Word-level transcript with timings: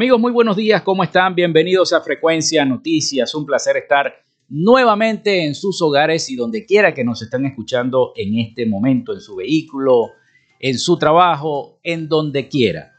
Amigos, 0.00 0.18
muy 0.18 0.32
buenos 0.32 0.56
días, 0.56 0.80
¿cómo 0.80 1.04
están? 1.04 1.34
Bienvenidos 1.34 1.92
a 1.92 2.00
Frecuencia 2.00 2.64
Noticias. 2.64 3.34
Un 3.34 3.44
placer 3.44 3.76
estar 3.76 4.10
nuevamente 4.48 5.44
en 5.44 5.54
sus 5.54 5.82
hogares 5.82 6.30
y 6.30 6.36
donde 6.36 6.64
quiera 6.64 6.94
que 6.94 7.04
nos 7.04 7.20
estén 7.20 7.44
escuchando 7.44 8.14
en 8.16 8.38
este 8.38 8.64
momento, 8.64 9.12
en 9.12 9.20
su 9.20 9.36
vehículo, 9.36 10.12
en 10.58 10.78
su 10.78 10.96
trabajo, 10.96 11.80
en 11.82 12.08
donde 12.08 12.48
quiera. 12.48 12.94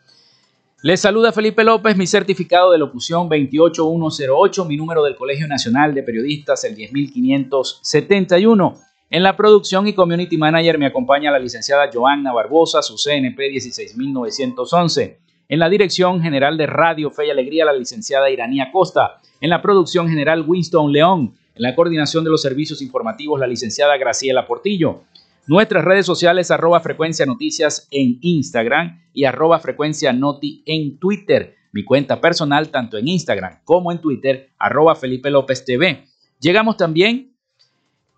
Les 0.84 1.00
saluda 1.00 1.32
Felipe 1.32 1.64
López, 1.64 1.98
mi 1.98 2.06
certificado 2.06 2.72
de 2.72 2.78
locución 2.78 3.28
28108, 3.28 4.66
mi 4.66 4.78
número 4.78 5.04
del 5.04 5.16
Colegio 5.16 5.48
Nacional 5.48 5.96
de 5.96 6.04
Periodistas, 6.04 6.64
el 6.66 6.76
10571. 6.76 8.76
En 9.10 9.24
la 9.24 9.36
producción 9.36 9.88
y 9.88 9.94
community 9.94 10.38
manager 10.38 10.78
me 10.78 10.86
acompaña 10.86 11.32
la 11.32 11.40
licenciada 11.40 11.90
Joanna 11.92 12.32
Barbosa, 12.32 12.84
su 12.84 12.96
CNP 12.96 13.54
16911. 13.54 15.31
En 15.52 15.60
la 15.60 15.68
dirección 15.68 16.22
general 16.22 16.56
de 16.56 16.66
Radio 16.66 17.12
Fe 17.12 17.28
y 17.28 17.30
Alegría, 17.30 17.66
la 17.66 17.74
licenciada 17.74 18.30
Iranía 18.30 18.72
Costa. 18.72 19.20
En 19.42 19.50
la 19.50 19.62
producción 19.62 20.08
general, 20.08 20.46
Winston 20.48 20.94
León. 20.94 21.34
En 21.56 21.64
la 21.64 21.76
coordinación 21.76 22.24
de 22.24 22.30
los 22.30 22.42
servicios 22.42 22.82
informativos, 22.82 23.38
la 23.38 23.48
licenciada 23.48 23.98
Graciela 23.98 24.48
Portillo. 24.48 25.02
Nuestras 25.48 25.84
redes 25.84 26.06
sociales, 26.06 26.52
arroba 26.52 26.80
frecuencia 26.80 27.26
noticias 27.26 27.90
en 27.92 28.18
Instagram 28.22 29.02
y 29.14 29.26
arroba 29.26 29.60
frecuencia 29.60 30.14
noti 30.14 30.64
en 30.66 30.98
Twitter. 31.00 31.58
Mi 31.74 31.84
cuenta 31.84 32.22
personal, 32.22 32.70
tanto 32.70 32.98
en 32.98 33.10
Instagram 33.10 33.60
como 33.66 33.92
en 33.92 34.00
Twitter, 34.00 34.52
arroba 34.58 34.96
Felipe 34.96 35.30
López 35.30 35.66
TV. 35.66 36.06
Llegamos 36.40 36.78
también 36.78 37.31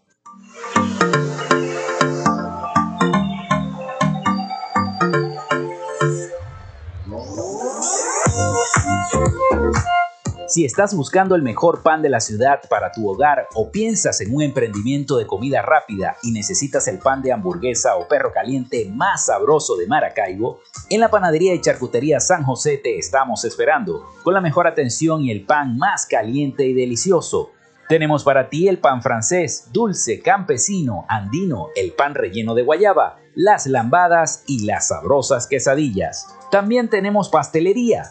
Si 10.47 10.67
estás 10.67 10.95
buscando 10.95 11.35
el 11.35 11.41
mejor 11.41 11.83
pan 11.83 12.03
de 12.03 12.11
la 12.11 12.21
ciudad 12.21 12.61
para 12.69 12.93
tu 12.93 13.09
hogar 13.09 13.49
o 13.55 13.71
piensas 13.71 14.21
en 14.21 14.35
un 14.35 14.43
emprendimiento 14.43 15.17
de 15.17 15.27
comida 15.27 15.63
rápida 15.63 16.19
y 16.23 16.31
necesitas 16.33 16.87
el 16.89 16.99
pan 16.99 17.23
de 17.23 17.33
hamburguesa 17.33 17.97
o 17.97 18.07
perro 18.07 18.33
caliente 18.35 18.87
más 18.95 19.27
sabroso 19.27 19.77
de 19.77 19.87
Maracaibo, 19.87 20.61
en 20.91 21.01
la 21.01 21.09
panadería 21.09 21.55
y 21.55 21.63
charcutería 21.63 22.21
San 22.21 22.45
José 22.45 22.77
te 22.77 22.99
estamos 22.99 23.47
esperando, 23.47 24.07
con 24.23 24.35
la 24.35 24.43
mejor 24.43 24.67
atención 24.67 25.23
y 25.23 25.31
el 25.31 25.47
pan 25.47 25.79
más 25.79 26.05
caliente 26.05 26.67
y 26.67 26.75
delicioso. 26.75 27.54
Tenemos 27.89 28.25
para 28.25 28.49
ti 28.49 28.69
el 28.69 28.79
pan 28.79 29.03
francés, 29.03 29.69
dulce, 29.73 30.21
campesino, 30.21 31.05
andino, 31.09 31.69
el 31.77 31.93
pan 31.93 32.15
relleno 32.15 32.55
de 32.55 32.63
guayaba, 32.63 33.19
las 33.35 33.67
lambadas 33.67 34.45
y 34.47 34.65
las 34.65 34.89
sabrosas 34.89 35.47
quesadillas. 35.47 36.27
También 36.51 36.89
tenemos 36.89 37.29
pastelería 37.29 38.05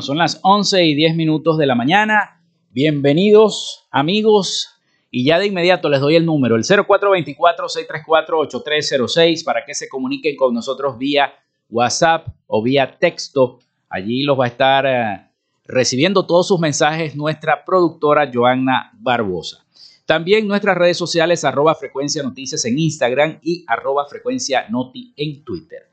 Son 0.00 0.16
las 0.16 0.40
11 0.42 0.86
y 0.86 0.94
10 0.94 1.16
minutos 1.16 1.58
de 1.58 1.66
la 1.66 1.74
mañana. 1.74 2.40
Bienvenidos 2.70 3.86
amigos 3.90 4.70
y 5.10 5.26
ya 5.26 5.38
de 5.38 5.44
inmediato 5.46 5.90
les 5.90 6.00
doy 6.00 6.16
el 6.16 6.24
número, 6.24 6.56
el 6.56 6.64
0424-634-8306 6.64 9.44
para 9.44 9.66
que 9.66 9.74
se 9.74 9.90
comuniquen 9.90 10.34
con 10.36 10.54
nosotros 10.54 10.96
vía 10.96 11.34
WhatsApp 11.68 12.28
o 12.46 12.62
vía 12.62 12.96
texto. 12.98 13.58
Allí 13.90 14.22
los 14.22 14.40
va 14.40 14.46
a 14.46 14.48
estar 14.48 14.86
eh, 14.86 15.28
recibiendo 15.64 16.24
todos 16.24 16.48
sus 16.48 16.58
mensajes 16.58 17.14
nuestra 17.14 17.62
productora 17.62 18.30
Joanna 18.32 18.92
Barbosa. 18.94 19.66
También 20.06 20.48
nuestras 20.48 20.78
redes 20.78 20.96
sociales 20.96 21.44
arroba 21.44 21.74
frecuencia 21.74 22.22
noticias 22.22 22.64
en 22.64 22.78
Instagram 22.78 23.40
y 23.42 23.66
arroba 23.68 24.06
frecuencia 24.06 24.66
noti 24.70 25.12
en 25.16 25.44
Twitter. 25.44 25.91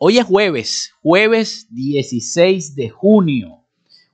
Hoy 0.00 0.18
es 0.18 0.26
jueves, 0.26 0.94
jueves 1.02 1.66
16 1.74 2.76
de 2.76 2.88
junio. 2.88 3.64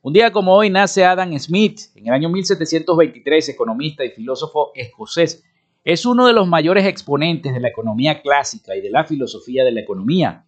Un 0.00 0.14
día 0.14 0.32
como 0.32 0.56
hoy 0.56 0.70
nace 0.70 1.04
Adam 1.04 1.38
Smith, 1.38 1.78
en 1.94 2.06
el 2.06 2.14
año 2.14 2.30
1723, 2.30 3.50
economista 3.50 4.02
y 4.02 4.08
filósofo 4.08 4.72
escocés. 4.74 5.44
Es 5.84 6.06
uno 6.06 6.26
de 6.26 6.32
los 6.32 6.48
mayores 6.48 6.86
exponentes 6.86 7.52
de 7.52 7.60
la 7.60 7.68
economía 7.68 8.22
clásica 8.22 8.74
y 8.74 8.80
de 8.80 8.88
la 8.88 9.04
filosofía 9.04 9.62
de 9.62 9.72
la 9.72 9.82
economía. 9.82 10.46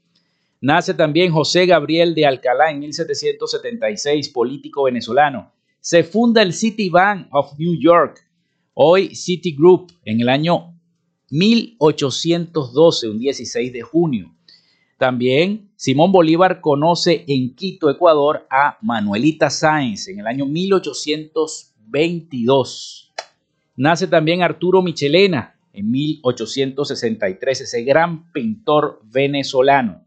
Nace 0.62 0.94
también 0.94 1.31
José 1.31 1.67
Gabriel 1.67 2.15
de 2.15 2.25
Alcalá 2.25 2.71
en 2.71 2.79
1776, 2.79 4.31
político 4.31 4.85
venezolano. 4.85 5.53
Se 5.81 6.03
funda 6.03 6.41
el 6.41 6.55
Citibank 6.55 7.29
of 7.31 7.59
New 7.59 7.79
York, 7.79 8.27
hoy 8.73 9.15
Citigroup, 9.15 9.93
en 10.06 10.23
el 10.23 10.31
año 10.31 10.75
1812, 11.29 13.11
un 13.11 13.19
16 13.19 13.71
de 13.75 13.82
junio. 13.82 14.36
También 14.98 15.70
Simón 15.76 16.10
Bolívar 16.10 16.62
conoce 16.62 17.26
en 17.28 17.54
Quito, 17.54 17.90
Ecuador, 17.90 18.46
a 18.50 18.78
Manuelita 18.81 19.50
Sáenz 19.50 20.08
en 20.08 20.20
el 20.20 20.26
año 20.26 20.46
1822. 20.46 23.12
Nace 23.76 24.06
también 24.06 24.43
Arturo 24.43 24.81
Michelena 24.81 25.54
en 25.75 25.90
1863, 25.90 27.60
ese 27.60 27.82
gran 27.82 28.32
pintor 28.32 29.02
venezolano. 29.04 30.00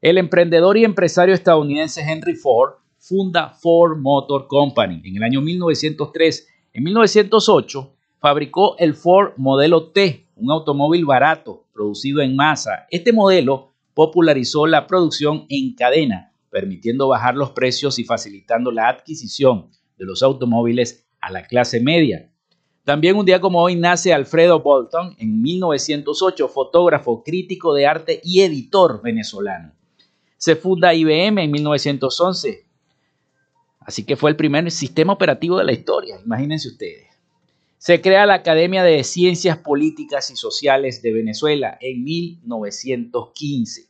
El 0.00 0.18
emprendedor 0.18 0.76
y 0.76 0.84
empresario 0.84 1.32
estadounidense 1.32 2.00
Henry 2.00 2.34
Ford 2.34 2.72
funda 2.98 3.50
Ford 3.50 3.98
Motor 3.98 4.48
Company 4.48 5.00
en 5.04 5.16
el 5.16 5.22
año 5.22 5.40
1903. 5.40 6.48
En 6.72 6.82
1908 6.82 7.92
fabricó 8.18 8.76
el 8.78 8.94
Ford 8.94 9.34
Modelo 9.36 9.90
T, 9.90 10.26
un 10.34 10.50
automóvil 10.50 11.04
barato 11.04 11.66
producido 11.72 12.20
en 12.20 12.34
masa. 12.34 12.88
Este 12.90 13.12
modelo 13.12 13.67
popularizó 13.98 14.68
la 14.68 14.86
producción 14.86 15.44
en 15.48 15.74
cadena, 15.74 16.32
permitiendo 16.50 17.08
bajar 17.08 17.34
los 17.34 17.50
precios 17.50 17.98
y 17.98 18.04
facilitando 18.04 18.70
la 18.70 18.88
adquisición 18.88 19.72
de 19.98 20.04
los 20.04 20.22
automóviles 20.22 21.08
a 21.20 21.32
la 21.32 21.42
clase 21.42 21.80
media. 21.80 22.30
También 22.84 23.16
un 23.16 23.26
día 23.26 23.40
como 23.40 23.60
hoy 23.60 23.74
nace 23.74 24.14
Alfredo 24.14 24.60
Bolton 24.60 25.16
en 25.18 25.42
1908, 25.42 26.46
fotógrafo, 26.46 27.24
crítico 27.24 27.74
de 27.74 27.88
arte 27.88 28.20
y 28.22 28.42
editor 28.42 29.02
venezolano. 29.02 29.72
Se 30.36 30.54
funda 30.54 30.94
IBM 30.94 31.42
en 31.42 31.50
1911, 31.50 32.68
así 33.80 34.04
que 34.04 34.14
fue 34.14 34.30
el 34.30 34.36
primer 34.36 34.70
sistema 34.70 35.14
operativo 35.14 35.58
de 35.58 35.64
la 35.64 35.72
historia, 35.72 36.20
imagínense 36.24 36.68
ustedes. 36.68 37.08
Se 37.78 38.00
crea 38.00 38.26
la 38.26 38.34
Academia 38.34 38.84
de 38.84 39.02
Ciencias 39.02 39.58
Políticas 39.58 40.30
y 40.30 40.36
Sociales 40.36 41.02
de 41.02 41.12
Venezuela 41.12 41.78
en 41.80 42.04
1915. 42.04 43.87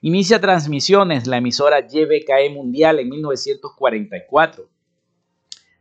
Inicia 0.00 0.40
transmisiones 0.40 1.26
la 1.26 1.38
emisora 1.38 1.86
YBKE 1.86 2.50
Mundial 2.54 2.98
en 2.98 3.10
1944. 3.10 4.68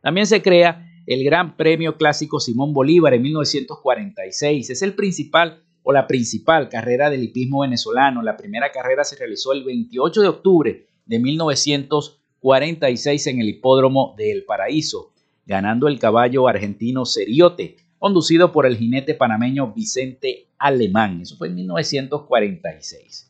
También 0.02 0.28
se 0.28 0.42
crea 0.42 0.86
el 1.06 1.24
Gran 1.24 1.56
Premio 1.56 1.98
Clásico 1.98 2.40
Simón 2.40 2.74
Bolívar 2.74 3.14
en 3.14 3.22
1946. 3.22 4.70
Es 4.70 4.82
el 4.82 4.94
principal 4.94 5.64
o 5.84 5.94
la 5.94 6.08
principal 6.08 6.70
carrera 6.70 7.10
del 7.10 7.24
hipismo 7.24 7.62
venezolano. 7.62 8.22
La 8.22 8.36
primera 8.36 8.72
carrera 8.72 9.04
se 9.04 9.16
realizó 9.16 9.54
el 9.54 9.64
28 9.64 10.22
de 10.22 10.28
octubre 10.28 10.88
de 11.06 11.20
1946 11.20 13.28
en 13.28 13.40
el 13.40 13.50
hipódromo 13.50 14.16
de 14.18 14.32
El 14.32 14.46
Paraíso 14.46 15.14
ganando 15.50 15.88
el 15.88 15.98
caballo 15.98 16.48
argentino 16.48 17.06
Seriote, 17.06 17.76
conducido 17.98 18.52
por 18.52 18.68
el 18.68 18.78
jinete 18.78 19.16
panameño 19.16 19.74
Vicente 19.74 20.46
Alemán. 20.60 21.22
Eso 21.22 21.38
fue 21.38 21.48
en 21.48 21.56
1946. 21.56 23.29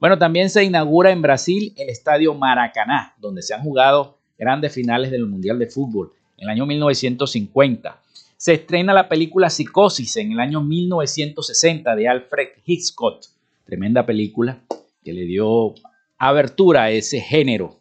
Bueno, 0.00 0.16
también 0.16 0.48
se 0.48 0.64
inaugura 0.64 1.10
en 1.10 1.20
Brasil 1.20 1.74
el 1.76 1.90
estadio 1.90 2.32
Maracaná, 2.32 3.14
donde 3.18 3.42
se 3.42 3.52
han 3.52 3.62
jugado 3.62 4.16
grandes 4.38 4.72
finales 4.72 5.10
del 5.10 5.26
Mundial 5.26 5.58
de 5.58 5.66
Fútbol 5.66 6.14
en 6.38 6.44
el 6.44 6.48
año 6.48 6.64
1950. 6.64 8.00
Se 8.38 8.54
estrena 8.54 8.94
la 8.94 9.10
película 9.10 9.50
Psicosis 9.50 10.16
en 10.16 10.32
el 10.32 10.40
año 10.40 10.62
1960 10.62 11.94
de 11.94 12.08
Alfred 12.08 12.48
Hitchcock. 12.64 13.20
Tremenda 13.66 14.06
película 14.06 14.60
que 15.04 15.12
le 15.12 15.26
dio 15.26 15.74
abertura 16.16 16.84
a 16.84 16.90
ese 16.90 17.20
género. 17.20 17.76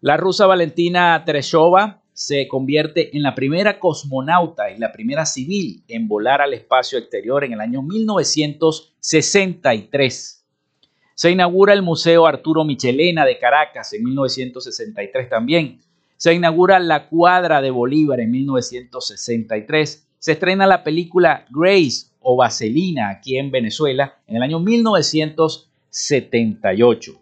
La 0.00 0.16
rusa 0.16 0.46
Valentina 0.46 1.22
Tereshova 1.22 2.00
se 2.14 2.48
convierte 2.48 3.14
en 3.14 3.22
la 3.22 3.34
primera 3.34 3.78
cosmonauta 3.78 4.70
y 4.70 4.78
la 4.78 4.90
primera 4.90 5.26
civil 5.26 5.82
en 5.86 6.08
volar 6.08 6.40
al 6.40 6.54
espacio 6.54 6.98
exterior 6.98 7.44
en 7.44 7.52
el 7.52 7.60
año 7.60 7.82
1963. 7.82 10.41
Se 11.14 11.30
inaugura 11.30 11.74
el 11.74 11.82
Museo 11.82 12.26
Arturo 12.26 12.64
Michelena 12.64 13.24
de 13.24 13.38
Caracas 13.38 13.92
en 13.92 14.02
1963 14.04 15.28
también. 15.28 15.80
Se 16.16 16.34
inaugura 16.34 16.78
la 16.78 17.08
Cuadra 17.08 17.60
de 17.60 17.70
Bolívar 17.70 18.20
en 18.20 18.30
1963. 18.30 20.08
Se 20.18 20.32
estrena 20.32 20.66
la 20.66 20.82
película 20.84 21.44
Grace 21.50 22.06
o 22.20 22.36
Vaselina 22.36 23.10
aquí 23.10 23.36
en 23.36 23.50
Venezuela 23.50 24.16
en 24.26 24.36
el 24.36 24.42
año 24.42 24.60
1978. 24.60 27.20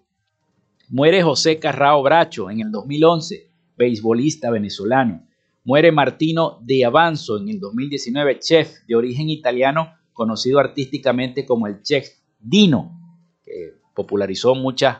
Muere 0.88 1.22
José 1.22 1.58
Carrao 1.58 2.02
Bracho 2.02 2.50
en 2.50 2.60
el 2.60 2.70
2011 2.70 3.50
beisbolista 3.80 4.50
venezolano. 4.50 5.26
Muere 5.64 5.92
Martino 5.92 6.58
de 6.60 6.84
Avanzo 6.84 7.38
en 7.38 7.48
el 7.48 7.60
2019, 7.60 8.38
chef 8.38 8.86
de 8.86 8.94
origen 8.94 9.30
italiano, 9.30 9.94
conocido 10.12 10.58
artísticamente 10.58 11.46
como 11.46 11.66
el 11.66 11.82
chef 11.82 12.06
Dino, 12.38 12.99
popularizó 14.00 14.54
muchas, 14.54 14.98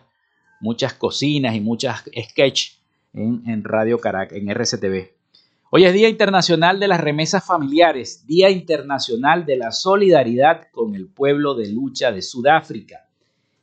muchas 0.60 0.92
cocinas 0.92 1.54
y 1.54 1.60
muchas 1.60 2.04
sketches 2.04 2.78
en, 3.14 3.42
en 3.46 3.64
Radio 3.64 3.98
Caracas, 3.98 4.36
en 4.36 4.50
RCTV. 4.50 5.14
Hoy 5.70 5.84
es 5.84 5.94
Día 5.94 6.10
Internacional 6.10 6.78
de 6.78 6.88
las 6.88 7.00
Remesas 7.00 7.46
Familiares, 7.46 8.26
Día 8.26 8.50
Internacional 8.50 9.46
de 9.46 9.56
la 9.56 9.72
Solidaridad 9.72 10.66
con 10.70 10.94
el 10.94 11.06
Pueblo 11.06 11.54
de 11.54 11.72
Lucha 11.72 12.12
de 12.12 12.20
Sudáfrica, 12.20 13.08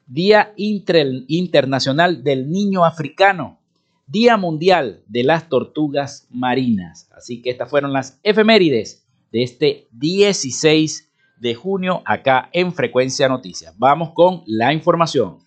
Día 0.07 0.53
Internacional 0.55 2.23
del 2.23 2.49
Niño 2.49 2.83
Africano, 2.83 3.59
Día 4.07 4.37
Mundial 4.37 5.03
de 5.07 5.23
las 5.23 5.49
Tortugas 5.49 6.27
Marinas. 6.31 7.11
Así 7.15 7.43
que 7.43 7.51
estas 7.51 7.69
fueron 7.69 7.93
las 7.93 8.19
efemérides 8.23 9.05
de 9.31 9.43
este 9.43 9.87
16 9.91 11.06
de 11.39 11.55
junio 11.55 12.01
acá 12.05 12.49
en 12.51 12.73
Frecuencia 12.73 13.27
Noticias. 13.29 13.73
Vamos 13.77 14.11
con 14.13 14.43
la 14.45 14.73
información. 14.73 15.37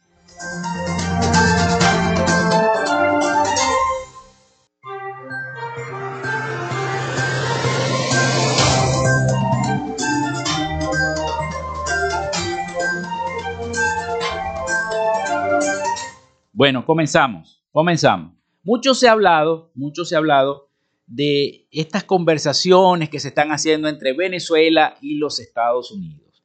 Bueno, 16.52 16.84
comenzamos, 16.84 17.64
comenzamos. 17.72 18.34
Mucho 18.62 18.92
se 18.94 19.08
ha 19.08 19.12
hablado, 19.12 19.70
mucho 19.74 20.04
se 20.04 20.14
ha 20.14 20.18
hablado 20.18 20.69
de 21.10 21.66
estas 21.72 22.04
conversaciones 22.04 23.10
que 23.10 23.18
se 23.18 23.28
están 23.28 23.50
haciendo 23.50 23.88
entre 23.88 24.12
Venezuela 24.12 24.96
y 25.02 25.16
los 25.16 25.40
Estados 25.40 25.90
Unidos. 25.90 26.44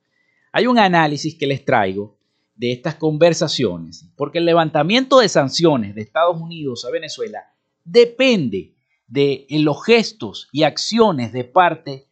Hay 0.51 0.65
un 0.65 0.79
análisis 0.79 1.35
que 1.35 1.45
les 1.45 1.63
traigo 1.63 2.17
de 2.55 2.71
estas 2.71 2.95
conversaciones, 2.95 4.09
porque 4.15 4.39
el 4.39 4.45
levantamiento 4.45 5.19
de 5.19 5.29
sanciones 5.29 5.93
de 5.93 6.01
Estados 6.01 6.41
Unidos 6.41 6.83
a 6.83 6.89
Venezuela 6.89 7.53
depende 7.83 8.73
de 9.07 9.45
los 9.51 9.85
gestos 9.85 10.49
y 10.51 10.63
acciones 10.63 11.31
de 11.31 11.43
parte 11.43 12.07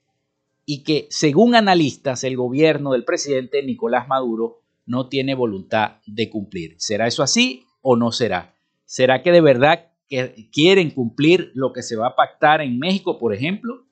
y 0.63 0.83
que 0.83 1.07
según 1.09 1.55
analistas 1.55 2.23
el 2.23 2.37
gobierno 2.37 2.91
del 2.91 3.03
presidente 3.03 3.63
Nicolás 3.63 4.07
Maduro 4.07 4.61
no 4.85 5.09
tiene 5.09 5.33
voluntad 5.33 5.97
de 6.05 6.29
cumplir. 6.29 6.75
¿Será 6.77 7.07
eso 7.07 7.23
así 7.23 7.65
o 7.81 7.95
no 7.95 8.11
será? 8.11 8.53
¿Será 8.85 9.23
que 9.23 9.31
de 9.31 9.41
verdad 9.41 9.92
que 10.13 10.49
quieren 10.51 10.91
cumplir 10.91 11.51
lo 11.55 11.73
que 11.73 11.81
se 11.81 11.95
va 11.95 12.09
a 12.09 12.15
pactar 12.15 12.61
en 12.61 12.77
México, 12.77 13.17
por 13.17 13.33
ejemplo, 13.33 13.83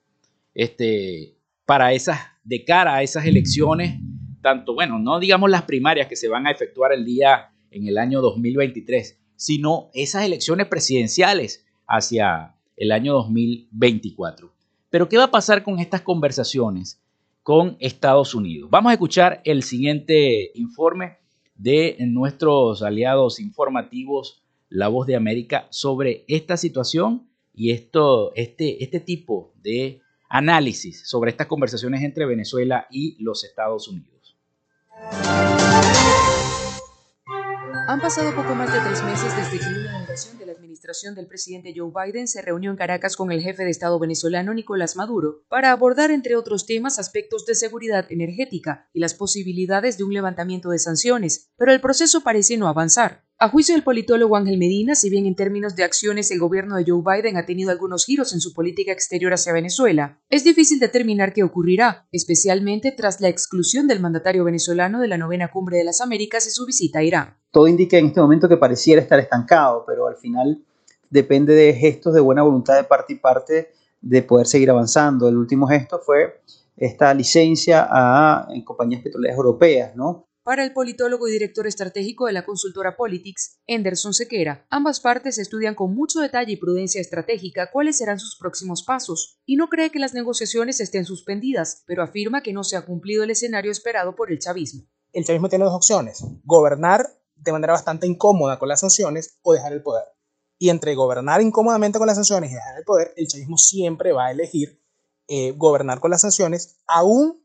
este, 0.54 1.36
para 1.66 1.92
esas, 1.92 2.20
de 2.44 2.64
cara 2.64 2.94
a 2.94 3.02
esas 3.02 3.26
elecciones, 3.26 3.98
tanto, 4.40 4.74
bueno, 4.74 5.00
no 5.00 5.18
digamos 5.18 5.50
las 5.50 5.62
primarias 5.62 6.06
que 6.06 6.14
se 6.14 6.28
van 6.28 6.46
a 6.46 6.52
efectuar 6.52 6.92
el 6.92 7.04
día 7.04 7.52
en 7.72 7.88
el 7.88 7.98
año 7.98 8.20
2023, 8.20 9.18
sino 9.34 9.90
esas 9.94 10.24
elecciones 10.24 10.68
presidenciales 10.68 11.66
hacia 11.88 12.54
el 12.76 12.92
año 12.92 13.14
2024. 13.14 14.52
Pero, 14.90 15.08
¿qué 15.08 15.16
va 15.16 15.24
a 15.24 15.30
pasar 15.30 15.64
con 15.64 15.80
estas 15.80 16.02
conversaciones 16.02 17.02
con 17.42 17.76
Estados 17.80 18.34
Unidos? 18.34 18.70
Vamos 18.70 18.90
a 18.90 18.94
escuchar 18.94 19.40
el 19.44 19.64
siguiente 19.64 20.52
informe 20.54 21.16
de 21.56 21.96
nuestros 22.00 22.82
aliados 22.82 23.40
informativos 23.40 24.41
la 24.72 24.88
Voz 24.88 25.06
de 25.06 25.16
América 25.16 25.66
sobre 25.70 26.24
esta 26.28 26.56
situación 26.56 27.28
y 27.54 27.72
esto, 27.72 28.32
este, 28.34 28.82
este 28.82 29.00
tipo 29.00 29.52
de 29.62 30.00
análisis 30.30 31.06
sobre 31.08 31.30
estas 31.30 31.46
conversaciones 31.46 32.02
entre 32.02 32.24
Venezuela 32.24 32.86
y 32.90 33.22
los 33.22 33.44
Estados 33.44 33.86
Unidos. 33.88 34.38
Han 37.88 38.00
pasado 38.00 38.34
poco 38.34 38.54
más 38.54 38.72
de 38.72 38.78
tres 38.80 39.02
meses 39.04 39.36
desde 39.36 39.58
que 39.58 39.66
una 39.66 39.92
delegación 39.98 40.38
de 40.38 40.46
la 40.46 40.52
administración 40.52 41.14
del 41.14 41.26
presidente 41.26 41.74
Joe 41.76 41.92
Biden 41.92 42.26
se 42.26 42.40
reunió 42.40 42.70
en 42.70 42.76
Caracas 42.76 43.16
con 43.16 43.30
el 43.30 43.42
jefe 43.42 43.64
de 43.64 43.70
Estado 43.70 43.98
venezolano 43.98 44.54
Nicolás 44.54 44.96
Maduro 44.96 45.42
para 45.48 45.72
abordar, 45.72 46.10
entre 46.10 46.36
otros 46.36 46.64
temas, 46.64 46.98
aspectos 46.98 47.44
de 47.44 47.54
seguridad 47.54 48.06
energética 48.10 48.88
y 48.94 49.00
las 49.00 49.12
posibilidades 49.12 49.98
de 49.98 50.04
un 50.04 50.14
levantamiento 50.14 50.70
de 50.70 50.78
sanciones, 50.78 51.50
pero 51.56 51.72
el 51.72 51.80
proceso 51.82 52.22
parece 52.22 52.56
no 52.56 52.68
avanzar. 52.68 53.24
A 53.38 53.48
juicio 53.48 53.74
del 53.74 53.82
politólogo 53.82 54.36
Ángel 54.36 54.56
Medina, 54.56 54.94
si 54.94 55.10
bien 55.10 55.26
en 55.26 55.34
términos 55.34 55.74
de 55.74 55.82
acciones 55.82 56.30
el 56.30 56.38
gobierno 56.38 56.76
de 56.76 56.84
Joe 56.86 57.02
Biden 57.04 57.36
ha 57.36 57.44
tenido 57.44 57.72
algunos 57.72 58.04
giros 58.04 58.32
en 58.32 58.40
su 58.40 58.52
política 58.52 58.92
exterior 58.92 59.32
hacia 59.32 59.52
Venezuela, 59.52 60.20
es 60.30 60.44
difícil 60.44 60.78
determinar 60.78 61.32
qué 61.32 61.42
ocurrirá, 61.42 62.06
especialmente 62.12 62.92
tras 62.92 63.20
la 63.20 63.28
exclusión 63.28 63.88
del 63.88 63.98
mandatario 63.98 64.44
venezolano 64.44 65.00
de 65.00 65.08
la 65.08 65.18
novena 65.18 65.50
cumbre 65.50 65.78
de 65.78 65.84
las 65.84 66.00
Américas 66.00 66.46
y 66.46 66.50
su 66.50 66.64
visita 66.66 67.00
a 67.00 67.02
Irán. 67.02 67.36
Todo 67.50 67.66
indica 67.66 67.98
en 67.98 68.06
este 68.06 68.20
momento 68.20 68.48
que 68.48 68.56
pareciera 68.56 69.02
estar 69.02 69.18
estancado, 69.18 69.84
pero 69.88 70.06
al 70.06 70.16
final 70.16 70.62
depende 71.10 71.52
de 71.54 71.74
gestos 71.74 72.14
de 72.14 72.20
buena 72.20 72.42
voluntad 72.42 72.76
de 72.76 72.84
parte 72.84 73.14
y 73.14 73.16
parte 73.16 73.72
de 74.00 74.22
poder 74.22 74.46
seguir 74.46 74.70
avanzando. 74.70 75.28
El 75.28 75.36
último 75.36 75.66
gesto 75.66 75.98
fue 75.98 76.42
esta 76.76 77.12
licencia 77.12 77.88
a 77.90 78.46
compañías 78.64 79.02
petroleras 79.02 79.36
europeas, 79.36 79.96
¿no? 79.96 80.28
Para 80.44 80.64
el 80.64 80.72
politólogo 80.72 81.28
y 81.28 81.32
director 81.32 81.68
estratégico 81.68 82.26
de 82.26 82.32
la 82.32 82.44
consultora 82.44 82.96
Politics, 82.96 83.60
Anderson 83.68 84.12
Sequera, 84.12 84.66
ambas 84.70 84.98
partes 84.98 85.38
estudian 85.38 85.76
con 85.76 85.94
mucho 85.94 86.18
detalle 86.18 86.54
y 86.54 86.56
prudencia 86.56 87.00
estratégica 87.00 87.70
cuáles 87.70 87.98
serán 87.98 88.18
sus 88.18 88.36
próximos 88.36 88.82
pasos, 88.82 89.38
y 89.46 89.54
no 89.54 89.68
cree 89.68 89.90
que 89.90 90.00
las 90.00 90.14
negociaciones 90.14 90.80
estén 90.80 91.04
suspendidas, 91.04 91.84
pero 91.86 92.02
afirma 92.02 92.42
que 92.42 92.52
no 92.52 92.64
se 92.64 92.76
ha 92.76 92.84
cumplido 92.84 93.22
el 93.22 93.30
escenario 93.30 93.70
esperado 93.70 94.16
por 94.16 94.32
el 94.32 94.40
chavismo. 94.40 94.82
El 95.12 95.24
chavismo 95.24 95.48
tiene 95.48 95.64
dos 95.64 95.74
opciones, 95.74 96.24
gobernar 96.42 97.06
de 97.36 97.52
manera 97.52 97.74
bastante 97.74 98.08
incómoda 98.08 98.58
con 98.58 98.68
las 98.68 98.80
sanciones 98.80 99.38
o 99.42 99.52
dejar 99.52 99.72
el 99.72 99.82
poder. 99.84 100.06
Y 100.58 100.70
entre 100.70 100.96
gobernar 100.96 101.40
incómodamente 101.40 101.98
con 101.98 102.08
las 102.08 102.16
sanciones 102.16 102.50
y 102.50 102.54
dejar 102.54 102.78
el 102.78 102.84
poder, 102.84 103.14
el 103.16 103.28
chavismo 103.28 103.58
siempre 103.58 104.10
va 104.10 104.26
a 104.26 104.32
elegir 104.32 104.82
eh, 105.28 105.52
gobernar 105.52 106.00
con 106.00 106.10
las 106.10 106.22
sanciones, 106.22 106.80
aún 106.88 107.41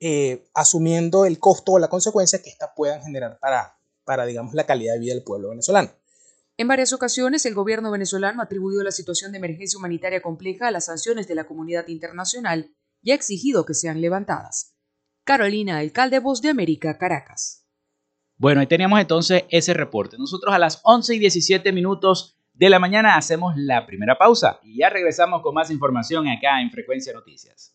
eh, 0.00 0.48
asumiendo 0.54 1.24
el 1.24 1.38
costo 1.38 1.72
o 1.72 1.78
la 1.78 1.88
consecuencia 1.88 2.42
que 2.42 2.50
éstas 2.50 2.70
puedan 2.76 3.02
generar 3.02 3.38
para, 3.38 3.78
para, 4.04 4.26
digamos, 4.26 4.54
la 4.54 4.66
calidad 4.66 4.94
de 4.94 5.00
vida 5.00 5.14
del 5.14 5.24
pueblo 5.24 5.50
venezolano. 5.50 5.90
En 6.56 6.68
varias 6.68 6.92
ocasiones, 6.92 7.46
el 7.46 7.54
gobierno 7.54 7.90
venezolano 7.90 8.40
ha 8.40 8.44
atribuido 8.44 8.82
la 8.84 8.92
situación 8.92 9.32
de 9.32 9.38
emergencia 9.38 9.78
humanitaria 9.78 10.22
compleja 10.22 10.68
a 10.68 10.70
las 10.70 10.84
sanciones 10.84 11.26
de 11.26 11.34
la 11.34 11.44
comunidad 11.44 11.88
internacional 11.88 12.70
y 13.02 13.10
ha 13.10 13.14
exigido 13.14 13.64
que 13.64 13.74
sean 13.74 14.00
levantadas. 14.00 14.74
Carolina, 15.24 15.78
alcalde 15.78 16.20
Voz 16.20 16.42
de 16.42 16.50
América, 16.50 16.96
Caracas. 16.98 17.66
Bueno, 18.36 18.60
ahí 18.60 18.66
teníamos 18.66 19.00
entonces 19.00 19.44
ese 19.48 19.74
reporte. 19.74 20.16
Nosotros 20.18 20.54
a 20.54 20.58
las 20.58 20.80
11 20.84 21.14
y 21.14 21.18
17 21.18 21.72
minutos 21.72 22.36
de 22.52 22.70
la 22.70 22.78
mañana 22.78 23.16
hacemos 23.16 23.54
la 23.56 23.86
primera 23.86 24.16
pausa 24.16 24.60
y 24.62 24.78
ya 24.78 24.90
regresamos 24.90 25.42
con 25.42 25.54
más 25.54 25.70
información 25.70 26.28
acá 26.28 26.60
en 26.60 26.70
Frecuencia 26.70 27.12
Noticias. 27.12 27.74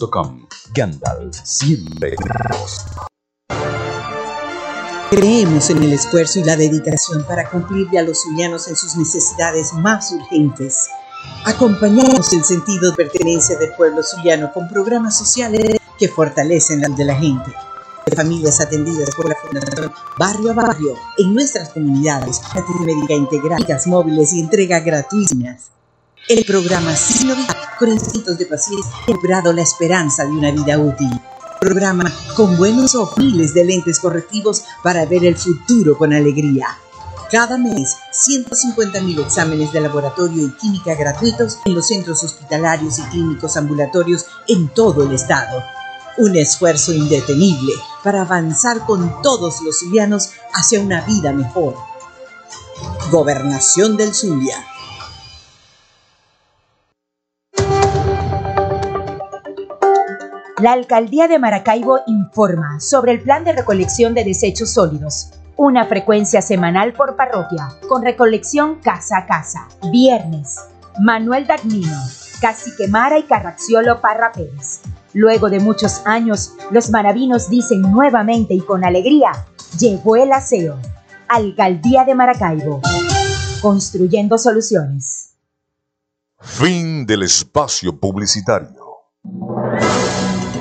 Gandalf, 0.73 1.35
siempre 1.43 2.15
Creemos 5.11 5.69
en 5.69 5.83
el 5.83 5.93
esfuerzo 5.93 6.39
y 6.39 6.43
la 6.43 6.55
dedicación 6.55 7.23
para 7.27 7.49
cumplirle 7.49 7.99
a 7.99 8.01
los 8.01 8.23
zulianos 8.23 8.67
en 8.67 8.75
sus 8.75 8.95
necesidades 8.95 9.73
más 9.73 10.11
urgentes. 10.11 10.87
Acompañamos 11.45 12.31
el 12.33 12.43
sentido 12.43 12.89
de 12.89 12.95
pertenencia 12.97 13.59
del 13.59 13.73
pueblo 13.73 14.01
zuliano 14.01 14.51
con 14.53 14.69
programas 14.69 15.17
sociales 15.17 15.77
que 15.99 16.07
fortalecen 16.07 16.81
la 16.81 16.89
de 16.89 17.05
la 17.05 17.15
gente. 17.15 17.51
De 18.05 18.15
familias 18.15 18.59
atendidas 18.59 19.13
por 19.13 19.29
la 19.29 19.35
Fundación 19.35 19.91
Barrio 20.17 20.51
a 20.51 20.53
Barrio 20.53 20.95
en 21.17 21.33
nuestras 21.33 21.69
comunidades, 21.69 22.41
médica 22.79 23.13
integral, 23.13 23.65
móviles 23.87 24.33
y 24.33 24.39
entrega 24.39 24.79
gratuitas 24.79 25.71
el 26.27 26.45
programa 26.45 26.95
Signo 26.95 27.35
con 27.79 27.99
cientos 27.99 28.37
de 28.37 28.45
pacientes 28.45 28.85
ha 28.91 29.11
logrado 29.11 29.51
la 29.53 29.61
esperanza 29.61 30.23
de 30.23 30.31
una 30.31 30.51
vida 30.51 30.77
útil. 30.77 31.09
Programa 31.59 32.11
con 32.35 32.57
buenos 32.57 32.95
ojos, 32.95 33.17
miles 33.17 33.53
de 33.53 33.65
lentes 33.65 33.99
correctivos 33.99 34.63
para 34.83 35.05
ver 35.05 35.25
el 35.25 35.35
futuro 35.35 35.97
con 35.97 36.13
alegría. 36.13 36.67
Cada 37.31 37.57
mes, 37.57 37.97
150.000 38.11 39.19
exámenes 39.21 39.71
de 39.71 39.81
laboratorio 39.81 40.47
y 40.47 40.51
química 40.51 40.95
gratuitos 40.95 41.59
en 41.65 41.75
los 41.75 41.87
centros 41.87 42.23
hospitalarios 42.23 42.99
y 42.99 43.03
clínicos 43.03 43.57
ambulatorios 43.57 44.25
en 44.47 44.67
todo 44.69 45.03
el 45.03 45.13
estado. 45.13 45.63
Un 46.17 46.35
esfuerzo 46.35 46.93
indetenible 46.93 47.73
para 48.03 48.21
avanzar 48.21 48.85
con 48.85 49.21
todos 49.21 49.61
los 49.61 49.79
zulianos 49.79 50.31
hacia 50.53 50.81
una 50.81 51.01
vida 51.01 51.31
mejor. 51.31 51.75
Gobernación 53.11 53.97
del 53.97 54.13
Zulia. 54.13 54.65
La 60.61 60.73
Alcaldía 60.73 61.27
de 61.27 61.39
Maracaibo 61.39 62.01
informa 62.05 62.79
sobre 62.79 63.13
el 63.13 63.21
plan 63.21 63.43
de 63.43 63.51
recolección 63.51 64.13
de 64.13 64.23
desechos 64.23 64.69
sólidos. 64.69 65.31
Una 65.57 65.87
frecuencia 65.87 66.39
semanal 66.43 66.93
por 66.93 67.15
parroquia, 67.15 67.69
con 67.89 68.03
recolección 68.03 68.75
casa 68.75 69.17
a 69.17 69.25
casa. 69.25 69.67
Viernes, 69.91 70.59
Manuel 70.99 71.47
Dagnino, 71.47 71.97
Caciquemara 72.41 73.17
y 73.17 73.23
Carracciolo 73.23 74.01
Parra 74.01 74.31
Pérez. 74.33 74.81
Luego 75.15 75.49
de 75.49 75.59
muchos 75.59 76.03
años, 76.05 76.53
los 76.69 76.91
maravinos 76.91 77.49
dicen 77.49 77.81
nuevamente 77.81 78.53
y 78.53 78.59
con 78.59 78.85
alegría, 78.85 79.31
llegó 79.79 80.15
el 80.15 80.31
aseo. 80.31 80.77
Alcaldía 81.27 82.05
de 82.05 82.13
Maracaibo. 82.13 82.81
Construyendo 83.63 84.37
soluciones. 84.37 85.33
Fin 86.39 87.07
del 87.07 87.23
espacio 87.23 87.99
publicitario. 87.99 88.80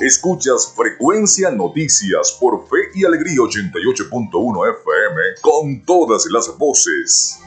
Escuchas 0.00 0.72
Frecuencia 0.74 1.50
Noticias 1.50 2.36
por 2.40 2.66
Fe 2.68 2.76
y 2.94 3.04
Alegría 3.04 3.36
88.1 3.36 4.70
FM 4.80 5.20
con 5.42 5.84
todas 5.84 6.26
las 6.30 6.56
voces. 6.56 7.40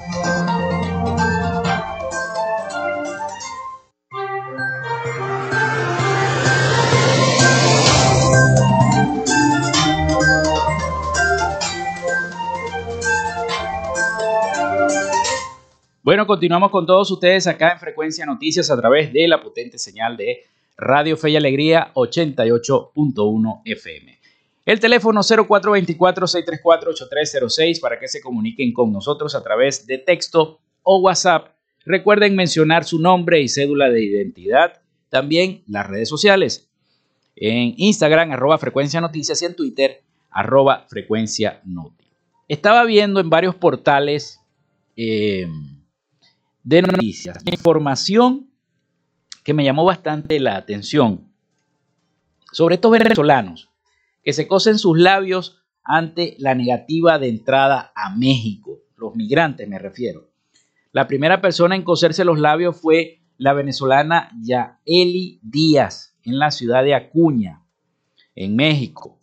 Continuamos 16.27 16.71
con 16.71 16.85
todos 16.85 17.09
ustedes 17.11 17.47
acá 17.47 17.71
en 17.71 17.79
Frecuencia 17.79 18.25
Noticias 18.25 18.69
a 18.69 18.77
través 18.77 19.13
de 19.13 19.25
la 19.27 19.41
potente 19.41 19.77
señal 19.77 20.17
de 20.17 20.43
Radio 20.77 21.15
Fe 21.17 21.31
y 21.31 21.38
Alegría 21.38 21.91
88.1 21.93 23.61
FM. 23.65 24.19
El 24.65 24.79
teléfono 24.79 25.21
0424-634-8306 25.21 27.79
para 27.79 27.99
que 27.99 28.07
se 28.07 28.21
comuniquen 28.21 28.73
con 28.73 28.91
nosotros 28.91 29.33
a 29.33 29.43
través 29.43 29.88
de 29.88 29.97
texto 29.97 30.59
o 30.83 30.99
WhatsApp. 30.99 31.47
Recuerden 31.85 32.35
mencionar 32.35 32.83
su 32.83 32.99
nombre 32.99 33.41
y 33.41 33.47
cédula 33.47 33.89
de 33.89 34.03
identidad. 34.03 34.81
También 35.09 35.63
las 35.67 35.88
redes 35.88 36.09
sociales. 36.09 36.69
En 37.35 37.73
Instagram, 37.77 38.31
arroba 38.31 38.57
frecuencia 38.57 38.99
noticias 38.99 39.41
y 39.41 39.45
en 39.45 39.55
Twitter, 39.55 40.01
arroba 40.31 40.85
frecuencia 40.89 41.61
noti. 41.63 42.05
Estaba 42.47 42.83
viendo 42.83 43.21
en 43.21 43.29
varios 43.29 43.55
portales 43.55 44.41
eh, 44.97 45.47
de 46.69 46.83
noticias 46.83 47.41
información 47.45 48.51
que 49.43 49.55
me 49.55 49.63
llamó 49.63 49.85
bastante 49.85 50.39
la 50.39 50.55
atención 50.55 51.33
sobre 52.51 52.75
estos 52.75 52.91
venezolanos 52.91 53.71
que 54.21 54.33
se 54.33 54.47
cosen 54.47 54.77
sus 54.77 54.95
labios 54.95 55.63
ante 55.83 56.35
la 56.38 56.53
negativa 56.53 57.17
de 57.17 57.29
entrada 57.29 57.91
a 57.95 58.15
México, 58.15 58.83
los 58.97 59.15
migrantes 59.15 59.67
me 59.67 59.79
refiero. 59.79 60.29
La 60.91 61.07
primera 61.07 61.41
persona 61.41 61.75
en 61.75 61.81
coserse 61.81 62.23
los 62.23 62.38
labios 62.38 62.79
fue 62.79 63.23
la 63.38 63.53
venezolana 63.53 64.29
Yaeli 64.39 65.39
Díaz 65.41 66.15
en 66.23 66.38
la 66.38 66.51
ciudad 66.51 66.83
de 66.83 66.93
Acuña, 66.93 67.63
en 68.35 68.55
México. 68.55 69.17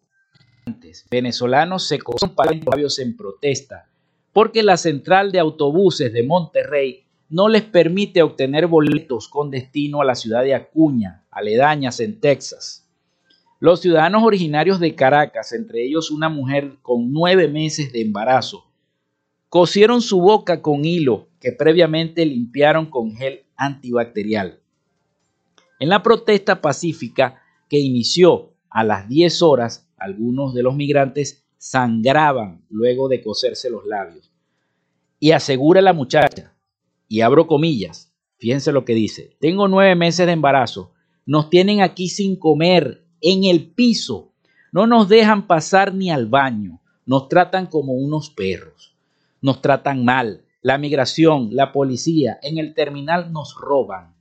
Venezolanos 1.08 1.86
se 1.86 2.00
cosen 2.00 2.32
los 2.36 2.64
labios 2.64 2.98
en 2.98 3.16
protesta 3.16 3.88
porque 4.32 4.64
la 4.64 4.76
central 4.76 5.30
de 5.30 5.38
autobuses 5.38 6.12
de 6.12 6.24
Monterrey 6.24 7.05
no 7.28 7.48
les 7.48 7.62
permite 7.62 8.22
obtener 8.22 8.66
boletos 8.66 9.28
con 9.28 9.50
destino 9.50 10.00
a 10.00 10.04
la 10.04 10.14
ciudad 10.14 10.42
de 10.42 10.54
Acuña, 10.54 11.24
aledañas 11.30 12.00
en 12.00 12.20
Texas. 12.20 12.88
Los 13.58 13.80
ciudadanos 13.80 14.22
originarios 14.22 14.80
de 14.80 14.94
Caracas, 14.94 15.52
entre 15.52 15.84
ellos 15.84 16.10
una 16.10 16.28
mujer 16.28 16.76
con 16.82 17.12
nueve 17.12 17.48
meses 17.48 17.92
de 17.92 18.02
embarazo, 18.02 18.66
cosieron 19.48 20.02
su 20.02 20.20
boca 20.20 20.60
con 20.62 20.84
hilo 20.84 21.28
que 21.40 21.52
previamente 21.52 22.26
limpiaron 22.26 22.86
con 22.86 23.16
gel 23.16 23.44
antibacterial. 23.56 24.60
En 25.78 25.88
la 25.88 26.02
protesta 26.02 26.60
pacífica 26.60 27.42
que 27.68 27.78
inició 27.78 28.52
a 28.70 28.84
las 28.84 29.08
10 29.08 29.42
horas, 29.42 29.88
algunos 29.96 30.54
de 30.54 30.62
los 30.62 30.74
migrantes 30.74 31.46
sangraban 31.58 32.64
luego 32.68 33.08
de 33.08 33.22
coserse 33.22 33.70
los 33.70 33.84
labios. 33.86 34.30
Y 35.18 35.32
asegura 35.32 35.80
la 35.80 35.92
muchacha, 35.92 36.55
y 37.08 37.20
abro 37.20 37.46
comillas, 37.46 38.12
fíjense 38.38 38.72
lo 38.72 38.84
que 38.84 38.94
dice, 38.94 39.36
tengo 39.40 39.68
nueve 39.68 39.94
meses 39.94 40.26
de 40.26 40.32
embarazo, 40.32 40.92
nos 41.24 41.50
tienen 41.50 41.80
aquí 41.80 42.08
sin 42.08 42.36
comer, 42.36 43.04
en 43.20 43.44
el 43.44 43.70
piso, 43.70 44.32
no 44.72 44.86
nos 44.86 45.08
dejan 45.08 45.46
pasar 45.46 45.94
ni 45.94 46.10
al 46.10 46.26
baño, 46.26 46.80
nos 47.06 47.28
tratan 47.28 47.66
como 47.66 47.94
unos 47.94 48.30
perros, 48.30 48.96
nos 49.40 49.60
tratan 49.60 50.04
mal, 50.04 50.44
la 50.62 50.78
migración, 50.78 51.50
la 51.52 51.72
policía, 51.72 52.38
en 52.42 52.58
el 52.58 52.74
terminal 52.74 53.32
nos 53.32 53.54
roban. 53.54 54.14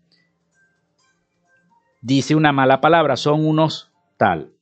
Dice 2.01 2.35
una 2.35 2.51
mala 2.51 2.81
palabra, 2.81 3.17
son 3.17 3.45
unos 3.45 3.91
tal, 4.17 4.53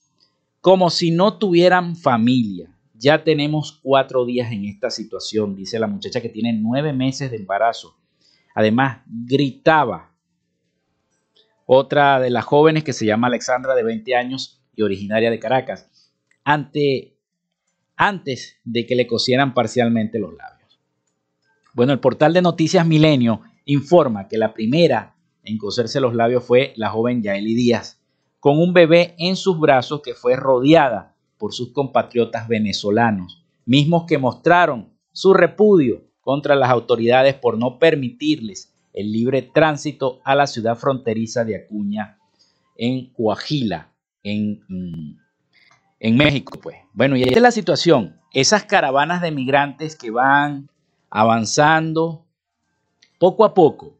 como 0.61 0.89
si 0.89 1.11
no 1.11 1.37
tuvieran 1.37 1.97
familia. 1.97 2.69
Ya 2.93 3.25
tenemos 3.25 3.79
cuatro 3.83 4.25
días 4.25 4.51
en 4.53 4.63
esta 4.63 4.89
situación, 4.89 5.55
dice 5.55 5.77
la 5.77 5.87
muchacha 5.87 6.21
que 6.21 6.29
tiene 6.29 6.53
nueve 6.53 6.93
meses 6.93 7.29
de 7.31 7.37
embarazo. 7.37 7.97
Además, 8.53 9.01
gritaba. 9.07 10.11
Otra 11.65 12.19
de 12.19 12.29
las 12.29 12.45
jóvenes 12.45 12.83
que 12.83 12.93
se 12.93 13.05
llama 13.05 13.27
Alexandra, 13.27 13.73
de 13.75 13.83
20 13.83 14.15
años 14.15 14.61
y 14.75 14.81
originaria 14.81 15.31
de 15.31 15.39
Caracas, 15.39 15.89
ante, 16.43 17.17
antes 17.95 18.57
de 18.63 18.85
que 18.85 18.95
le 18.95 19.07
cosieran 19.07 19.53
parcialmente 19.53 20.19
los 20.19 20.33
labios. 20.33 20.79
Bueno, 21.73 21.93
el 21.93 21.99
portal 21.99 22.33
de 22.33 22.41
noticias 22.41 22.85
Milenio 22.85 23.41
informa 23.65 24.27
que 24.27 24.37
la 24.37 24.53
primera 24.53 25.15
en 25.43 25.57
coserse 25.57 25.99
los 25.99 26.13
labios 26.13 26.43
fue 26.43 26.73
la 26.75 26.89
joven 26.89 27.21
Yaeli 27.21 27.53
Díaz, 27.53 27.99
con 28.39 28.59
un 28.59 28.73
bebé 28.73 29.15
en 29.17 29.35
sus 29.35 29.59
brazos 29.59 30.01
que 30.01 30.13
fue 30.13 30.35
rodeada 30.35 31.15
por 31.37 31.53
sus 31.53 31.71
compatriotas 31.71 32.47
venezolanos, 32.47 33.45
mismos 33.65 34.05
que 34.07 34.17
mostraron 34.17 34.93
su 35.11 35.33
repudio 35.33 36.03
contra 36.23 36.55
las 36.55 36.69
autoridades 36.69 37.35
por 37.35 37.57
no 37.57 37.77
permitirles 37.77 38.73
el 38.93 39.11
libre 39.11 39.41
tránsito 39.41 40.21
a 40.23 40.35
la 40.35 40.47
ciudad 40.47 40.77
fronteriza 40.77 41.43
de 41.43 41.57
Acuña 41.57 42.17
en 42.77 43.11
Coahuila, 43.13 43.91
en, 44.23 44.63
mm, 44.67 45.17
en 45.99 46.17
México. 46.17 46.59
Pues. 46.61 46.77
Bueno, 46.93 47.17
y 47.17 47.23
ahí 47.23 47.33
es 47.33 47.41
la 47.41 47.51
situación. 47.51 48.19
Esas 48.31 48.63
caravanas 48.63 49.21
de 49.21 49.31
migrantes 49.31 49.95
que 49.95 50.11
van 50.11 50.69
avanzando 51.09 52.25
poco 53.19 53.45
a 53.45 53.53
poco 53.53 53.99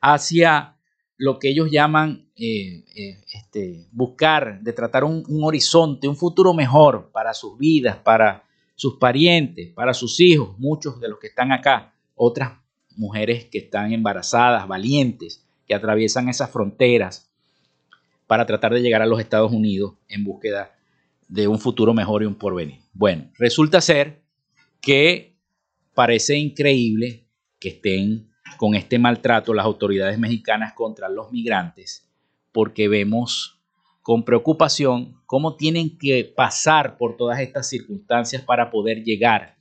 hacia 0.00 0.76
lo 1.16 1.38
que 1.38 1.50
ellos 1.50 1.70
llaman 1.70 2.30
eh, 2.36 2.84
eh, 2.96 3.20
este, 3.32 3.88
buscar, 3.92 4.60
de 4.60 4.72
tratar 4.72 5.04
un, 5.04 5.24
un 5.28 5.44
horizonte, 5.44 6.08
un 6.08 6.16
futuro 6.16 6.54
mejor 6.54 7.10
para 7.12 7.34
sus 7.34 7.58
vidas, 7.58 7.96
para 7.96 8.44
sus 8.80 8.96
parientes, 8.96 9.74
para 9.74 9.92
sus 9.92 10.18
hijos, 10.20 10.58
muchos 10.58 10.98
de 11.02 11.08
los 11.10 11.18
que 11.18 11.26
están 11.26 11.52
acá, 11.52 11.92
otras 12.14 12.52
mujeres 12.96 13.44
que 13.44 13.58
están 13.58 13.92
embarazadas, 13.92 14.66
valientes, 14.66 15.46
que 15.66 15.74
atraviesan 15.74 16.30
esas 16.30 16.50
fronteras 16.50 17.30
para 18.26 18.46
tratar 18.46 18.72
de 18.72 18.80
llegar 18.80 19.02
a 19.02 19.06
los 19.06 19.20
Estados 19.20 19.52
Unidos 19.52 19.96
en 20.08 20.24
búsqueda 20.24 20.74
de 21.28 21.46
un 21.46 21.58
futuro 21.58 21.92
mejor 21.92 22.22
y 22.22 22.24
un 22.24 22.36
porvenir. 22.36 22.80
Bueno, 22.94 23.30
resulta 23.36 23.82
ser 23.82 24.22
que 24.80 25.36
parece 25.92 26.38
increíble 26.38 27.26
que 27.58 27.68
estén 27.68 28.30
con 28.56 28.74
este 28.74 28.98
maltrato 28.98 29.52
las 29.52 29.66
autoridades 29.66 30.18
mexicanas 30.18 30.72
contra 30.72 31.10
los 31.10 31.30
migrantes, 31.32 32.08
porque 32.50 32.88
vemos 32.88 33.59
con 34.10 34.24
preocupación 34.24 35.22
cómo 35.24 35.54
tienen 35.54 35.96
que 35.96 36.24
pasar 36.24 36.98
por 36.98 37.16
todas 37.16 37.38
estas 37.38 37.68
circunstancias 37.68 38.42
para 38.42 38.68
poder 38.68 39.04
llegar 39.04 39.56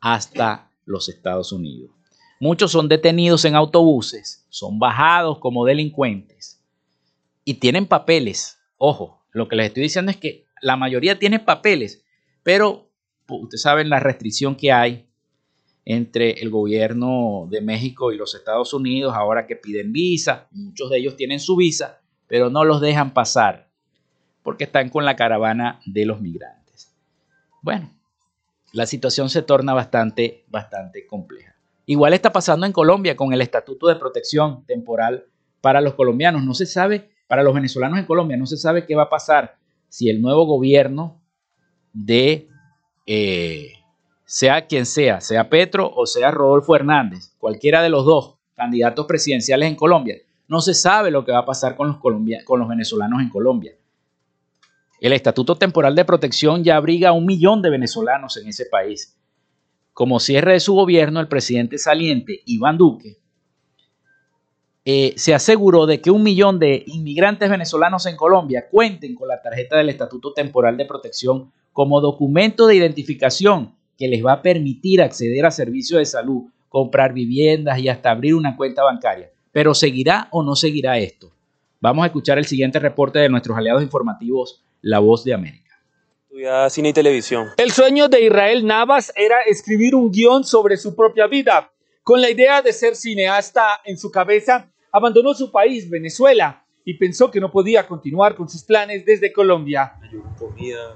hasta 0.00 0.70
los 0.86 1.10
Estados 1.10 1.52
Unidos. 1.52 1.90
Muchos 2.40 2.72
son 2.72 2.88
detenidos 2.88 3.44
en 3.44 3.54
autobuses, 3.54 4.46
son 4.48 4.78
bajados 4.78 5.40
como 5.40 5.66
delincuentes 5.66 6.58
y 7.44 7.52
tienen 7.52 7.84
papeles. 7.84 8.58
Ojo, 8.78 9.26
lo 9.30 9.46
que 9.46 9.56
les 9.56 9.66
estoy 9.66 9.82
diciendo 9.82 10.10
es 10.10 10.16
que 10.16 10.46
la 10.62 10.78
mayoría 10.78 11.18
tiene 11.18 11.38
papeles, 11.38 12.02
pero 12.42 12.88
ustedes 13.28 13.60
saben 13.60 13.90
la 13.90 14.00
restricción 14.00 14.56
que 14.56 14.72
hay 14.72 15.06
entre 15.84 16.40
el 16.40 16.48
gobierno 16.48 17.46
de 17.50 17.60
México 17.60 18.10
y 18.10 18.16
los 18.16 18.34
Estados 18.34 18.72
Unidos 18.72 19.12
ahora 19.14 19.46
que 19.46 19.56
piden 19.56 19.92
visa. 19.92 20.48
Muchos 20.50 20.88
de 20.88 20.96
ellos 20.96 21.14
tienen 21.14 21.40
su 21.40 21.56
visa, 21.56 22.00
pero 22.26 22.48
no 22.48 22.64
los 22.64 22.80
dejan 22.80 23.12
pasar 23.12 23.70
porque 24.42 24.64
están 24.64 24.88
con 24.88 25.04
la 25.04 25.16
caravana 25.16 25.80
de 25.86 26.04
los 26.04 26.20
migrantes. 26.20 26.94
Bueno, 27.62 27.90
la 28.72 28.86
situación 28.86 29.28
se 29.28 29.42
torna 29.42 29.74
bastante, 29.74 30.44
bastante 30.48 31.06
compleja. 31.06 31.54
Igual 31.86 32.14
está 32.14 32.32
pasando 32.32 32.66
en 32.66 32.72
Colombia 32.72 33.16
con 33.16 33.32
el 33.32 33.40
Estatuto 33.40 33.88
de 33.88 33.96
Protección 33.96 34.64
Temporal 34.66 35.26
para 35.60 35.80
los 35.80 35.94
colombianos. 35.94 36.44
No 36.44 36.54
se 36.54 36.66
sabe, 36.66 37.10
para 37.26 37.42
los 37.42 37.54
venezolanos 37.54 37.98
en 37.98 38.06
Colombia, 38.06 38.36
no 38.36 38.46
se 38.46 38.56
sabe 38.56 38.86
qué 38.86 38.94
va 38.94 39.04
a 39.04 39.10
pasar 39.10 39.56
si 39.88 40.08
el 40.08 40.22
nuevo 40.22 40.46
gobierno 40.46 41.20
de, 41.92 42.48
eh, 43.06 43.72
sea 44.24 44.66
quien 44.66 44.86
sea, 44.86 45.20
sea 45.20 45.50
Petro 45.50 45.92
o 45.94 46.06
sea 46.06 46.30
Rodolfo 46.30 46.74
Hernández, 46.74 47.34
cualquiera 47.38 47.82
de 47.82 47.90
los 47.90 48.06
dos 48.06 48.38
candidatos 48.54 49.06
presidenciales 49.06 49.68
en 49.68 49.76
Colombia, 49.76 50.16
no 50.48 50.60
se 50.60 50.72
sabe 50.72 51.10
lo 51.10 51.24
que 51.24 51.32
va 51.32 51.40
a 51.40 51.44
pasar 51.44 51.76
con 51.76 51.88
los, 51.88 51.98
con 52.44 52.58
los 52.58 52.68
venezolanos 52.68 53.20
en 53.20 53.28
Colombia. 53.28 53.74
El 55.02 55.12
Estatuto 55.14 55.56
Temporal 55.56 55.96
de 55.96 56.04
Protección 56.04 56.62
ya 56.62 56.76
abriga 56.76 57.08
a 57.08 57.12
un 57.12 57.26
millón 57.26 57.60
de 57.60 57.70
venezolanos 57.70 58.36
en 58.36 58.46
ese 58.46 58.66
país. 58.66 59.18
Como 59.92 60.20
cierre 60.20 60.52
de 60.52 60.60
su 60.60 60.74
gobierno, 60.74 61.18
el 61.18 61.26
presidente 61.26 61.76
saliente, 61.76 62.40
Iván 62.46 62.78
Duque, 62.78 63.16
eh, 64.84 65.12
se 65.16 65.34
aseguró 65.34 65.86
de 65.86 66.00
que 66.00 66.12
un 66.12 66.22
millón 66.22 66.60
de 66.60 66.84
inmigrantes 66.86 67.50
venezolanos 67.50 68.06
en 68.06 68.14
Colombia 68.14 68.68
cuenten 68.70 69.16
con 69.16 69.26
la 69.26 69.42
tarjeta 69.42 69.76
del 69.76 69.88
Estatuto 69.88 70.34
Temporal 70.34 70.76
de 70.76 70.86
Protección 70.86 71.50
como 71.72 72.00
documento 72.00 72.68
de 72.68 72.76
identificación 72.76 73.74
que 73.98 74.06
les 74.06 74.24
va 74.24 74.34
a 74.34 74.42
permitir 74.42 75.02
acceder 75.02 75.44
a 75.44 75.50
servicios 75.50 75.98
de 75.98 76.06
salud, 76.06 76.44
comprar 76.68 77.12
viviendas 77.12 77.80
y 77.80 77.88
hasta 77.88 78.12
abrir 78.12 78.36
una 78.36 78.56
cuenta 78.56 78.84
bancaria. 78.84 79.32
Pero 79.50 79.74
¿seguirá 79.74 80.28
o 80.30 80.44
no 80.44 80.54
seguirá 80.54 80.96
esto? 80.98 81.32
Vamos 81.80 82.04
a 82.04 82.06
escuchar 82.06 82.38
el 82.38 82.46
siguiente 82.46 82.78
reporte 82.78 83.18
de 83.18 83.28
nuestros 83.28 83.58
aliados 83.58 83.82
informativos 83.82 84.62
la 84.82 84.98
Voz 84.98 85.24
de 85.24 85.32
América. 85.32 85.62
cine 86.68 86.90
y 86.90 86.92
televisión. 86.92 87.48
El 87.56 87.70
sueño 87.72 88.08
de 88.08 88.22
Israel 88.22 88.66
Navas 88.66 89.12
era 89.16 89.42
escribir 89.42 89.94
un 89.94 90.10
guion 90.10 90.44
sobre 90.44 90.76
su 90.76 90.94
propia 90.94 91.26
vida, 91.26 91.70
Con 92.02 92.20
la 92.20 92.28
idea 92.28 92.62
de 92.62 92.72
ser 92.72 92.96
cineasta 92.96 93.80
en 93.84 93.96
su 93.96 94.10
cabeza, 94.10 94.68
abandonó 94.90 95.34
su 95.34 95.52
país, 95.52 95.88
Venezuela, 95.88 96.66
y 96.84 96.94
pensó 96.94 97.30
que 97.30 97.38
no 97.38 97.52
podía 97.52 97.86
continuar 97.86 98.34
con 98.34 98.48
sus 98.48 98.64
planes 98.64 99.04
desde 99.06 99.32
Colombia. 99.32 99.92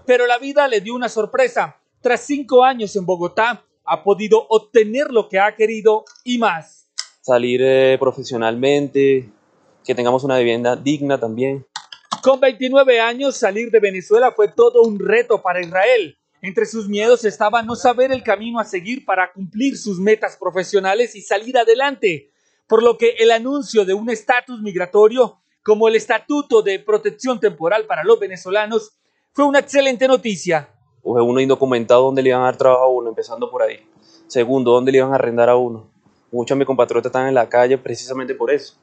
Pero 0.04 0.26
la 0.26 0.38
vida 0.38 0.66
le 0.66 0.80
dio 0.80 0.96
una 0.96 1.08
sorpresa. 1.08 1.76
Tras 2.00 2.22
cinco 2.22 2.64
años 2.64 2.96
en 2.96 3.06
Bogotá, 3.06 3.64
ha 3.84 4.02
podido 4.02 4.46
obtener 4.48 5.12
lo 5.12 5.28
que 5.28 5.38
ha 5.38 5.54
querido 5.54 6.04
y 6.24 6.38
más. 6.38 6.88
Salir 7.20 7.60
eh, 7.62 7.96
profesionalmente, 8.00 9.28
que 9.84 9.94
tengamos 9.94 10.24
una 10.24 10.38
vivienda 10.38 10.74
digna 10.74 11.20
también. 11.20 11.64
Con 12.26 12.40
29 12.40 12.98
años, 12.98 13.36
salir 13.36 13.70
de 13.70 13.78
Venezuela 13.78 14.32
fue 14.32 14.48
todo 14.48 14.82
un 14.82 14.98
reto 14.98 15.40
para 15.42 15.60
Israel. 15.60 16.18
Entre 16.42 16.66
sus 16.66 16.88
miedos 16.88 17.24
estaba 17.24 17.62
no 17.62 17.76
saber 17.76 18.10
el 18.10 18.24
camino 18.24 18.58
a 18.58 18.64
seguir 18.64 19.04
para 19.04 19.32
cumplir 19.32 19.78
sus 19.78 20.00
metas 20.00 20.36
profesionales 20.36 21.14
y 21.14 21.20
salir 21.20 21.56
adelante, 21.56 22.32
por 22.66 22.82
lo 22.82 22.98
que 22.98 23.10
el 23.20 23.30
anuncio 23.30 23.84
de 23.84 23.94
un 23.94 24.10
estatus 24.10 24.60
migratorio 24.60 25.38
como 25.62 25.86
el 25.86 25.94
Estatuto 25.94 26.62
de 26.62 26.80
Protección 26.80 27.38
Temporal 27.38 27.86
para 27.86 28.02
los 28.02 28.18
venezolanos 28.18 28.98
fue 29.32 29.44
una 29.44 29.60
excelente 29.60 30.08
noticia. 30.08 30.68
Uno 31.04 31.38
indocumentado 31.38 32.02
donde 32.02 32.24
le 32.24 32.30
iban 32.30 32.42
a 32.42 32.46
dar 32.46 32.56
trabajo 32.56 32.82
a 32.82 32.88
uno, 32.88 33.08
empezando 33.08 33.48
por 33.48 33.62
ahí. 33.62 33.88
Segundo, 34.26 34.72
donde 34.72 34.90
le 34.90 34.98
iban 34.98 35.12
a 35.12 35.14
arrendar 35.14 35.48
a 35.48 35.54
uno. 35.54 35.88
Muchos 36.32 36.56
de 36.56 36.58
mis 36.58 36.66
compatriotas 36.66 37.10
están 37.10 37.28
en 37.28 37.34
la 37.34 37.48
calle 37.48 37.78
precisamente 37.78 38.34
por 38.34 38.50
eso. 38.50 38.74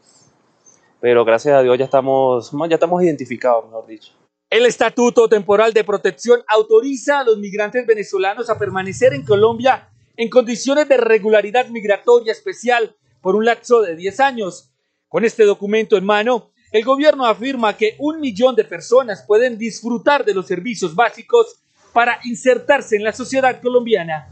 Pero 1.04 1.26
gracias 1.26 1.54
a 1.54 1.62
Dios 1.62 1.78
ya 1.78 1.84
estamos, 1.84 2.50
ya 2.70 2.76
estamos 2.76 3.04
identificados, 3.04 3.66
mejor 3.66 3.86
dicho. 3.86 4.14
El 4.50 4.66
Estatuto 4.66 5.28
Temporal 5.28 5.74
de 5.74 5.84
Protección 5.84 6.40
autoriza 6.48 7.20
a 7.20 7.24
los 7.26 7.38
migrantes 7.40 7.86
venezolanos 7.86 8.50
a 8.50 8.58
permanecer 8.58 9.14
en 9.14 9.26
Colombia 9.26 9.90
en 10.16 10.30
condiciones 10.30 10.88
de 10.88 10.96
regularidad 10.96 11.68
migratoria 11.68 12.32
especial 12.32 12.96
por 13.20 13.36
un 13.36 13.44
lapso 13.44 13.82
de 13.82 13.98
10 13.98 14.20
años. 14.22 14.72
Con 15.10 15.26
este 15.26 15.44
documento 15.44 15.98
en 15.98 16.06
mano, 16.06 16.52
el 16.72 16.86
gobierno 16.86 17.26
afirma 17.26 17.76
que 17.76 17.98
un 18.00 18.22
millón 18.22 18.56
de 18.56 18.64
personas 18.64 19.26
pueden 19.28 19.58
disfrutar 19.58 20.24
de 20.24 20.34
los 20.34 20.48
servicios 20.48 20.96
básicos 20.96 21.60
para 21.92 22.18
insertarse 22.24 22.96
en 22.96 23.04
la 23.04 23.12
sociedad 23.12 23.62
colombiana. 23.62 24.30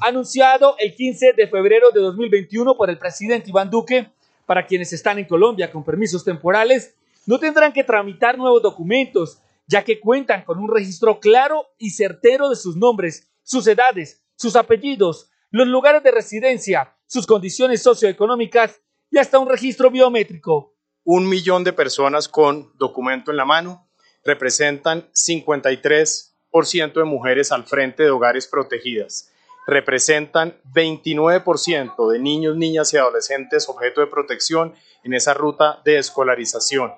Anunciado 0.00 0.74
el 0.78 0.94
15 0.94 1.34
de 1.34 1.48
febrero 1.48 1.90
de 1.90 2.00
2021 2.00 2.78
por 2.78 2.88
el 2.88 2.96
presidente 2.96 3.50
Iván 3.50 3.68
Duque, 3.68 4.10
para 4.46 4.66
quienes 4.66 4.92
están 4.92 5.18
en 5.18 5.26
Colombia 5.26 5.70
con 5.70 5.84
permisos 5.84 6.24
temporales, 6.24 6.94
no 7.26 7.38
tendrán 7.38 7.72
que 7.72 7.84
tramitar 7.84 8.36
nuevos 8.36 8.62
documentos, 8.62 9.40
ya 9.66 9.84
que 9.84 10.00
cuentan 10.00 10.44
con 10.44 10.58
un 10.58 10.72
registro 10.72 11.20
claro 11.20 11.66
y 11.78 11.90
certero 11.90 12.50
de 12.50 12.56
sus 12.56 12.76
nombres, 12.76 13.30
sus 13.42 13.66
edades, 13.66 14.22
sus 14.36 14.56
apellidos, 14.56 15.30
los 15.50 15.68
lugares 15.68 16.02
de 16.02 16.10
residencia, 16.10 16.96
sus 17.06 17.26
condiciones 17.26 17.82
socioeconómicas 17.82 18.80
y 19.10 19.18
hasta 19.18 19.38
un 19.38 19.48
registro 19.48 19.90
biométrico. 19.90 20.74
Un 21.04 21.28
millón 21.28 21.64
de 21.64 21.72
personas 21.72 22.28
con 22.28 22.72
documento 22.76 23.30
en 23.30 23.36
la 23.36 23.44
mano 23.44 23.88
representan 24.24 25.10
53% 25.12 26.92
de 26.92 27.04
mujeres 27.04 27.52
al 27.52 27.64
frente 27.64 28.04
de 28.04 28.10
hogares 28.10 28.46
protegidas 28.46 29.31
representan 29.66 30.56
29% 30.72 32.10
de 32.10 32.18
niños, 32.18 32.56
niñas 32.56 32.92
y 32.92 32.96
adolescentes 32.96 33.68
objeto 33.68 34.00
de 34.00 34.06
protección 34.06 34.74
en 35.04 35.14
esa 35.14 35.34
ruta 35.34 35.80
de 35.84 35.98
escolarización, 35.98 36.92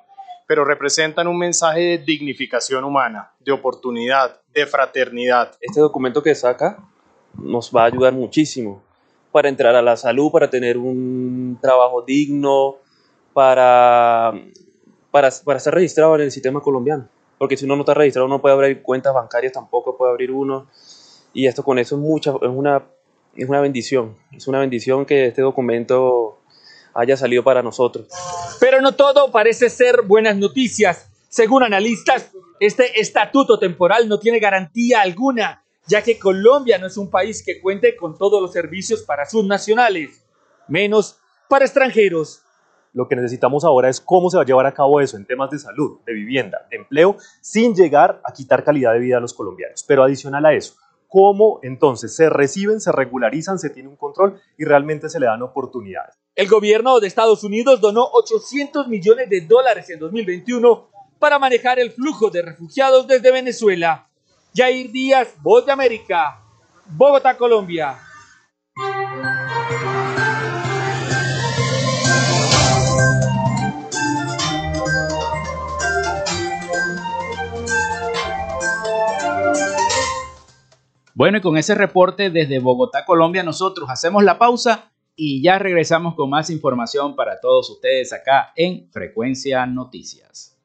pero 0.46 0.64
representan 0.64 1.28
un 1.28 1.38
mensaje 1.38 1.80
de 1.80 1.98
dignificación 1.98 2.84
humana, 2.84 3.32
de 3.40 3.52
oportunidad, 3.52 4.40
de 4.52 4.66
fraternidad. 4.66 5.56
Este 5.60 5.80
documento 5.80 6.22
que 6.22 6.34
saca 6.34 6.78
nos 7.34 7.70
va 7.70 7.82
a 7.82 7.86
ayudar 7.86 8.12
muchísimo 8.12 8.82
para 9.32 9.48
entrar 9.48 9.74
a 9.74 9.82
la 9.82 9.96
salud, 9.96 10.30
para 10.30 10.48
tener 10.48 10.78
un 10.78 11.58
trabajo 11.60 12.02
digno, 12.02 12.76
para, 13.32 14.32
para, 15.10 15.28
para 15.44 15.56
estar 15.58 15.74
registrado 15.74 16.14
en 16.14 16.22
el 16.22 16.30
sistema 16.30 16.60
colombiano. 16.60 17.08
Porque 17.36 17.56
si 17.56 17.64
uno 17.64 17.74
no 17.74 17.82
está 17.82 17.94
registrado, 17.94 18.28
no 18.28 18.40
puede 18.40 18.54
abrir 18.54 18.80
cuentas 18.82 19.12
bancarias, 19.12 19.52
tampoco 19.52 19.96
puede 19.96 20.12
abrir 20.12 20.30
uno 20.30 20.68
y 21.34 21.46
esto 21.46 21.62
con 21.62 21.78
eso 21.78 21.96
es, 21.96 22.00
mucha, 22.00 22.30
es, 22.30 22.48
una, 22.48 22.82
es 23.36 23.48
una 23.48 23.60
bendición, 23.60 24.16
es 24.32 24.46
una 24.46 24.60
bendición 24.60 25.04
que 25.04 25.26
este 25.26 25.42
documento 25.42 26.38
haya 26.94 27.16
salido 27.16 27.42
para 27.42 27.62
nosotros. 27.62 28.06
Pero 28.60 28.80
no 28.80 28.92
todo 28.92 29.30
parece 29.32 29.68
ser 29.68 30.02
buenas 30.02 30.36
noticias. 30.36 31.10
Según 31.28 31.64
analistas, 31.64 32.30
este 32.60 33.00
estatuto 33.00 33.58
temporal 33.58 34.08
no 34.08 34.20
tiene 34.20 34.38
garantía 34.38 35.02
alguna, 35.02 35.64
ya 35.86 36.02
que 36.02 36.18
Colombia 36.18 36.78
no 36.78 36.86
es 36.86 36.96
un 36.96 37.10
país 37.10 37.42
que 37.44 37.60
cuente 37.60 37.96
con 37.96 38.16
todos 38.16 38.40
los 38.40 38.52
servicios 38.52 39.02
para 39.02 39.26
sus 39.26 39.44
nacionales, 39.44 40.24
menos 40.68 41.18
para 41.48 41.64
extranjeros. 41.64 42.42
Lo 42.92 43.08
que 43.08 43.16
necesitamos 43.16 43.64
ahora 43.64 43.88
es 43.88 44.00
cómo 44.00 44.30
se 44.30 44.36
va 44.36 44.44
a 44.44 44.46
llevar 44.46 44.66
a 44.66 44.72
cabo 44.72 45.00
eso 45.00 45.16
en 45.16 45.26
temas 45.26 45.50
de 45.50 45.58
salud, 45.58 45.98
de 46.06 46.12
vivienda, 46.12 46.64
de 46.70 46.76
empleo, 46.76 47.16
sin 47.40 47.74
llegar 47.74 48.20
a 48.24 48.32
quitar 48.32 48.62
calidad 48.62 48.92
de 48.92 49.00
vida 49.00 49.16
a 49.16 49.20
los 49.20 49.34
colombianos. 49.34 49.84
Pero 49.86 50.04
adicional 50.04 50.46
a 50.46 50.54
eso, 50.54 50.74
cómo 51.14 51.60
entonces 51.62 52.16
se 52.16 52.28
reciben, 52.28 52.80
se 52.80 52.90
regularizan, 52.90 53.60
se 53.60 53.70
tiene 53.70 53.88
un 53.88 53.94
control 53.94 54.40
y 54.58 54.64
realmente 54.64 55.08
se 55.08 55.20
le 55.20 55.26
dan 55.26 55.42
oportunidades. 55.42 56.16
El 56.34 56.48
gobierno 56.48 56.98
de 56.98 57.06
Estados 57.06 57.44
Unidos 57.44 57.80
donó 57.80 58.02
800 58.02 58.88
millones 58.88 59.30
de 59.30 59.42
dólares 59.42 59.88
en 59.90 60.00
2021 60.00 60.88
para 61.20 61.38
manejar 61.38 61.78
el 61.78 61.92
flujo 61.92 62.30
de 62.30 62.42
refugiados 62.42 63.06
desde 63.06 63.30
Venezuela. 63.30 64.08
Jair 64.56 64.90
Díaz, 64.90 65.28
Voz 65.40 65.64
de 65.64 65.70
América, 65.70 66.42
Bogotá, 66.86 67.36
Colombia. 67.36 67.96
Bueno, 81.16 81.38
y 81.38 81.40
con 81.40 81.56
ese 81.56 81.76
reporte 81.76 82.28
desde 82.28 82.58
Bogotá, 82.58 83.04
Colombia, 83.04 83.44
nosotros 83.44 83.88
hacemos 83.88 84.24
la 84.24 84.36
pausa 84.36 84.90
y 85.14 85.40
ya 85.44 85.60
regresamos 85.60 86.16
con 86.16 86.28
más 86.28 86.50
información 86.50 87.14
para 87.14 87.40
todos 87.40 87.70
ustedes 87.70 88.12
acá 88.12 88.52
en 88.56 88.90
Frecuencia 88.90 89.64
Noticias. 89.64 90.56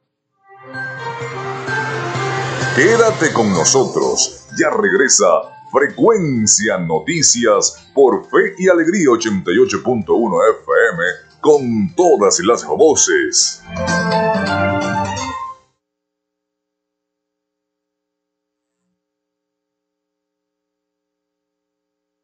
Quédate 2.76 3.32
con 3.32 3.52
nosotros, 3.52 4.48
ya 4.58 4.72
regresa 4.72 5.28
Frecuencia 5.72 6.80
Noticias 6.80 7.88
por 7.94 8.26
Fe 8.26 8.56
y 8.58 8.70
Alegría 8.70 9.10
88.1 9.10 10.40
FM 10.64 11.04
con 11.42 11.96
todas 11.96 12.40
las 12.40 12.66
voces. 12.66 13.62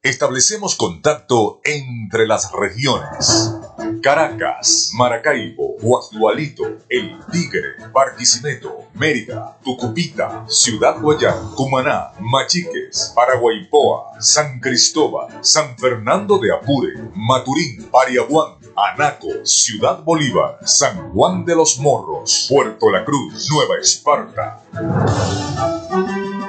Establecemos 0.05 0.75
contacto 0.75 1.61
entre 1.63 2.27
las 2.27 2.51
regiones. 2.51 3.55
Caracas, 4.03 4.91
Maracaibo, 4.93 5.77
Guasdualito, 5.81 6.63
El 6.89 7.17
Tigre, 7.31 7.89
Barquisimeto, 7.91 8.83
Mérida, 8.93 9.57
Tucupita, 9.63 10.45
Ciudad 10.47 11.01
Guayán, 11.01 11.55
Cumaná, 11.55 12.11
Machiques, 12.19 13.13
Paraguaypoa, 13.15 14.21
San 14.21 14.59
Cristóbal, 14.59 15.39
San 15.41 15.75
Fernando 15.75 16.37
de 16.37 16.53
Apure, 16.53 16.93
Maturín, 17.15 17.89
Pariaguán, 17.89 18.57
Anaco, 18.75 19.43
Ciudad 19.43 20.03
Bolívar, 20.03 20.59
San 20.65 21.13
Juan 21.13 21.45
de 21.45 21.55
los 21.55 21.79
Morros, 21.79 22.45
Puerto 22.47 22.91
La 22.91 23.03
Cruz, 23.03 23.49
Nueva 23.49 23.77
Esparta. 23.81 24.61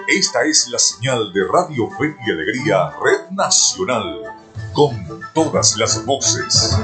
Esta 0.08 0.44
es 0.44 0.68
la 0.68 0.78
señal 0.78 1.32
de 1.32 1.40
Radio 1.52 1.90
Fe 1.90 2.14
y 2.24 2.30
Alegría 2.30 2.90
Red 2.90 3.32
Nacional, 3.32 4.22
con 4.72 4.94
todas 5.34 5.76
las 5.76 6.06
voces. 6.06 6.78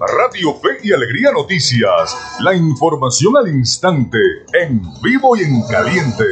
Radio 0.00 0.54
Fe 0.60 0.68
y 0.82 0.92
Alegría 0.92 1.32
Noticias, 1.32 2.14
la 2.40 2.54
información 2.54 3.38
al 3.38 3.48
instante, 3.48 4.18
en 4.52 4.82
vivo 5.02 5.34
y 5.34 5.44
en 5.44 5.62
caliente. 5.62 6.24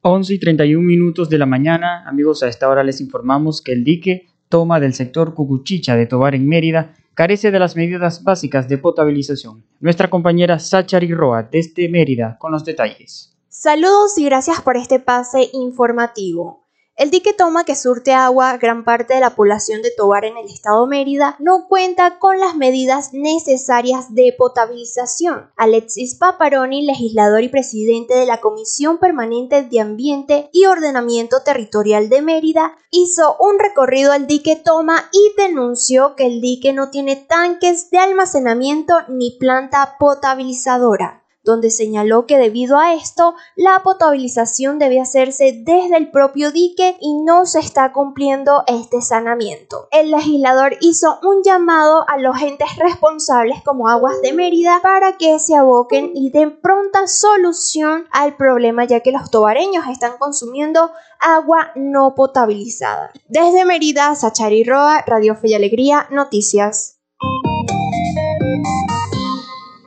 Once 0.00 0.34
y 0.34 0.40
31 0.40 0.84
minutos 0.84 1.28
de 1.28 1.38
la 1.38 1.46
mañana, 1.46 2.02
amigos, 2.08 2.42
a 2.42 2.48
esta 2.48 2.68
hora 2.68 2.82
les 2.82 3.00
informamos 3.00 3.62
que 3.62 3.72
el 3.72 3.84
dique 3.84 4.29
toma 4.50 4.80
del 4.80 4.92
sector 4.92 5.32
Cucuchicha 5.32 5.96
de 5.96 6.04
Tobar 6.04 6.34
en 6.34 6.46
Mérida 6.46 6.94
carece 7.14 7.50
de 7.50 7.58
las 7.58 7.76
medidas 7.76 8.22
básicas 8.22 8.68
de 8.68 8.76
potabilización. 8.76 9.64
Nuestra 9.78 10.10
compañera 10.10 10.58
Sachari 10.58 11.14
Roa 11.14 11.48
desde 11.50 11.88
Mérida 11.88 12.36
con 12.38 12.52
los 12.52 12.64
detalles. 12.64 13.34
Saludos 13.48 14.18
y 14.18 14.24
gracias 14.24 14.60
por 14.60 14.76
este 14.76 15.00
pase 15.00 15.48
informativo. 15.52 16.66
El 17.00 17.10
dique 17.10 17.32
Toma, 17.32 17.64
que 17.64 17.76
surte 17.76 18.12
agua 18.12 18.58
gran 18.58 18.84
parte 18.84 19.14
de 19.14 19.20
la 19.20 19.34
población 19.34 19.80
de 19.80 19.90
Tobar 19.90 20.26
en 20.26 20.36
el 20.36 20.44
estado 20.48 20.86
Mérida, 20.86 21.34
no 21.38 21.66
cuenta 21.66 22.18
con 22.18 22.38
las 22.38 22.56
medidas 22.56 23.14
necesarias 23.14 24.14
de 24.14 24.34
potabilización. 24.36 25.50
Alexis 25.56 26.14
Paparoni, 26.16 26.84
legislador 26.84 27.42
y 27.42 27.48
presidente 27.48 28.12
de 28.12 28.26
la 28.26 28.42
Comisión 28.42 28.98
Permanente 28.98 29.62
de 29.62 29.80
Ambiente 29.80 30.50
y 30.52 30.66
Ordenamiento 30.66 31.42
Territorial 31.42 32.10
de 32.10 32.20
Mérida, 32.20 32.76
hizo 32.90 33.34
un 33.40 33.58
recorrido 33.58 34.12
al 34.12 34.26
dique 34.26 34.56
Toma 34.56 35.08
y 35.10 35.40
denunció 35.40 36.14
que 36.16 36.26
el 36.26 36.42
dique 36.42 36.74
no 36.74 36.90
tiene 36.90 37.16
tanques 37.16 37.90
de 37.90 37.96
almacenamiento 37.96 38.92
ni 39.08 39.38
planta 39.38 39.96
potabilizadora 39.98 41.20
donde 41.50 41.70
señaló 41.70 42.26
que 42.26 42.38
debido 42.38 42.78
a 42.78 42.94
esto 42.94 43.34
la 43.56 43.82
potabilización 43.82 44.78
debe 44.78 45.00
hacerse 45.00 45.52
desde 45.64 45.96
el 45.96 46.10
propio 46.10 46.52
dique 46.52 46.96
y 47.00 47.22
no 47.22 47.44
se 47.44 47.58
está 47.58 47.92
cumpliendo 47.92 48.62
este 48.66 49.02
sanamiento. 49.02 49.88
El 49.90 50.10
legislador 50.10 50.76
hizo 50.80 51.18
un 51.22 51.42
llamado 51.42 52.08
a 52.08 52.18
los 52.18 52.40
entes 52.40 52.68
responsables 52.76 53.62
como 53.64 53.88
Aguas 53.88 54.22
de 54.22 54.32
Mérida 54.32 54.80
para 54.82 55.16
que 55.16 55.38
se 55.38 55.56
aboquen 55.56 56.12
y 56.14 56.30
den 56.30 56.60
pronta 56.60 57.06
solución 57.06 58.06
al 58.12 58.36
problema 58.36 58.84
ya 58.84 59.00
que 59.00 59.12
los 59.12 59.30
tobareños 59.30 59.86
están 59.88 60.18
consumiendo 60.18 60.92
agua 61.18 61.72
no 61.74 62.14
potabilizada. 62.14 63.10
Desde 63.28 63.64
Mérida, 63.64 64.14
Sachari 64.14 64.64
Roa, 64.64 65.02
Radio 65.06 65.34
Fe 65.34 65.48
y 65.48 65.54
Alegría, 65.54 66.06
Noticias. 66.10 66.99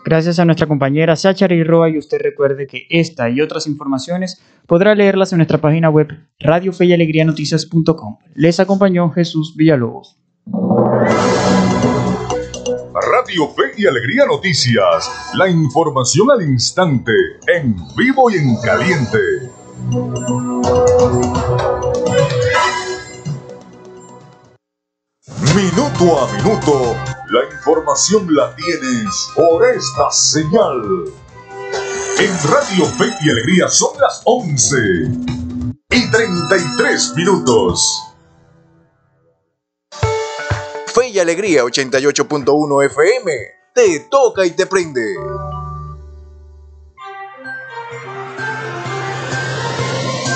Gracias 0.05 0.37
a 0.39 0.45
nuestra 0.45 0.67
compañera 0.67 1.15
Sachari 1.15 1.63
Roa 1.63 1.89
y 1.89 1.97
usted 1.97 2.19
recuerde 2.21 2.67
que 2.67 2.87
esta 2.89 3.29
y 3.29 3.39
otras 3.39 3.67
informaciones 3.67 4.41
podrá 4.67 4.95
leerlas 4.95 5.31
en 5.31 5.37
nuestra 5.37 5.59
página 5.59 5.89
web 5.89 6.07
radiofeyalegrianoticias.com. 6.39 8.17
Les 8.35 8.59
acompañó 8.59 9.09
Jesús 9.11 9.55
Villalobos. 9.55 10.17
Radio 13.11 13.47
Fe 13.55 13.63
y 13.77 13.85
Alegría 13.87 14.25
Noticias, 14.25 15.09
la 15.35 15.49
información 15.49 16.31
al 16.31 16.41
instante, 16.41 17.11
en 17.47 17.75
vivo 17.97 18.29
y 18.29 18.35
en 18.35 18.55
caliente. 18.57 19.19
Minuto 25.55 26.19
a 26.19 26.31
minuto, 26.33 26.95
la 27.33 27.45
información 27.45 28.27
la 28.29 28.55
tienes 28.55 29.31
por 29.35 29.65
esta 29.65 30.11
señal. 30.11 31.05
En 32.19 32.51
Radio 32.51 32.85
Fe 32.85 33.05
y 33.21 33.31
Alegría 33.31 33.67
son 33.69 33.99
las 33.99 34.21
11 34.23 34.77
y 35.89 36.11
33 36.11 37.15
minutos. 37.15 38.03
Fe 40.85 41.07
y 41.07 41.17
Alegría 41.17 41.63
88.1 41.63 42.85
FM. 42.85 43.31
Te 43.73 43.99
toca 44.11 44.45
y 44.45 44.51
te 44.51 44.67
prende. 44.67 45.01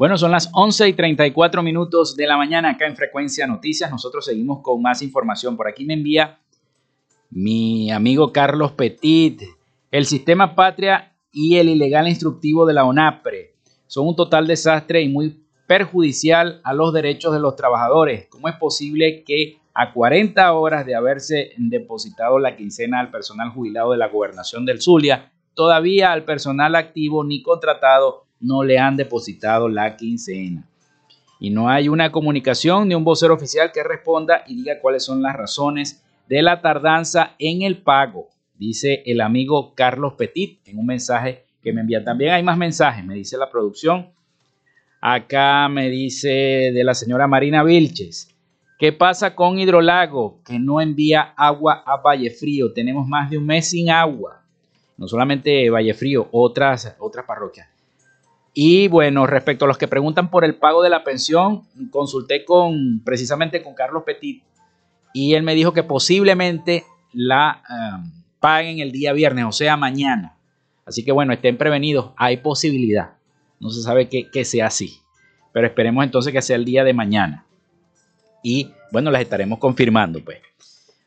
Bueno, 0.00 0.16
son 0.16 0.30
las 0.30 0.48
11 0.54 0.88
y 0.88 0.92
34 0.94 1.62
minutos 1.62 2.16
de 2.16 2.26
la 2.26 2.38
mañana 2.38 2.70
acá 2.70 2.86
en 2.86 2.96
Frecuencia 2.96 3.46
Noticias. 3.46 3.90
Nosotros 3.90 4.24
seguimos 4.24 4.62
con 4.62 4.80
más 4.80 5.02
información. 5.02 5.58
Por 5.58 5.68
aquí 5.68 5.84
me 5.84 5.92
envía 5.92 6.38
mi 7.28 7.90
amigo 7.90 8.32
Carlos 8.32 8.72
Petit. 8.72 9.42
El 9.90 10.06
sistema 10.06 10.54
Patria 10.54 11.12
y 11.30 11.58
el 11.58 11.68
ilegal 11.68 12.08
instructivo 12.08 12.64
de 12.64 12.72
la 12.72 12.86
ONAPRE 12.86 13.56
son 13.88 14.08
un 14.08 14.16
total 14.16 14.46
desastre 14.46 15.02
y 15.02 15.10
muy 15.10 15.44
perjudicial 15.66 16.62
a 16.64 16.72
los 16.72 16.94
derechos 16.94 17.34
de 17.34 17.40
los 17.40 17.54
trabajadores. 17.54 18.26
¿Cómo 18.30 18.48
es 18.48 18.56
posible 18.56 19.22
que 19.22 19.58
a 19.74 19.92
40 19.92 20.50
horas 20.54 20.86
de 20.86 20.94
haberse 20.94 21.52
depositado 21.58 22.38
la 22.38 22.56
quincena 22.56 23.00
al 23.00 23.10
personal 23.10 23.50
jubilado 23.50 23.92
de 23.92 23.98
la 23.98 24.08
gobernación 24.08 24.64
del 24.64 24.80
Zulia, 24.80 25.30
todavía 25.52 26.10
al 26.10 26.24
personal 26.24 26.74
activo 26.74 27.22
ni 27.22 27.42
contratado 27.42 28.29
no 28.40 28.62
le 28.64 28.78
han 28.78 28.96
depositado 28.96 29.68
la 29.68 29.96
quincena. 29.96 30.64
Y 31.38 31.50
no 31.50 31.68
hay 31.68 31.88
una 31.88 32.10
comunicación 32.10 32.88
ni 32.88 32.94
un 32.94 33.04
vocero 33.04 33.34
oficial 33.34 33.72
que 33.72 33.82
responda 33.82 34.44
y 34.46 34.56
diga 34.56 34.80
cuáles 34.80 35.04
son 35.04 35.22
las 35.22 35.36
razones 35.36 36.02
de 36.28 36.42
la 36.42 36.60
tardanza 36.60 37.34
en 37.38 37.62
el 37.62 37.78
pago, 37.78 38.28
dice 38.56 39.02
el 39.06 39.20
amigo 39.20 39.74
Carlos 39.74 40.14
Petit 40.14 40.60
en 40.66 40.78
un 40.78 40.86
mensaje 40.86 41.44
que 41.62 41.72
me 41.72 41.80
envía. 41.80 42.04
También 42.04 42.32
hay 42.32 42.42
más 42.42 42.56
mensajes, 42.56 43.04
me 43.04 43.14
dice 43.14 43.36
la 43.36 43.50
producción. 43.50 44.10
Acá 45.00 45.68
me 45.68 45.88
dice 45.88 46.28
de 46.28 46.84
la 46.84 46.94
señora 46.94 47.26
Marina 47.26 47.64
Vilches. 47.64 48.34
¿Qué 48.78 48.92
pasa 48.92 49.34
con 49.34 49.58
Hidrolago 49.58 50.40
que 50.44 50.58
no 50.58 50.80
envía 50.80 51.34
agua 51.36 51.82
a 51.84 51.96
Valle 51.96 52.30
Frío? 52.30 52.72
Tenemos 52.72 53.06
más 53.06 53.30
de 53.30 53.38
un 53.38 53.46
mes 53.46 53.70
sin 53.70 53.90
agua. 53.90 54.42
No 54.96 55.08
solamente 55.08 55.68
Valle 55.70 55.94
Frío, 55.94 56.28
otras, 56.32 56.96
otras 56.98 57.24
parroquias. 57.26 57.68
Y 58.52 58.88
bueno, 58.88 59.26
respecto 59.26 59.64
a 59.64 59.68
los 59.68 59.78
que 59.78 59.88
preguntan 59.88 60.30
por 60.30 60.44
el 60.44 60.56
pago 60.56 60.82
de 60.82 60.90
la 60.90 61.04
pensión, 61.04 61.62
consulté 61.90 62.44
con 62.44 63.00
precisamente 63.04 63.62
con 63.62 63.74
Carlos 63.74 64.02
Petit 64.04 64.42
y 65.12 65.34
él 65.34 65.42
me 65.42 65.54
dijo 65.54 65.72
que 65.72 65.82
posiblemente 65.82 66.84
la 67.12 67.62
paguen 68.40 68.80
el 68.80 68.92
día 68.92 69.12
viernes, 69.12 69.44
o 69.44 69.52
sea, 69.52 69.76
mañana. 69.76 70.36
Así 70.84 71.04
que 71.04 71.12
bueno, 71.12 71.32
estén 71.32 71.56
prevenidos, 71.56 72.12
hay 72.16 72.38
posibilidad. 72.38 73.12
No 73.60 73.70
se 73.70 73.82
sabe 73.82 74.08
que, 74.08 74.30
que 74.30 74.44
sea 74.44 74.66
así, 74.66 75.00
pero 75.52 75.66
esperemos 75.66 76.02
entonces 76.04 76.32
que 76.32 76.42
sea 76.42 76.56
el 76.56 76.64
día 76.64 76.82
de 76.82 76.94
mañana. 76.94 77.46
Y 78.42 78.70
bueno, 78.90 79.10
las 79.10 79.22
estaremos 79.22 79.58
confirmando, 79.58 80.24
pues. 80.24 80.38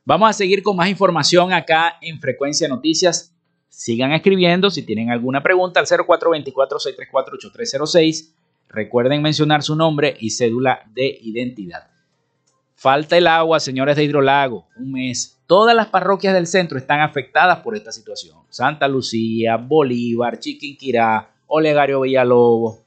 Vamos 0.06 0.30
a 0.30 0.34
seguir 0.34 0.62
con 0.62 0.76
más 0.76 0.90
información 0.90 1.52
acá 1.54 1.98
en 2.02 2.20
Frecuencia 2.20 2.68
Noticias. 2.68 3.33
Sigan 3.76 4.12
escribiendo 4.12 4.70
si 4.70 4.84
tienen 4.84 5.10
alguna 5.10 5.42
pregunta 5.42 5.80
al 5.80 5.88
0424-634-8306. 5.88 8.30
Recuerden 8.70 9.24
mencionar 9.24 9.64
su 9.64 9.76
nombre 9.76 10.16
y 10.20 10.30
cédula 10.30 10.84
de 10.94 11.18
identidad. 11.24 11.88
Falta 12.76 13.18
el 13.18 13.26
agua, 13.26 13.60
señores 13.60 13.96
de 13.96 14.04
Hidrolago, 14.04 14.68
un 14.78 14.92
mes. 14.92 15.40
Todas 15.48 15.76
las 15.76 15.88
parroquias 15.88 16.36
del 16.36 16.46
centro 16.46 16.78
están 16.78 17.02
afectadas 17.02 17.62
por 17.62 17.76
esta 17.76 17.92
situación. 17.92 18.38
Santa 18.50 18.88
Lucía, 18.88 19.58
Bolívar, 19.58 20.38
Chiquinquirá, 20.38 21.32
Olegario 21.48 22.02
Villalobos. 22.02 22.78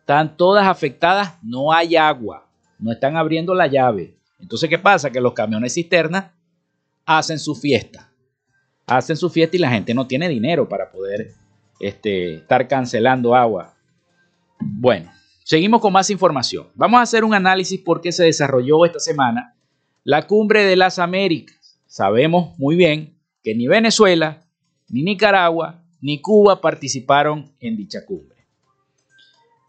están 0.00 0.36
todas 0.36 0.66
afectadas, 0.66 1.38
no 1.40 1.72
hay 1.72 1.94
agua, 1.94 2.48
no 2.80 2.90
están 2.90 3.16
abriendo 3.16 3.54
la 3.54 3.68
llave. 3.68 4.16
Entonces, 4.40 4.68
¿qué 4.68 4.80
pasa? 4.80 5.08
Que 5.08 5.20
los 5.20 5.34
camiones 5.34 5.74
cisternas 5.74 6.32
hacen 7.06 7.38
su 7.38 7.54
fiesta. 7.54 8.11
Hacen 8.86 9.16
su 9.16 9.30
fiesta 9.30 9.56
y 9.56 9.60
la 9.60 9.70
gente 9.70 9.94
no 9.94 10.06
tiene 10.06 10.28
dinero 10.28 10.68
para 10.68 10.90
poder 10.90 11.32
este, 11.80 12.36
estar 12.36 12.68
cancelando 12.68 13.34
agua. 13.34 13.74
Bueno, 14.58 15.10
seguimos 15.44 15.80
con 15.80 15.92
más 15.92 16.10
información. 16.10 16.68
Vamos 16.74 16.98
a 16.98 17.02
hacer 17.02 17.24
un 17.24 17.34
análisis 17.34 17.80
por 17.80 18.00
qué 18.00 18.12
se 18.12 18.24
desarrolló 18.24 18.84
esta 18.84 19.00
semana 19.00 19.54
la 20.04 20.26
cumbre 20.26 20.64
de 20.64 20.76
las 20.76 20.98
Américas. 20.98 21.78
Sabemos 21.86 22.58
muy 22.58 22.76
bien 22.76 23.16
que 23.42 23.54
ni 23.54 23.66
Venezuela, 23.68 24.42
ni 24.88 25.02
Nicaragua, 25.02 25.82
ni 26.00 26.20
Cuba 26.20 26.60
participaron 26.60 27.52
en 27.60 27.76
dicha 27.76 28.04
cumbre. 28.04 28.32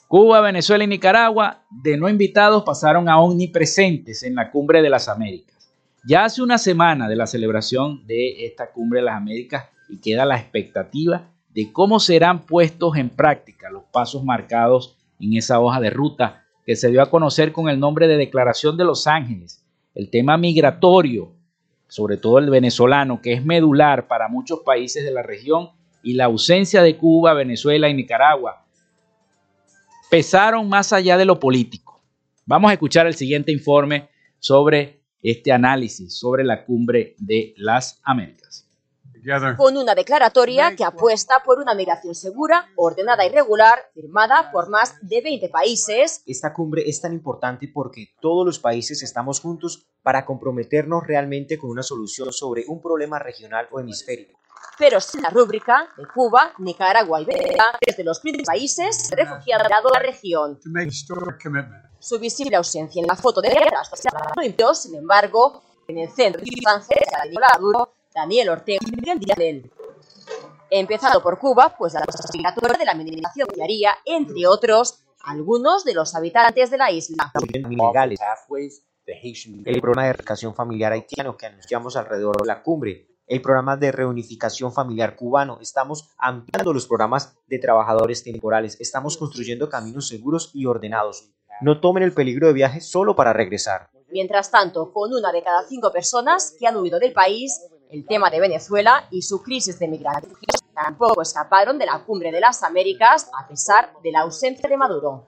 Cuba, 0.07 0.41
Venezuela 0.41 0.83
y 0.83 0.87
Nicaragua, 0.87 1.63
de 1.71 1.97
no 1.97 2.07
invitados, 2.07 2.63
pasaron 2.63 3.09
a 3.09 3.19
omnipresentes 3.19 4.21
en 4.21 4.35
la 4.35 4.51
cumbre 4.51 4.81
de 4.83 4.89
las 4.89 5.07
Américas. 5.07 5.52
Ya 6.05 6.25
hace 6.25 6.41
una 6.41 6.57
semana 6.57 7.07
de 7.07 7.15
la 7.15 7.27
celebración 7.27 8.05
de 8.05 8.45
esta 8.45 8.73
cumbre 8.73 8.99
de 8.99 9.05
las 9.05 9.15
Américas 9.15 9.69
y 9.87 10.01
queda 10.01 10.25
la 10.25 10.37
expectativa 10.37 11.29
de 11.53 11.71
cómo 11.71 12.01
serán 12.01 12.45
puestos 12.45 12.97
en 12.97 13.09
práctica 13.09 13.69
los 13.69 13.83
pasos 13.85 14.21
marcados 14.25 14.97
en 15.21 15.37
esa 15.37 15.61
hoja 15.61 15.79
de 15.79 15.91
ruta 15.91 16.43
que 16.65 16.75
se 16.75 16.89
dio 16.89 17.01
a 17.01 17.09
conocer 17.09 17.53
con 17.53 17.69
el 17.69 17.79
nombre 17.79 18.09
de 18.09 18.17
Declaración 18.17 18.75
de 18.75 18.83
Los 18.83 19.07
Ángeles. 19.07 19.63
El 19.95 20.09
tema 20.09 20.37
migratorio, 20.37 21.31
sobre 21.87 22.17
todo 22.17 22.37
el 22.39 22.49
venezolano, 22.49 23.21
que 23.21 23.31
es 23.31 23.45
medular 23.45 24.07
para 24.07 24.27
muchos 24.27 24.59
países 24.59 25.05
de 25.05 25.11
la 25.11 25.23
región, 25.23 25.69
y 26.01 26.15
la 26.15 26.25
ausencia 26.25 26.81
de 26.81 26.97
Cuba, 26.97 27.33
Venezuela 27.33 27.87
y 27.87 27.93
Nicaragua, 27.93 28.65
pesaron 30.11 30.67
más 30.67 30.91
allá 30.91 31.17
de 31.17 31.23
lo 31.23 31.39
político. 31.39 32.01
Vamos 32.45 32.71
a 32.71 32.73
escuchar 32.73 33.07
el 33.07 33.15
siguiente 33.15 33.53
informe 33.53 34.09
sobre 34.39 35.02
este 35.23 35.51
análisis 35.51 36.19
sobre 36.19 36.43
la 36.43 36.63
cumbre 36.65 37.15
de 37.17 37.55
las 37.57 37.99
Américas 38.03 38.63
con 39.57 39.77
una 39.77 39.95
declaratoria 39.95 40.75
que 40.75 40.83
apuesta 40.83 41.41
por 41.45 41.59
una 41.59 41.73
migración 41.73 42.13
segura, 42.13 42.67
ordenada 42.75 43.25
y 43.25 43.29
regular, 43.29 43.79
firmada 43.93 44.51
por 44.51 44.69
más 44.69 44.95
de 45.01 45.21
20 45.21 45.49
países. 45.49 46.23
Esta 46.25 46.53
cumbre 46.53 46.83
es 46.87 46.99
tan 46.99 47.13
importante 47.13 47.69
porque 47.73 48.09
todos 48.19 48.45
los 48.45 48.59
países 48.59 49.01
estamos 49.01 49.39
juntos 49.39 49.87
para 50.01 50.25
comprometernos 50.25 51.07
realmente 51.07 51.57
con 51.57 51.69
una 51.69 51.83
solución 51.83 52.33
sobre 52.33 52.65
un 52.67 52.81
problema 52.81 53.17
regional 53.19 53.67
o 53.71 53.79
hemisférico. 53.79 54.42
Pero 54.77 54.99
sin 54.99 55.21
la 55.21 55.29
rúbrica 55.29 55.87
de 55.97 56.05
Cuba, 56.07 56.53
Nicaragua 56.57 57.21
y 57.21 57.25
Venezuela, 57.25 57.77
desde 57.85 58.03
los 58.03 58.19
principales 58.19 58.75
países 58.75 59.09
refugiados 59.11 59.67
de 59.67 59.89
la 59.93 59.99
región. 59.99 60.59
Su 61.99 62.19
visible 62.19 62.55
ausencia 62.55 63.01
en 63.01 63.07
la 63.07 63.15
foto 63.15 63.41
de 63.41 63.49
no 63.49 64.73
sin 64.73 64.95
embargo, 64.95 65.63
en 65.87 65.97
el 65.99 66.09
centro 66.09 66.41
de 66.41 67.39
Maduro 67.39 67.93
Daniel 68.13 68.49
Ortega 68.49 68.79
y 68.85 69.71
Empezado 70.69 71.21
por 71.21 71.37
Cuba, 71.37 71.75
pues 71.77 71.93
la 71.93 72.03
migratoria 72.33 72.77
de 72.77 72.85
la 72.85 72.91
administración 72.93 73.47
haría, 73.61 73.95
entre 74.05 74.47
otros, 74.47 75.03
algunos 75.23 75.83
de 75.85 75.93
los 75.93 76.15
habitantes 76.15 76.71
de 76.71 76.77
la 76.77 76.91
isla. 76.91 77.31
El 79.05 79.81
programa 79.81 80.03
de 80.03 80.13
reunificación 80.13 80.55
familiar 80.55 80.91
haitiano 80.93 81.37
que 81.37 81.45
anunciamos 81.45 81.95
alrededor 81.95 82.41
de 82.41 82.47
la 82.47 82.63
cumbre, 82.63 83.12
el 83.27 83.41
programa 83.41 83.77
de 83.77 83.91
reunificación 83.91 84.73
familiar 84.73 85.15
cubano, 85.15 85.59
estamos 85.61 86.09
ampliando 86.17 86.73
los 86.73 86.87
programas 86.87 87.35
de 87.47 87.59
trabajadores 87.59 88.23
temporales, 88.23 88.77
estamos 88.79 89.17
construyendo 89.17 89.69
caminos 89.69 90.07
seguros 90.07 90.51
y 90.53 90.65
ordenados. 90.65 91.29
No 91.61 91.79
tomen 91.79 92.03
el 92.03 92.13
peligro 92.13 92.47
de 92.47 92.53
viaje 92.53 92.81
solo 92.81 93.15
para 93.15 93.33
regresar. 93.33 93.89
Mientras 94.11 94.51
tanto, 94.51 94.91
con 94.91 95.13
una 95.13 95.31
de 95.31 95.43
cada 95.43 95.63
cinco 95.63 95.91
personas 95.91 96.55
que 96.59 96.67
han 96.67 96.75
huido 96.77 96.99
del 96.99 97.13
país, 97.13 97.61
el 97.89 98.05
tema 98.05 98.29
de 98.29 98.39
Venezuela 98.39 99.07
y 99.11 99.21
su 99.21 99.41
crisis 99.41 99.79
de 99.79 99.87
migración 99.87 100.33
tampoco 100.73 101.21
escaparon 101.21 101.77
de 101.77 101.85
la 101.85 102.03
cumbre 102.03 102.31
de 102.31 102.39
las 102.39 102.63
Américas 102.63 103.29
a 103.39 103.47
pesar 103.47 103.93
de 104.03 104.11
la 104.11 104.21
ausencia 104.21 104.67
de 104.67 104.77
Maduro. 104.77 105.27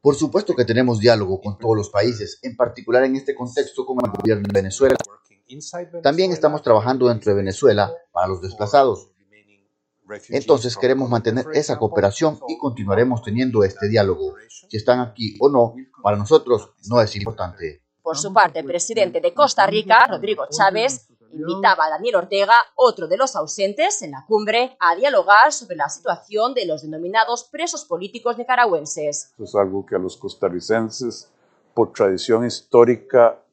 Por 0.00 0.14
supuesto 0.14 0.54
que 0.54 0.64
tenemos 0.64 1.00
diálogo 1.00 1.40
con 1.40 1.58
todos 1.58 1.76
los 1.76 1.90
países, 1.90 2.38
en 2.42 2.56
particular 2.56 3.04
en 3.04 3.16
este 3.16 3.34
contexto 3.34 3.86
con 3.86 3.96
el 4.04 4.10
gobierno 4.12 4.42
de 4.46 4.60
Venezuela. 4.60 4.96
También 6.02 6.32
estamos 6.32 6.62
trabajando 6.62 7.08
dentro 7.08 7.30
de 7.30 7.36
Venezuela 7.36 7.92
para 8.12 8.28
los 8.28 8.40
desplazados. 8.40 9.10
Entonces 10.28 10.76
queremos 10.76 11.08
mantener 11.08 11.46
esa 11.52 11.78
cooperación 11.78 12.38
y 12.48 12.58
continuaremos 12.58 13.22
teniendo 13.22 13.64
este 13.64 13.88
diálogo. 13.88 14.34
Si 14.68 14.76
están 14.76 15.00
aquí 15.00 15.36
o 15.40 15.48
no, 15.48 15.74
para 16.02 16.16
nosotros 16.16 16.70
no 16.88 17.00
es 17.00 17.14
importante. 17.16 17.82
Por 18.02 18.18
su 18.18 18.32
parte, 18.32 18.58
el 18.58 18.66
presidente 18.66 19.20
de 19.20 19.32
Costa 19.32 19.66
Rica, 19.66 20.06
Rodrigo 20.06 20.46
Chávez, 20.50 21.08
invitaba 21.32 21.86
a 21.86 21.90
Daniel 21.90 22.16
Ortega, 22.16 22.54
otro 22.76 23.08
de 23.08 23.16
los 23.16 23.34
ausentes 23.34 24.02
en 24.02 24.12
la 24.12 24.24
cumbre, 24.26 24.76
a 24.78 24.94
dialogar 24.94 25.52
sobre 25.52 25.76
la 25.76 25.88
situación 25.88 26.54
de 26.54 26.66
los 26.66 26.82
denominados 26.82 27.44
presos 27.44 27.84
políticos 27.84 28.38
nicaragüenses. 28.38 29.32
es 29.38 29.54
algo 29.54 29.84
que 29.84 29.96
a 29.96 29.98
los 29.98 30.16
costarricenses, 30.16 31.30
por 31.74 31.92
tradición 31.92 32.44
histórica 32.44 33.43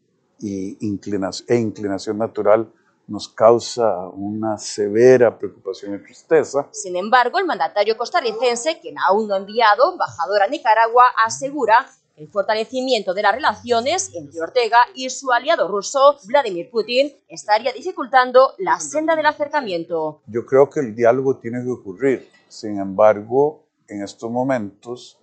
y 0.41 0.77
inclinación, 0.85 1.45
e 1.49 1.55
inclinación 1.57 2.17
natural, 2.17 2.71
nos 3.07 3.27
causa 3.27 4.07
una 4.09 4.57
severa 4.57 5.37
preocupación 5.37 5.95
y 5.95 6.03
tristeza. 6.03 6.67
Sin 6.71 6.95
embargo, 6.95 7.39
el 7.39 7.45
mandatario 7.45 7.97
costarricense, 7.97 8.79
quien 8.79 8.95
aún 8.97 9.27
no 9.27 9.35
ha 9.35 9.37
enviado 9.37 9.91
embajador 9.91 10.41
a 10.41 10.47
Nicaragua, 10.47 11.03
asegura 11.25 11.85
el 12.15 12.29
fortalecimiento 12.29 13.13
de 13.13 13.23
las 13.23 13.33
relaciones 13.33 14.11
entre 14.13 14.41
Ortega 14.41 14.77
y 14.93 15.09
su 15.09 15.31
aliado 15.31 15.67
ruso, 15.67 16.17
Vladimir 16.27 16.69
Putin, 16.69 17.11
estaría 17.27 17.73
dificultando 17.73 18.53
la 18.59 18.79
senda 18.79 19.15
del 19.15 19.25
acercamiento. 19.25 20.21
Yo 20.27 20.45
creo 20.45 20.69
que 20.69 20.81
el 20.81 20.95
diálogo 20.95 21.37
tiene 21.37 21.63
que 21.63 21.69
ocurrir. 21.69 22.29
Sin 22.47 22.79
embargo, 22.79 23.65
en 23.87 24.03
estos 24.03 24.29
momentos 24.29 25.19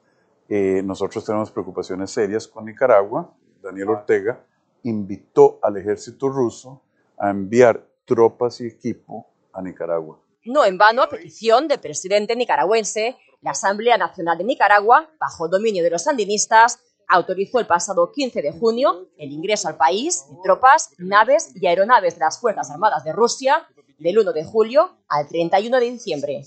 eh, 0.49 0.83
nosotros 0.85 1.25
tenemos 1.25 1.51
preocupaciones 1.51 2.11
serias 2.11 2.49
con 2.49 2.65
Nicaragua. 2.65 3.33
Daniel 3.63 3.91
Ortega 3.91 4.45
invitó 4.83 5.59
al 5.63 5.77
ejército 5.77 6.29
ruso 6.29 6.83
a 7.19 7.31
enviar 7.31 7.87
tropas 8.05 8.61
y 8.61 8.67
equipo 8.67 9.27
a 9.53 9.63
Nicaragua. 9.63 10.21
No 10.45 10.65
en 10.65 10.79
vano, 10.79 11.03
a 11.03 11.09
petición 11.09 11.69
del 11.69 11.81
presidente 11.81 12.35
nicaragüense, 12.35 13.17
la 13.43 13.51
Asamblea 13.51 13.99
Nacional 13.99 14.39
de 14.39 14.45
Nicaragua, 14.45 15.11
bajo 15.21 15.49
dominio 15.49 15.83
de 15.83 15.91
los 15.91 16.05
sandinistas, 16.05 16.81
autorizó 17.09 17.59
el 17.59 17.67
pasado 17.67 18.13
15 18.13 18.43
de 18.43 18.53
junio 18.53 19.09
el 19.17 19.33
ingreso 19.33 19.69
al 19.69 19.77
país 19.77 20.27
de 20.31 20.37
tropas, 20.43 20.91
naves 20.99 21.53
y 21.55 21.67
aeronaves 21.67 22.15
de 22.15 22.21
las 22.21 22.41
Fuerzas 22.41 22.71
Armadas 22.71 23.05
de 23.05 23.13
Rusia 23.13 23.67
del 23.99 24.19
1 24.19 24.33
de 24.33 24.45
julio 24.45 24.99
al 25.09 25.27
31 25.27 25.81
de 25.81 25.91
diciembre. 25.91 26.43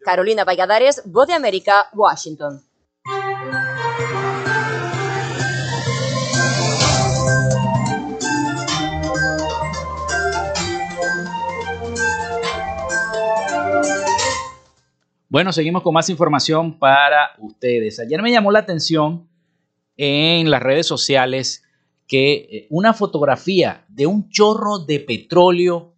Carolina 0.00 0.44
Valladares, 0.44 1.02
Voz 1.06 1.28
de 1.28 1.34
América, 1.34 1.88
Washington. 1.94 2.62
Bueno, 15.32 15.50
seguimos 15.50 15.82
con 15.82 15.94
más 15.94 16.10
información 16.10 16.78
para 16.78 17.30
ustedes. 17.38 17.98
Ayer 17.98 18.20
me 18.20 18.30
llamó 18.30 18.52
la 18.52 18.58
atención 18.58 19.30
en 19.96 20.50
las 20.50 20.62
redes 20.62 20.86
sociales 20.86 21.64
que 22.06 22.34
eh, 22.34 22.66
una 22.68 22.92
fotografía 22.92 23.86
de 23.88 24.06
un 24.06 24.28
chorro 24.28 24.80
de 24.80 25.00
petróleo 25.00 25.94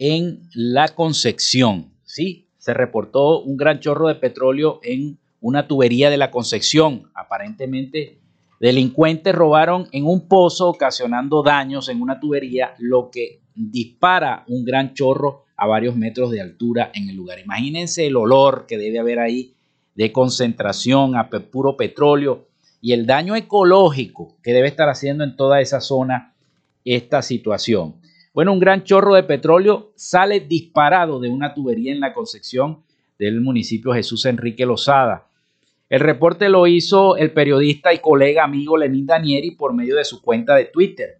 en 0.00 0.48
la 0.54 0.88
Concepción. 0.88 1.92
Sí, 2.02 2.48
se 2.58 2.74
reportó 2.74 3.42
un 3.42 3.56
gran 3.56 3.78
chorro 3.78 4.08
de 4.08 4.16
petróleo 4.16 4.80
en 4.82 5.20
una 5.40 5.68
tubería 5.68 6.10
de 6.10 6.16
la 6.16 6.32
Concepción. 6.32 7.12
Aparentemente, 7.14 8.18
delincuentes 8.58 9.36
robaron 9.36 9.86
en 9.92 10.04
un 10.04 10.26
pozo 10.26 10.68
ocasionando 10.68 11.44
daños 11.44 11.88
en 11.88 12.02
una 12.02 12.18
tubería, 12.18 12.74
lo 12.78 13.08
que 13.12 13.40
dispara 13.54 14.42
un 14.48 14.64
gran 14.64 14.94
chorro 14.94 15.43
a 15.56 15.66
varios 15.66 15.96
metros 15.96 16.30
de 16.30 16.40
altura 16.40 16.90
en 16.94 17.08
el 17.08 17.16
lugar. 17.16 17.38
Imagínense 17.38 18.06
el 18.06 18.16
olor 18.16 18.66
que 18.66 18.78
debe 18.78 18.98
haber 18.98 19.18
ahí 19.18 19.54
de 19.94 20.12
concentración 20.12 21.16
a 21.16 21.28
puro 21.28 21.76
petróleo 21.76 22.46
y 22.80 22.92
el 22.92 23.06
daño 23.06 23.36
ecológico 23.36 24.36
que 24.42 24.52
debe 24.52 24.68
estar 24.68 24.88
haciendo 24.88 25.24
en 25.24 25.36
toda 25.36 25.60
esa 25.60 25.80
zona 25.80 26.34
esta 26.84 27.22
situación. 27.22 27.94
Bueno, 28.34 28.52
un 28.52 28.58
gran 28.58 28.82
chorro 28.82 29.14
de 29.14 29.22
petróleo 29.22 29.92
sale 29.94 30.40
disparado 30.40 31.20
de 31.20 31.28
una 31.28 31.54
tubería 31.54 31.92
en 31.92 32.00
la 32.00 32.12
Concepción 32.12 32.82
del 33.18 33.40
municipio 33.40 33.92
Jesús 33.92 34.26
Enrique 34.26 34.66
Lozada. 34.66 35.28
El 35.88 36.00
reporte 36.00 36.48
lo 36.48 36.66
hizo 36.66 37.16
el 37.16 37.30
periodista 37.32 37.94
y 37.94 38.00
colega 38.00 38.42
amigo 38.42 38.76
Lenín 38.76 39.06
Danieri 39.06 39.52
por 39.52 39.72
medio 39.72 39.96
de 39.96 40.04
su 40.04 40.20
cuenta 40.20 40.56
de 40.56 40.64
Twitter. 40.64 41.18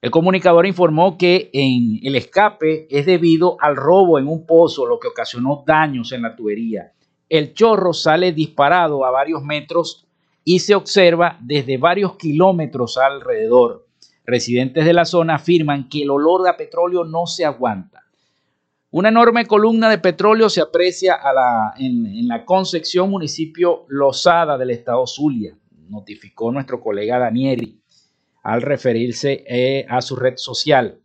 El 0.00 0.12
comunicador 0.12 0.64
informó 0.64 1.18
que 1.18 1.50
en 1.52 1.98
el 2.04 2.14
escape 2.14 2.86
es 2.88 3.04
debido 3.04 3.56
al 3.60 3.74
robo 3.74 4.20
en 4.20 4.28
un 4.28 4.46
pozo, 4.46 4.86
lo 4.86 5.00
que 5.00 5.08
ocasionó 5.08 5.64
daños 5.66 6.12
en 6.12 6.22
la 6.22 6.36
tubería. 6.36 6.92
el 7.28 7.52
chorro 7.52 7.92
sale 7.92 8.32
disparado 8.32 9.04
a 9.04 9.10
varios 9.10 9.42
metros 9.42 10.06
y 10.44 10.60
se 10.60 10.74
observa 10.74 11.36
desde 11.40 11.76
varios 11.76 12.16
kilómetros 12.16 12.96
alrededor. 12.96 13.86
Residentes 14.24 14.84
de 14.84 14.92
la 14.92 15.04
zona 15.04 15.34
afirman 15.34 15.88
que 15.88 16.02
el 16.02 16.10
olor 16.10 16.48
a 16.48 16.56
petróleo 16.56 17.04
no 17.04 17.26
se 17.26 17.44
aguanta. 17.44 18.04
Una 18.90 19.10
enorme 19.10 19.46
columna 19.46 19.90
de 19.90 19.98
petróleo 19.98 20.48
se 20.48 20.62
aprecia 20.62 21.18
en, 21.76 22.28
la 22.28 22.44
Concepción, 22.46 23.10
municipio 23.10 23.84
Lozada 23.88 24.56
del 24.56 24.70
estado 24.70 25.06
Zulia, 25.06 25.58
notificó 25.88 26.50
nuestro 26.52 26.80
colega 26.80 27.18
Danieli 27.18 27.77
al 28.48 28.62
referirse 28.62 29.44
eh, 29.46 29.84
a 29.90 30.00
su 30.00 30.16
red 30.16 30.34
social. 30.36 31.02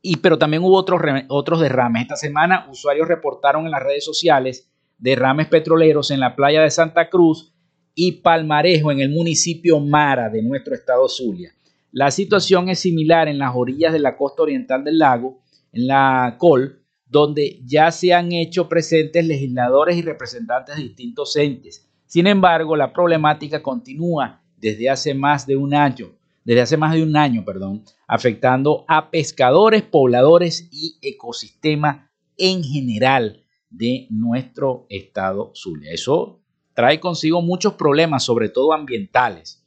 Y, 0.00 0.16
pero 0.16 0.38
también 0.38 0.62
hubo 0.62 0.76
otros, 0.76 1.02
otros 1.28 1.60
derrames. 1.60 2.02
Esta 2.02 2.16
semana 2.16 2.66
usuarios 2.70 3.08
reportaron 3.08 3.66
en 3.66 3.70
las 3.70 3.82
redes 3.82 4.06
sociales 4.06 4.70
derrames 4.96 5.48
petroleros 5.48 6.10
en 6.10 6.20
la 6.20 6.34
playa 6.34 6.62
de 6.62 6.70
Santa 6.70 7.10
Cruz 7.10 7.52
y 7.94 8.12
Palmarejo 8.22 8.90
en 8.90 9.00
el 9.00 9.10
municipio 9.10 9.80
Mara 9.80 10.30
de 10.30 10.42
nuestro 10.42 10.74
estado 10.74 11.08
Zulia. 11.10 11.52
La 11.92 12.10
situación 12.10 12.70
es 12.70 12.80
similar 12.80 13.28
en 13.28 13.38
las 13.38 13.52
orillas 13.54 13.92
de 13.92 13.98
la 13.98 14.16
costa 14.16 14.44
oriental 14.44 14.82
del 14.82 14.98
lago, 14.98 15.42
en 15.72 15.88
la 15.88 16.36
Col, 16.38 16.82
donde 17.06 17.60
ya 17.66 17.90
se 17.90 18.14
han 18.14 18.32
hecho 18.32 18.66
presentes 18.66 19.26
legisladores 19.26 19.98
y 19.98 20.02
representantes 20.02 20.76
de 20.76 20.84
distintos 20.84 21.36
entes. 21.36 21.86
Sin 22.06 22.26
embargo, 22.26 22.76
la 22.76 22.94
problemática 22.94 23.62
continúa 23.62 24.40
desde 24.64 24.88
hace 24.88 25.12
más 25.12 25.46
de 25.46 25.56
un 25.56 25.74
año, 25.74 26.16
desde 26.42 26.62
hace 26.62 26.76
más 26.78 26.94
de 26.94 27.02
un 27.02 27.14
año, 27.18 27.44
perdón, 27.44 27.84
afectando 28.08 28.86
a 28.88 29.10
pescadores, 29.10 29.82
pobladores 29.82 30.68
y 30.72 30.96
ecosistema 31.02 32.10
en 32.38 32.64
general 32.64 33.44
de 33.68 34.06
nuestro 34.08 34.86
estado 34.88 35.52
Zulia. 35.54 35.92
Eso 35.92 36.40
trae 36.72 36.98
consigo 36.98 37.42
muchos 37.42 37.74
problemas, 37.74 38.24
sobre 38.24 38.48
todo 38.48 38.72
ambientales. 38.72 39.62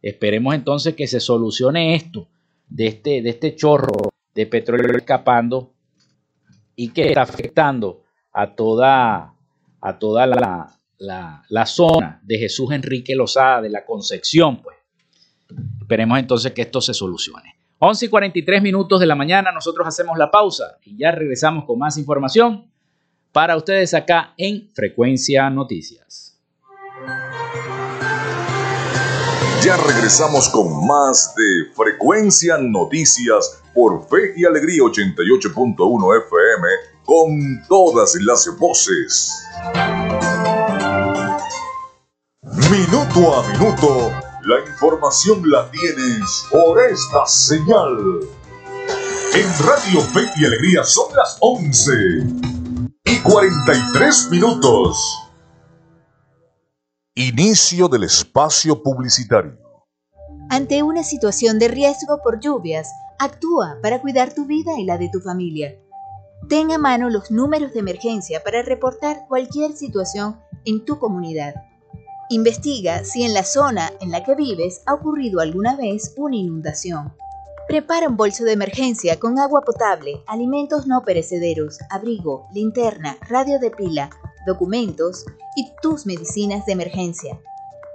Esperemos 0.00 0.54
entonces 0.54 0.94
que 0.94 1.06
se 1.06 1.20
solucione 1.20 1.94
esto 1.94 2.30
de 2.68 2.86
este, 2.86 3.20
de 3.20 3.28
este 3.28 3.54
chorro 3.54 4.14
de 4.34 4.46
petróleo 4.46 4.96
escapando 4.96 5.74
y 6.74 6.88
que 6.88 7.08
está 7.08 7.20
afectando 7.20 8.02
a 8.32 8.54
toda, 8.54 9.34
a 9.82 9.98
toda 9.98 10.26
la, 10.26 10.77
la, 10.98 11.66
zona 11.66 12.20
de 12.22 12.38
Jesús 12.38 12.72
Enrique 12.72 13.14
Lozada, 13.14 13.62
de 13.62 13.70
la 13.70 13.84
Concepción. 13.84 14.62
Pues. 14.62 14.76
Esperemos 15.80 16.18
entonces 16.18 16.52
que 16.52 16.62
esto 16.62 16.80
se 16.80 16.94
solucione. 16.94 17.54
11 17.78 18.06
y 18.06 18.08
43 18.08 18.62
minutos 18.62 18.98
de 18.98 19.06
la 19.06 19.14
mañana, 19.14 19.52
nosotros 19.52 19.86
hacemos 19.86 20.18
la 20.18 20.30
pausa 20.30 20.78
y 20.84 20.98
ya 20.98 21.12
regresamos 21.12 21.64
con 21.64 21.78
más 21.78 21.96
información 21.96 22.68
para 23.32 23.56
ustedes 23.56 23.94
acá 23.94 24.34
en 24.36 24.68
Frecuencia 24.74 25.48
Noticias. 25.48 26.36
Ya 29.62 29.76
regresamos 29.76 30.48
con 30.48 30.86
más 30.86 31.34
de 31.36 31.72
Frecuencia 31.74 32.58
Noticias 32.58 33.62
por 33.74 34.08
Fe 34.08 34.32
y 34.36 34.44
Alegría 34.44 34.82
88.1 34.82 36.24
FM 36.26 36.68
con 37.04 37.66
todas 37.68 38.16
las 38.20 38.48
voces. 38.58 39.32
Minuto 42.56 43.34
a 43.34 43.46
minuto, 43.48 44.10
la 44.44 44.60
información 44.66 45.42
la 45.50 45.70
tienes 45.70 46.46
por 46.50 46.80
esta 46.80 47.26
señal. 47.26 48.20
En 49.34 49.66
Radio 49.66 50.00
Fe 50.00 50.20
y 50.36 50.46
Alegría 50.46 50.82
son 50.82 51.14
las 51.14 51.36
11 51.40 51.92
y 53.04 53.18
43 53.20 54.30
minutos. 54.30 54.98
Inicio 57.14 57.86
del 57.88 58.04
espacio 58.04 58.82
publicitario. 58.82 59.58
Ante 60.48 60.82
una 60.82 61.04
situación 61.04 61.58
de 61.58 61.68
riesgo 61.68 62.22
por 62.22 62.40
lluvias, 62.40 62.88
actúa 63.18 63.76
para 63.82 64.00
cuidar 64.00 64.32
tu 64.32 64.46
vida 64.46 64.72
y 64.78 64.84
la 64.84 64.96
de 64.96 65.10
tu 65.12 65.20
familia. 65.20 65.78
Ten 66.48 66.72
a 66.72 66.78
mano 66.78 67.10
los 67.10 67.30
números 67.30 67.74
de 67.74 67.80
emergencia 67.80 68.42
para 68.42 68.62
reportar 68.62 69.26
cualquier 69.28 69.72
situación 69.72 70.40
en 70.64 70.84
tu 70.86 70.98
comunidad. 70.98 71.67
Investiga 72.30 73.04
si 73.04 73.22
en 73.22 73.32
la 73.32 73.42
zona 73.42 73.90
en 74.02 74.10
la 74.10 74.22
que 74.22 74.34
vives 74.34 74.82
ha 74.84 74.92
ocurrido 74.92 75.40
alguna 75.40 75.76
vez 75.76 76.12
una 76.18 76.36
inundación. 76.36 77.14
Prepara 77.66 78.06
un 78.06 78.18
bolso 78.18 78.44
de 78.44 78.52
emergencia 78.52 79.18
con 79.18 79.38
agua 79.38 79.62
potable, 79.62 80.22
alimentos 80.26 80.86
no 80.86 81.04
perecederos, 81.04 81.78
abrigo, 81.88 82.46
linterna, 82.52 83.16
radio 83.30 83.58
de 83.58 83.70
pila, 83.70 84.10
documentos 84.46 85.24
y 85.56 85.72
tus 85.80 86.04
medicinas 86.04 86.66
de 86.66 86.72
emergencia. 86.72 87.40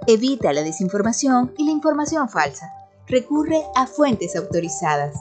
Evita 0.08 0.52
la 0.52 0.64
desinformación 0.64 1.54
y 1.56 1.66
la 1.66 1.70
información 1.70 2.28
falsa. 2.28 2.72
Recurre 3.06 3.62
a 3.76 3.86
fuentes 3.86 4.34
autorizadas. 4.34 5.14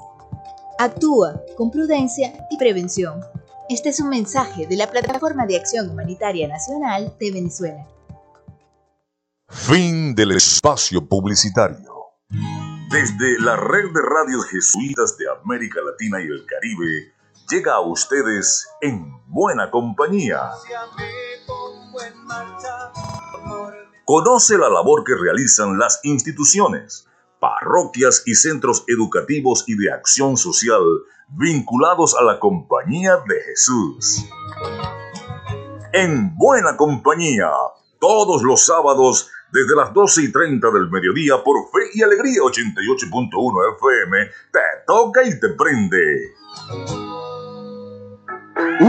Actúa 0.80 1.44
con 1.56 1.70
prudencia 1.70 2.34
y 2.50 2.58
prevención. 2.58 3.22
Este 3.70 3.90
es 3.90 4.00
un 4.00 4.10
mensaje 4.10 4.66
de 4.66 4.76
la 4.76 4.90
Plataforma 4.90 5.46
de 5.46 5.58
Acción 5.58 5.92
Humanitaria 5.92 6.48
Nacional 6.48 7.14
de 7.20 7.32
Venezuela. 7.32 7.88
Fin 9.54 10.14
del 10.14 10.32
espacio 10.32 11.08
publicitario. 11.08 11.94
Desde 12.90 13.40
la 13.40 13.56
red 13.56 13.92
de 13.94 14.02
radios 14.02 14.46
jesuitas 14.48 15.18
de 15.18 15.26
América 15.30 15.80
Latina 15.86 16.20
y 16.20 16.26
el 16.26 16.46
Caribe, 16.46 17.14
llega 17.50 17.76
a 17.76 17.80
ustedes 17.80 18.68
en 18.82 19.14
buena 19.28 19.72
compañía. 19.72 20.50
Conoce 24.06 24.58
la 24.58 24.70
labor 24.70 25.04
que 25.06 25.16
realizan 25.16 25.80
las 25.80 26.02
instituciones, 26.04 27.08
parroquias 27.40 28.24
y 28.26 28.36
centros 28.36 28.84
educativos 28.88 29.64
y 29.68 29.78
de 29.78 29.94
acción 29.94 30.36
social 30.36 30.82
vinculados 31.30 32.16
a 32.16 32.24
la 32.24 32.40
Compañía 32.40 33.18
de 33.28 33.42
Jesús. 33.44 34.26
En 35.94 36.36
buena 36.36 36.76
compañía, 36.76 37.50
todos 38.00 38.44
los 38.44 38.66
sábados 38.66 39.30
desde 39.54 39.76
las 39.76 39.94
12 39.94 40.24
y 40.24 40.32
30 40.32 40.68
del 40.72 40.90
mediodía 40.90 41.36
por 41.44 41.58
Fe 41.72 41.92
y 41.94 42.02
Alegría 42.02 42.42
88.1 42.42 43.76
FM, 43.76 44.18
te 44.52 44.60
toca 44.88 45.24
y 45.24 45.40
te 45.40 45.50
prende. 45.50 46.34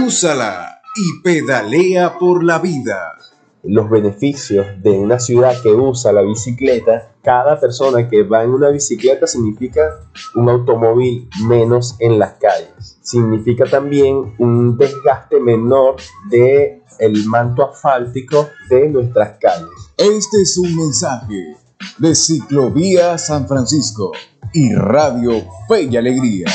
Úsala 0.07 0.81
y 0.97 1.23
pedalea 1.23 2.19
por 2.19 2.43
la 2.43 2.59
vida. 2.61 3.19
Los 3.62 3.91
beneficios 3.91 4.67
de 4.83 4.93
una 4.93 5.19
ciudad 5.19 5.55
que 5.62 5.71
usa 5.71 6.12
la 6.12 6.23
bicicleta, 6.23 7.12
cada 7.23 7.61
persona 7.61 8.09
que 8.09 8.23
va 8.23 8.43
en 8.43 8.51
una 8.51 8.71
bicicleta 8.71 9.27
significa 9.27 10.01
un 10.35 10.49
automóvil 10.49 11.29
menos 11.47 11.95
en 11.99 12.19
las 12.19 12.39
calles. 12.39 12.99
Significa 13.03 13.67
también 13.67 14.35
un 14.39 14.79
desgaste 14.79 15.41
menor 15.41 15.97
de 16.31 16.83
el 16.99 17.27
manto 17.27 17.71
asfáltico 17.71 18.49
de 18.71 18.89
nuestras 18.89 19.39
calles. 19.39 19.84
Este 19.97 20.42
es 20.42 20.59
un 20.59 20.74
mensaje 20.74 21.57
de 21.99 22.14
Ciclovía 22.16 23.16
San 23.16 23.47
Francisco 23.47 24.11
y 24.53 24.74
Radio 24.74 25.47
Fe 25.68 25.82
y 25.82 25.97
Alegría. 25.97 26.47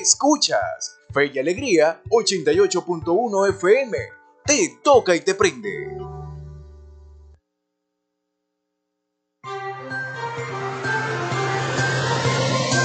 Escuchas 0.00 0.96
Fe 1.12 1.30
y 1.34 1.38
Alegría 1.38 2.00
88.1 2.08 3.50
FM. 3.50 3.98
Te 4.46 4.78
toca 4.82 5.14
y 5.14 5.20
te 5.20 5.34
prende. 5.34 5.98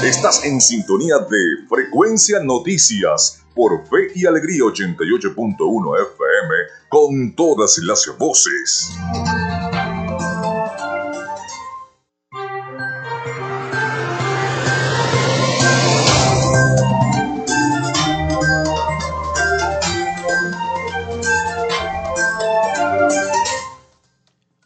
Estás 0.03 0.43
en 0.43 0.59
sintonía 0.59 1.19
de 1.19 1.67
Frecuencia 1.69 2.41
Noticias 2.43 3.40
por 3.53 3.85
Fe 3.87 4.11
y 4.15 4.25
Alegría 4.25 4.63
88.1 4.63 6.01
FM 6.13 6.55
con 6.89 7.35
todas 7.35 7.77
las 7.79 8.09
voces. 8.17 8.91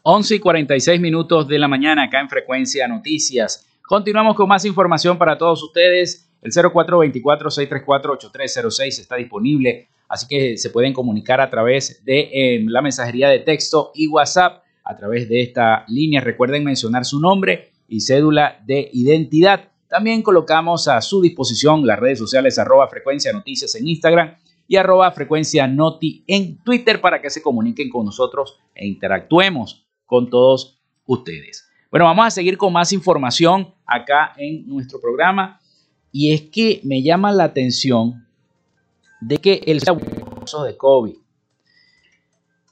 11 0.08 0.36
y 0.36 0.38
46 0.38 1.00
minutos 1.00 1.48
de 1.48 1.58
la 1.58 1.66
mañana 1.66 2.04
acá 2.04 2.20
en 2.20 2.28
Frecuencia 2.28 2.86
Noticias. 2.86 3.66
Continuamos 3.82 4.36
con 4.36 4.48
más 4.48 4.64
información 4.64 5.18
para 5.18 5.36
todos 5.36 5.60
ustedes. 5.64 6.25
El 6.46 6.52
0424-634-8306 6.52 9.00
está 9.00 9.16
disponible, 9.16 9.88
así 10.08 10.28
que 10.28 10.56
se 10.56 10.70
pueden 10.70 10.92
comunicar 10.92 11.40
a 11.40 11.50
través 11.50 12.04
de 12.04 12.30
em, 12.32 12.68
la 12.68 12.82
mensajería 12.82 13.28
de 13.28 13.40
texto 13.40 13.90
y 13.96 14.06
WhatsApp 14.06 14.62
a 14.84 14.96
través 14.96 15.28
de 15.28 15.42
esta 15.42 15.84
línea. 15.88 16.20
Recuerden 16.20 16.62
mencionar 16.62 17.04
su 17.04 17.18
nombre 17.18 17.72
y 17.88 18.00
cédula 18.00 18.62
de 18.64 18.88
identidad. 18.92 19.72
También 19.88 20.22
colocamos 20.22 20.86
a 20.86 21.00
su 21.00 21.20
disposición 21.20 21.84
las 21.84 21.98
redes 21.98 22.20
sociales 22.20 22.60
arroba 22.60 22.86
frecuencia 22.86 23.32
noticias 23.32 23.74
en 23.74 23.88
Instagram 23.88 24.36
y 24.68 24.76
arroba 24.76 25.10
frecuencia 25.10 25.66
noti 25.66 26.22
en 26.28 26.58
Twitter 26.58 27.00
para 27.00 27.20
que 27.20 27.30
se 27.30 27.42
comuniquen 27.42 27.90
con 27.90 28.06
nosotros 28.06 28.60
e 28.72 28.86
interactuemos 28.86 29.84
con 30.04 30.30
todos 30.30 30.78
ustedes. 31.06 31.68
Bueno, 31.90 32.04
vamos 32.04 32.26
a 32.26 32.30
seguir 32.30 32.56
con 32.56 32.72
más 32.72 32.92
información 32.92 33.74
acá 33.84 34.32
en 34.36 34.64
nuestro 34.68 35.00
programa 35.00 35.58
y 36.16 36.32
es 36.32 36.40
que 36.48 36.80
me 36.82 37.02
llama 37.02 37.30
la 37.30 37.44
atención 37.44 38.26
de 39.20 39.36
que 39.36 39.60
el 39.66 39.82
caso 39.82 40.64
de 40.64 40.74
COVID. 40.74 41.14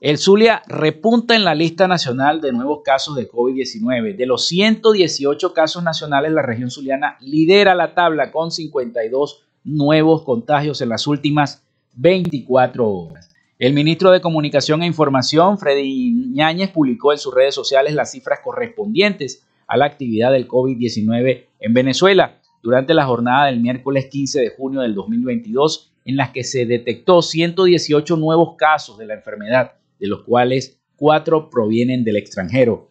El 0.01 0.17
Zulia 0.17 0.63
repunta 0.67 1.37
en 1.37 1.45
la 1.45 1.55
lista 1.55 1.87
nacional 1.87 2.41
de 2.41 2.53
nuevos 2.53 2.81
casos 2.83 3.17
de 3.17 3.29
COVID-19. 3.29 4.17
De 4.17 4.25
los 4.25 4.47
118 4.47 5.53
casos 5.53 5.83
nacionales, 5.83 6.33
la 6.33 6.41
región 6.41 6.71
zuliana 6.71 7.19
lidera 7.21 7.75
la 7.75 7.95
tabla 7.95 8.33
con 8.33 8.51
52 8.51 9.43
nuevos 9.65 10.23
contagios 10.23 10.81
en 10.81 10.89
las 10.89 11.07
últimas 11.07 11.63
24 11.97 12.89
horas. 12.89 13.29
El 13.59 13.75
ministro 13.75 14.11
de 14.11 14.23
Comunicación 14.23 14.83
e 14.83 14.87
Información, 14.87 15.59
Freddy 15.59 16.31
Ñáñez, 16.33 16.71
publicó 16.71 17.13
en 17.13 17.19
sus 17.19 17.35
redes 17.35 17.55
sociales 17.55 17.93
las 17.93 18.11
cifras 18.11 18.41
correspondientes 18.43 19.45
a 19.67 19.77
la 19.77 19.85
actividad 19.85 20.33
del 20.33 20.49
COVID-19 20.49 21.45
en 21.61 21.75
Venezuela 21.75 22.41
durante 22.65 22.95
la 22.95 23.05
jornada 23.05 23.47
del 23.47 23.61
miércoles 23.61 24.07
15 24.07 24.41
de 24.41 24.49
junio 24.49 24.81
del 24.81 24.95
2022, 24.95 25.93
en 26.07 26.17
las 26.17 26.31
que 26.31 26.45
se 26.45 26.65
detectó 26.65 27.21
118 27.21 28.17
nuevos 28.17 28.57
casos 28.57 28.97
de 28.97 29.05
la 29.05 29.13
enfermedad, 29.13 29.73
de 30.01 30.07
los 30.07 30.23
cuales 30.23 30.81
cuatro 30.97 31.51
provienen 31.51 32.05
del 32.05 32.17
extranjero. 32.17 32.89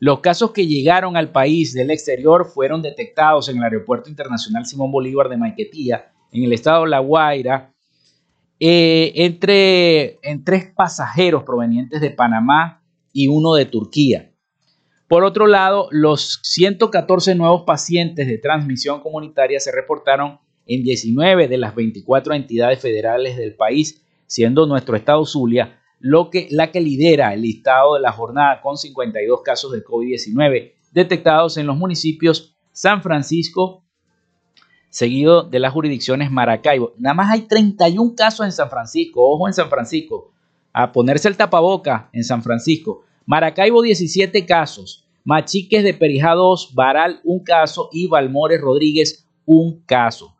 Los 0.00 0.18
casos 0.18 0.50
que 0.50 0.66
llegaron 0.66 1.16
al 1.16 1.30
país 1.30 1.72
del 1.72 1.92
exterior 1.92 2.46
fueron 2.52 2.82
detectados 2.82 3.48
en 3.48 3.58
el 3.58 3.62
Aeropuerto 3.62 4.10
Internacional 4.10 4.66
Simón 4.66 4.90
Bolívar 4.90 5.28
de 5.28 5.36
Maiquetía, 5.36 6.10
en 6.32 6.42
el 6.42 6.52
estado 6.52 6.82
de 6.82 6.90
La 6.90 6.98
Guaira, 6.98 7.72
eh, 8.58 9.12
entre, 9.14 10.18
en 10.28 10.42
tres 10.42 10.72
pasajeros 10.74 11.44
provenientes 11.44 12.00
de 12.00 12.10
Panamá 12.10 12.82
y 13.12 13.28
uno 13.28 13.54
de 13.54 13.66
Turquía. 13.66 14.31
Por 15.12 15.24
otro 15.24 15.46
lado, 15.46 15.88
los 15.90 16.40
114 16.42 17.34
nuevos 17.34 17.64
pacientes 17.66 18.26
de 18.26 18.38
transmisión 18.38 19.02
comunitaria 19.02 19.60
se 19.60 19.70
reportaron 19.70 20.40
en 20.64 20.82
19 20.82 21.48
de 21.48 21.58
las 21.58 21.74
24 21.74 22.32
entidades 22.32 22.80
federales 22.80 23.36
del 23.36 23.54
país, 23.54 24.02
siendo 24.26 24.64
nuestro 24.64 24.96
estado 24.96 25.26
Zulia 25.26 25.78
lo 26.00 26.30
que, 26.30 26.48
la 26.50 26.70
que 26.72 26.80
lidera 26.80 27.34
el 27.34 27.42
listado 27.42 27.92
de 27.92 28.00
la 28.00 28.10
jornada 28.10 28.62
con 28.62 28.78
52 28.78 29.42
casos 29.42 29.72
de 29.72 29.84
COVID-19 29.84 30.72
detectados 30.92 31.58
en 31.58 31.66
los 31.66 31.76
municipios 31.76 32.56
San 32.72 33.02
Francisco, 33.02 33.84
seguido 34.88 35.42
de 35.42 35.58
las 35.58 35.74
jurisdicciones 35.74 36.30
Maracaibo. 36.30 36.94
Nada 36.96 37.12
más 37.12 37.30
hay 37.30 37.42
31 37.42 38.14
casos 38.16 38.46
en 38.46 38.52
San 38.52 38.70
Francisco, 38.70 39.30
ojo 39.30 39.46
en 39.46 39.52
San 39.52 39.68
Francisco, 39.68 40.32
a 40.72 40.90
ponerse 40.90 41.28
el 41.28 41.36
tapaboca 41.36 42.08
en 42.14 42.24
San 42.24 42.42
Francisco. 42.42 43.04
Maracaibo 43.26 43.82
17 43.82 44.44
casos, 44.46 45.01
Machiques 45.24 45.84
de 45.84 45.94
Perijá 45.94 46.34
2, 46.34 46.74
Baral 46.74 47.20
un 47.24 47.42
caso 47.44 47.88
y 47.92 48.06
Balmores 48.06 48.60
Rodríguez 48.60 49.26
un 49.44 49.82
caso. 49.82 50.34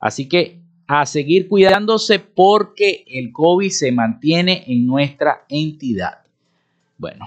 Así 0.00 0.28
que 0.28 0.60
a 0.86 1.04
seguir 1.06 1.48
cuidándose 1.48 2.18
porque 2.18 3.04
el 3.08 3.32
COVID 3.32 3.70
se 3.70 3.92
mantiene 3.92 4.64
en 4.66 4.86
nuestra 4.86 5.44
entidad. 5.48 6.18
Bueno, 6.96 7.26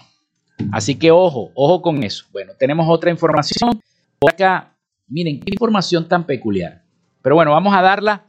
así 0.72 0.95
que 0.95 1.12
ojo, 1.12 1.52
ojo 1.56 1.82
con 1.82 2.04
eso. 2.04 2.26
Bueno, 2.32 2.54
tenemos 2.58 2.88
otra 2.89 3.12
información. 3.12 3.80
Por 4.20 4.32
acá 4.32 4.72
Miren, 5.12 5.41
qué 5.41 5.52
información 5.52 6.08
tan 6.08 6.26
peculiar. 6.26 6.84
Pero 7.22 7.36
bueno, 7.36 7.52
vamos 7.52 7.76
a 7.76 7.82
darla 7.82 8.24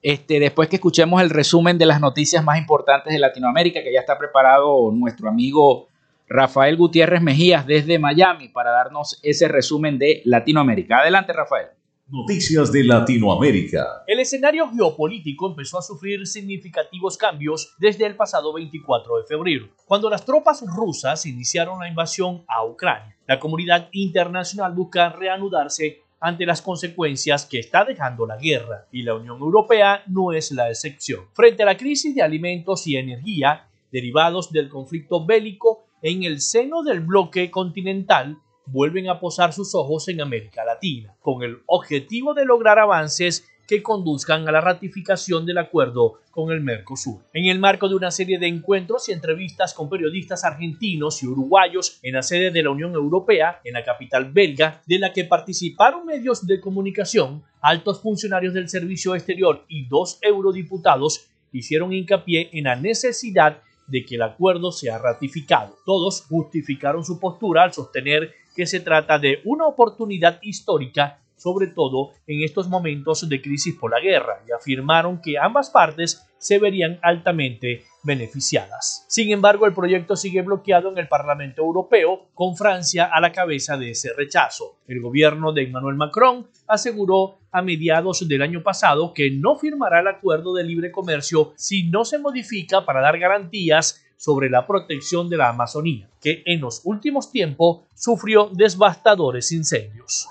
este, 0.00 0.40
después 0.40 0.66
que 0.70 0.76
escuchemos 0.76 1.20
el 1.20 1.28
resumen 1.28 1.76
de 1.76 1.84
las 1.84 2.00
noticias 2.00 2.42
más 2.42 2.56
importantes 2.56 3.12
de 3.12 3.18
Latinoamérica, 3.18 3.82
que 3.82 3.92
ya 3.92 4.00
está 4.00 4.16
preparado 4.16 4.90
nuestro 4.92 5.28
amigo 5.28 5.88
Rafael 6.32 6.76
Gutiérrez 6.76 7.20
Mejías 7.20 7.66
desde 7.66 7.98
Miami 7.98 8.50
para 8.50 8.70
darnos 8.70 9.18
ese 9.24 9.48
resumen 9.48 9.98
de 9.98 10.22
Latinoamérica. 10.24 11.00
Adelante, 11.00 11.32
Rafael. 11.32 11.66
Noticias 12.06 12.70
de 12.70 12.84
Latinoamérica. 12.84 14.04
El 14.06 14.20
escenario 14.20 14.70
geopolítico 14.70 15.48
empezó 15.48 15.80
a 15.80 15.82
sufrir 15.82 16.24
significativos 16.28 17.18
cambios 17.18 17.74
desde 17.80 18.06
el 18.06 18.14
pasado 18.14 18.52
24 18.52 19.18
de 19.18 19.24
febrero, 19.24 19.70
cuando 19.86 20.08
las 20.08 20.24
tropas 20.24 20.62
rusas 20.68 21.26
iniciaron 21.26 21.80
la 21.80 21.88
invasión 21.88 22.44
a 22.46 22.64
Ucrania. 22.64 23.16
La 23.26 23.40
comunidad 23.40 23.88
internacional 23.90 24.72
busca 24.72 25.08
reanudarse 25.08 26.02
ante 26.20 26.46
las 26.46 26.62
consecuencias 26.62 27.44
que 27.44 27.58
está 27.58 27.84
dejando 27.84 28.24
la 28.24 28.36
guerra, 28.36 28.86
y 28.92 29.02
la 29.02 29.16
Unión 29.16 29.40
Europea 29.40 30.04
no 30.06 30.32
es 30.32 30.52
la 30.52 30.68
excepción. 30.68 31.24
Frente 31.32 31.64
a 31.64 31.66
la 31.66 31.76
crisis 31.76 32.14
de 32.14 32.22
alimentos 32.22 32.86
y 32.86 32.96
energía 32.96 33.66
derivados 33.90 34.52
del 34.52 34.68
conflicto 34.68 35.26
bélico 35.26 35.89
en 36.02 36.24
el 36.24 36.40
seno 36.40 36.82
del 36.82 37.00
bloque 37.00 37.50
continental, 37.50 38.38
vuelven 38.66 39.08
a 39.08 39.20
posar 39.20 39.52
sus 39.52 39.74
ojos 39.74 40.08
en 40.08 40.20
América 40.20 40.64
Latina, 40.64 41.14
con 41.20 41.42
el 41.42 41.58
objetivo 41.66 42.34
de 42.34 42.44
lograr 42.44 42.78
avances 42.78 43.46
que 43.70 43.82
conduzcan 43.84 44.48
a 44.48 44.52
la 44.52 44.60
ratificación 44.60 45.46
del 45.46 45.58
acuerdo 45.58 46.20
con 46.32 46.50
el 46.50 46.60
Mercosur. 46.60 47.22
En 47.32 47.46
el 47.46 47.60
marco 47.60 47.88
de 47.88 47.94
una 47.94 48.10
serie 48.10 48.38
de 48.38 48.48
encuentros 48.48 49.08
y 49.08 49.12
entrevistas 49.12 49.74
con 49.74 49.88
periodistas 49.88 50.44
argentinos 50.44 51.22
y 51.22 51.28
uruguayos 51.28 52.00
en 52.02 52.14
la 52.14 52.22
sede 52.22 52.50
de 52.50 52.64
la 52.64 52.70
Unión 52.70 52.94
Europea, 52.94 53.60
en 53.62 53.74
la 53.74 53.84
capital 53.84 54.32
belga, 54.32 54.82
de 54.86 54.98
la 54.98 55.12
que 55.12 55.24
participaron 55.24 56.04
medios 56.04 56.48
de 56.48 56.60
comunicación, 56.60 57.44
altos 57.60 58.02
funcionarios 58.02 58.54
del 58.54 58.68
Servicio 58.68 59.14
Exterior 59.14 59.64
y 59.68 59.86
dos 59.86 60.18
eurodiputados, 60.20 61.28
hicieron 61.52 61.92
hincapié 61.92 62.50
en 62.52 62.64
la 62.64 62.74
necesidad 62.74 63.62
de 63.90 64.04
que 64.04 64.14
el 64.14 64.22
acuerdo 64.22 64.72
sea 64.72 64.98
ratificado. 64.98 65.76
Todos 65.84 66.24
justificaron 66.28 67.04
su 67.04 67.18
postura 67.18 67.64
al 67.64 67.72
sostener 67.72 68.32
que 68.54 68.66
se 68.66 68.80
trata 68.80 69.18
de 69.18 69.40
una 69.44 69.66
oportunidad 69.66 70.38
histórica, 70.42 71.20
sobre 71.40 71.68
todo 71.68 72.10
en 72.26 72.42
estos 72.44 72.68
momentos 72.68 73.26
de 73.26 73.40
crisis 73.40 73.74
por 73.74 73.90
la 73.90 74.00
guerra, 74.00 74.42
y 74.46 74.52
afirmaron 74.52 75.20
que 75.22 75.38
ambas 75.38 75.70
partes 75.70 76.26
se 76.36 76.58
verían 76.58 76.98
altamente 77.02 77.84
beneficiadas. 78.02 79.04
Sin 79.08 79.30
embargo, 79.30 79.66
el 79.66 79.74
proyecto 79.74 80.16
sigue 80.16 80.42
bloqueado 80.42 80.90
en 80.90 80.98
el 80.98 81.08
Parlamento 81.08 81.62
Europeo, 81.62 82.28
con 82.34 82.56
Francia 82.56 83.10
a 83.12 83.20
la 83.20 83.32
cabeza 83.32 83.76
de 83.76 83.90
ese 83.90 84.12
rechazo. 84.14 84.76
El 84.86 85.00
gobierno 85.00 85.52
de 85.52 85.64
Emmanuel 85.64 85.96
Macron 85.96 86.46
aseguró 86.66 87.38
a 87.52 87.62
mediados 87.62 88.26
del 88.26 88.42
año 88.42 88.62
pasado 88.62 89.12
que 89.12 89.30
no 89.30 89.56
firmará 89.56 90.00
el 90.00 90.08
acuerdo 90.08 90.54
de 90.54 90.64
libre 90.64 90.90
comercio 90.90 91.52
si 91.56 91.90
no 91.90 92.04
se 92.04 92.18
modifica 92.18 92.84
para 92.84 93.00
dar 93.00 93.18
garantías 93.18 94.02
sobre 94.20 94.50
la 94.50 94.66
protección 94.66 95.30
de 95.30 95.38
la 95.38 95.48
Amazonía, 95.48 96.06
que 96.20 96.42
en 96.44 96.60
los 96.60 96.82
últimos 96.84 97.32
tiempos 97.32 97.80
sufrió 97.94 98.50
devastadores 98.52 99.50
incendios. 99.50 100.28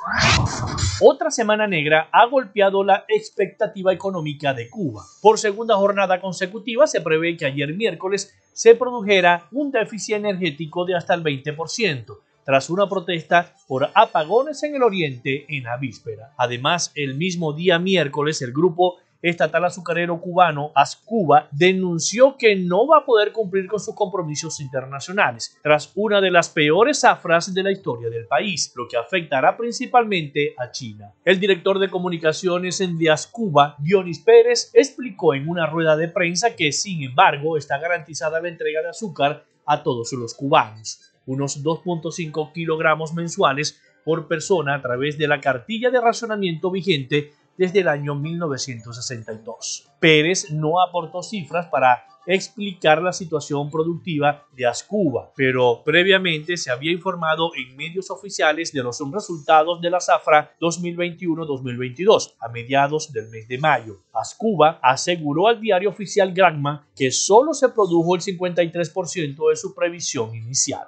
Otra 1.01 1.31
semana 1.31 1.65
negra 1.65 2.07
ha 2.11 2.27
golpeado 2.27 2.83
la 2.83 3.05
expectativa 3.07 3.91
económica 3.91 4.53
de 4.53 4.69
Cuba. 4.69 5.03
Por 5.23 5.39
segunda 5.39 5.75
jornada 5.75 6.21
consecutiva 6.21 6.85
se 6.85 7.01
prevé 7.01 7.35
que 7.35 7.47
ayer 7.47 7.73
miércoles 7.73 8.31
se 8.53 8.75
produjera 8.75 9.47
un 9.51 9.71
déficit 9.71 10.17
energético 10.17 10.85
de 10.85 10.95
hasta 10.95 11.15
el 11.15 11.23
20%, 11.23 12.15
tras 12.45 12.69
una 12.69 12.87
protesta 12.87 13.55
por 13.67 13.89
apagones 13.95 14.61
en 14.61 14.75
el 14.75 14.83
oriente 14.83 15.45
en 15.49 15.63
la 15.63 15.77
víspera. 15.77 16.33
Además, 16.37 16.91
el 16.93 17.15
mismo 17.15 17.53
día 17.53 17.79
miércoles 17.79 18.43
el 18.43 18.53
grupo 18.53 18.97
estatal 19.21 19.65
azucarero 19.65 20.19
cubano, 20.21 20.71
ASCUBA, 20.75 21.49
denunció 21.51 22.37
que 22.37 22.55
no 22.55 22.87
va 22.87 22.99
a 22.99 23.05
poder 23.05 23.31
cumplir 23.31 23.67
con 23.67 23.79
sus 23.79 23.95
compromisos 23.95 24.59
internacionales, 24.59 25.57
tras 25.61 25.91
una 25.95 26.21
de 26.21 26.31
las 26.31 26.49
peores 26.49 27.01
zafras 27.01 27.53
de 27.53 27.63
la 27.63 27.71
historia 27.71 28.09
del 28.09 28.27
país, 28.27 28.71
lo 28.75 28.87
que 28.87 28.97
afectará 28.97 29.57
principalmente 29.57 30.53
a 30.57 30.71
China. 30.71 31.13
El 31.25 31.39
director 31.39 31.79
de 31.79 31.89
comunicaciones 31.89 32.81
en 32.81 32.97
de 32.97 33.09
ASCUBA, 33.09 33.75
Dionis 33.79 34.19
Pérez, 34.19 34.71
explicó 34.73 35.33
en 35.33 35.49
una 35.49 35.65
rueda 35.65 35.95
de 35.95 36.07
prensa 36.07 36.55
que, 36.55 36.71
sin 36.71 37.03
embargo, 37.03 37.57
está 37.57 37.77
garantizada 37.77 38.41
la 38.41 38.49
entrega 38.49 38.81
de 38.81 38.89
azúcar 38.89 39.45
a 39.65 39.83
todos 39.83 40.11
los 40.13 40.33
cubanos, 40.33 41.01
unos 41.25 41.63
2.5 41.63 42.51
kilogramos 42.53 43.13
mensuales 43.13 43.79
por 44.03 44.27
persona 44.27 44.75
a 44.75 44.81
través 44.81 45.17
de 45.17 45.27
la 45.27 45.39
cartilla 45.39 45.91
de 45.91 46.01
racionamiento 46.01 46.71
vigente 46.71 47.33
desde 47.59 47.81
el 47.81 47.89
año 47.89 48.15
1962. 48.15 49.91
Pérez 49.99 50.49
no 50.49 50.81
aportó 50.81 51.21
cifras 51.21 51.67
para 51.67 52.05
explicar 52.29 53.01
la 53.01 53.11
situación 53.11 53.71
productiva 53.71 54.45
de 54.55 54.67
Ascuba, 54.67 55.31
pero 55.35 55.81
previamente 55.83 56.57
se 56.57 56.69
había 56.69 56.91
informado 56.91 57.51
en 57.55 57.75
medios 57.75 58.11
oficiales 58.11 58.71
de 58.71 58.83
los 58.83 59.01
resultados 59.11 59.81
de 59.81 59.89
la 59.89 59.99
zafra 59.99 60.55
2021-2022 60.61 62.35
a 62.39 62.49
mediados 62.49 63.11
del 63.11 63.29
mes 63.29 63.47
de 63.47 63.57
mayo. 63.57 63.97
Ascuba 64.13 64.79
aseguró 64.83 65.47
al 65.47 65.59
diario 65.59 65.89
oficial 65.89 66.31
Granma 66.31 66.87
que 66.95 67.09
solo 67.11 67.53
se 67.55 67.69
produjo 67.69 68.15
el 68.15 68.21
53% 68.21 69.49
de 69.49 69.55
su 69.55 69.73
previsión 69.73 70.35
inicial. 70.35 70.85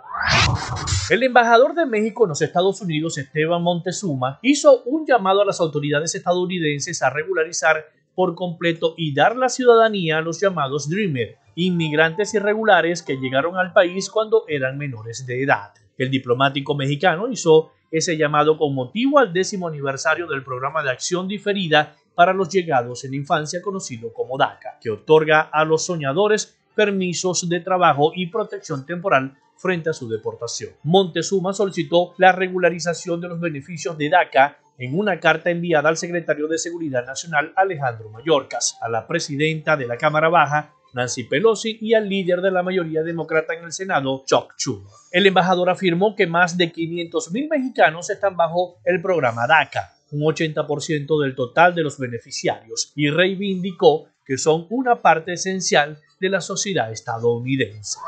El 1.09 1.23
embajador 1.23 1.73
de 1.73 1.87
México 1.87 2.25
en 2.25 2.29
los 2.29 2.41
Estados 2.41 2.81
Unidos, 2.81 3.17
Esteban 3.17 3.63
Montezuma, 3.63 4.37
hizo 4.43 4.83
un 4.83 5.07
llamado 5.07 5.41
a 5.41 5.45
las 5.45 5.59
autoridades 5.59 6.13
estadounidenses 6.13 7.01
a 7.01 7.09
regularizar 7.09 7.83
por 8.15 8.35
completo 8.35 8.93
y 8.97 9.13
dar 9.13 9.35
la 9.35 9.49
ciudadanía 9.49 10.17
a 10.17 10.21
los 10.21 10.39
llamados 10.39 10.89
Dreamer, 10.89 11.37
inmigrantes 11.55 12.33
irregulares 12.33 13.03
que 13.03 13.17
llegaron 13.17 13.57
al 13.57 13.73
país 13.73 14.09
cuando 14.09 14.45
eran 14.47 14.77
menores 14.77 15.25
de 15.25 15.43
edad. 15.43 15.73
El 15.97 16.09
diplomático 16.09 16.75
mexicano 16.75 17.29
hizo 17.29 17.71
ese 17.91 18.17
llamado 18.17 18.57
con 18.57 18.73
motivo 18.73 19.19
al 19.19 19.33
décimo 19.33 19.67
aniversario 19.67 20.27
del 20.27 20.43
programa 20.43 20.81
de 20.81 20.91
acción 20.91 21.27
diferida 21.27 21.95
para 22.15 22.33
los 22.33 22.49
llegados 22.49 23.03
en 23.03 23.13
infancia 23.13 23.61
conocido 23.61 24.13
como 24.13 24.37
DACA, 24.37 24.77
que 24.81 24.89
otorga 24.89 25.41
a 25.41 25.65
los 25.65 25.85
soñadores 25.85 26.57
permisos 26.75 27.47
de 27.49 27.59
trabajo 27.59 28.11
y 28.15 28.27
protección 28.27 28.85
temporal 28.85 29.37
frente 29.57 29.89
a 29.89 29.93
su 29.93 30.09
deportación. 30.09 30.71
Montezuma 30.83 31.53
solicitó 31.53 32.13
la 32.17 32.31
regularización 32.31 33.21
de 33.21 33.27
los 33.27 33.39
beneficios 33.39 33.97
de 33.97 34.09
DACA 34.09 34.57
en 34.81 34.97
una 34.97 35.19
carta 35.19 35.51
enviada 35.51 35.89
al 35.89 35.97
secretario 35.97 36.47
de 36.47 36.57
Seguridad 36.57 37.05
Nacional 37.05 37.53
Alejandro 37.55 38.09
Mayorkas, 38.09 38.79
a 38.81 38.89
la 38.89 39.05
presidenta 39.05 39.77
de 39.77 39.85
la 39.85 39.95
Cámara 39.95 40.27
Baja 40.27 40.73
Nancy 40.93 41.23
Pelosi 41.23 41.77
y 41.79 41.93
al 41.93 42.09
líder 42.09 42.41
de 42.41 42.49
la 42.49 42.63
mayoría 42.63 43.03
demócrata 43.03 43.53
en 43.53 43.63
el 43.63 43.73
Senado, 43.73 44.23
Chuck 44.25 44.55
Schumer. 44.57 44.91
El 45.11 45.27
embajador 45.27 45.69
afirmó 45.69 46.15
que 46.15 46.25
más 46.25 46.57
de 46.57 46.73
500.000 46.73 47.47
mexicanos 47.47 48.09
están 48.09 48.35
bajo 48.35 48.79
el 48.83 48.99
programa 49.03 49.45
DACA, 49.45 49.93
un 50.13 50.21
80% 50.21 51.21
del 51.21 51.35
total 51.35 51.75
de 51.75 51.83
los 51.83 51.99
beneficiarios, 51.99 52.91
y 52.95 53.11
reivindicó 53.11 54.07
que 54.25 54.39
son 54.39 54.65
una 54.71 55.03
parte 55.03 55.33
esencial 55.33 55.99
de 56.19 56.29
la 56.29 56.41
sociedad 56.41 56.91
estadounidense. 56.91 57.99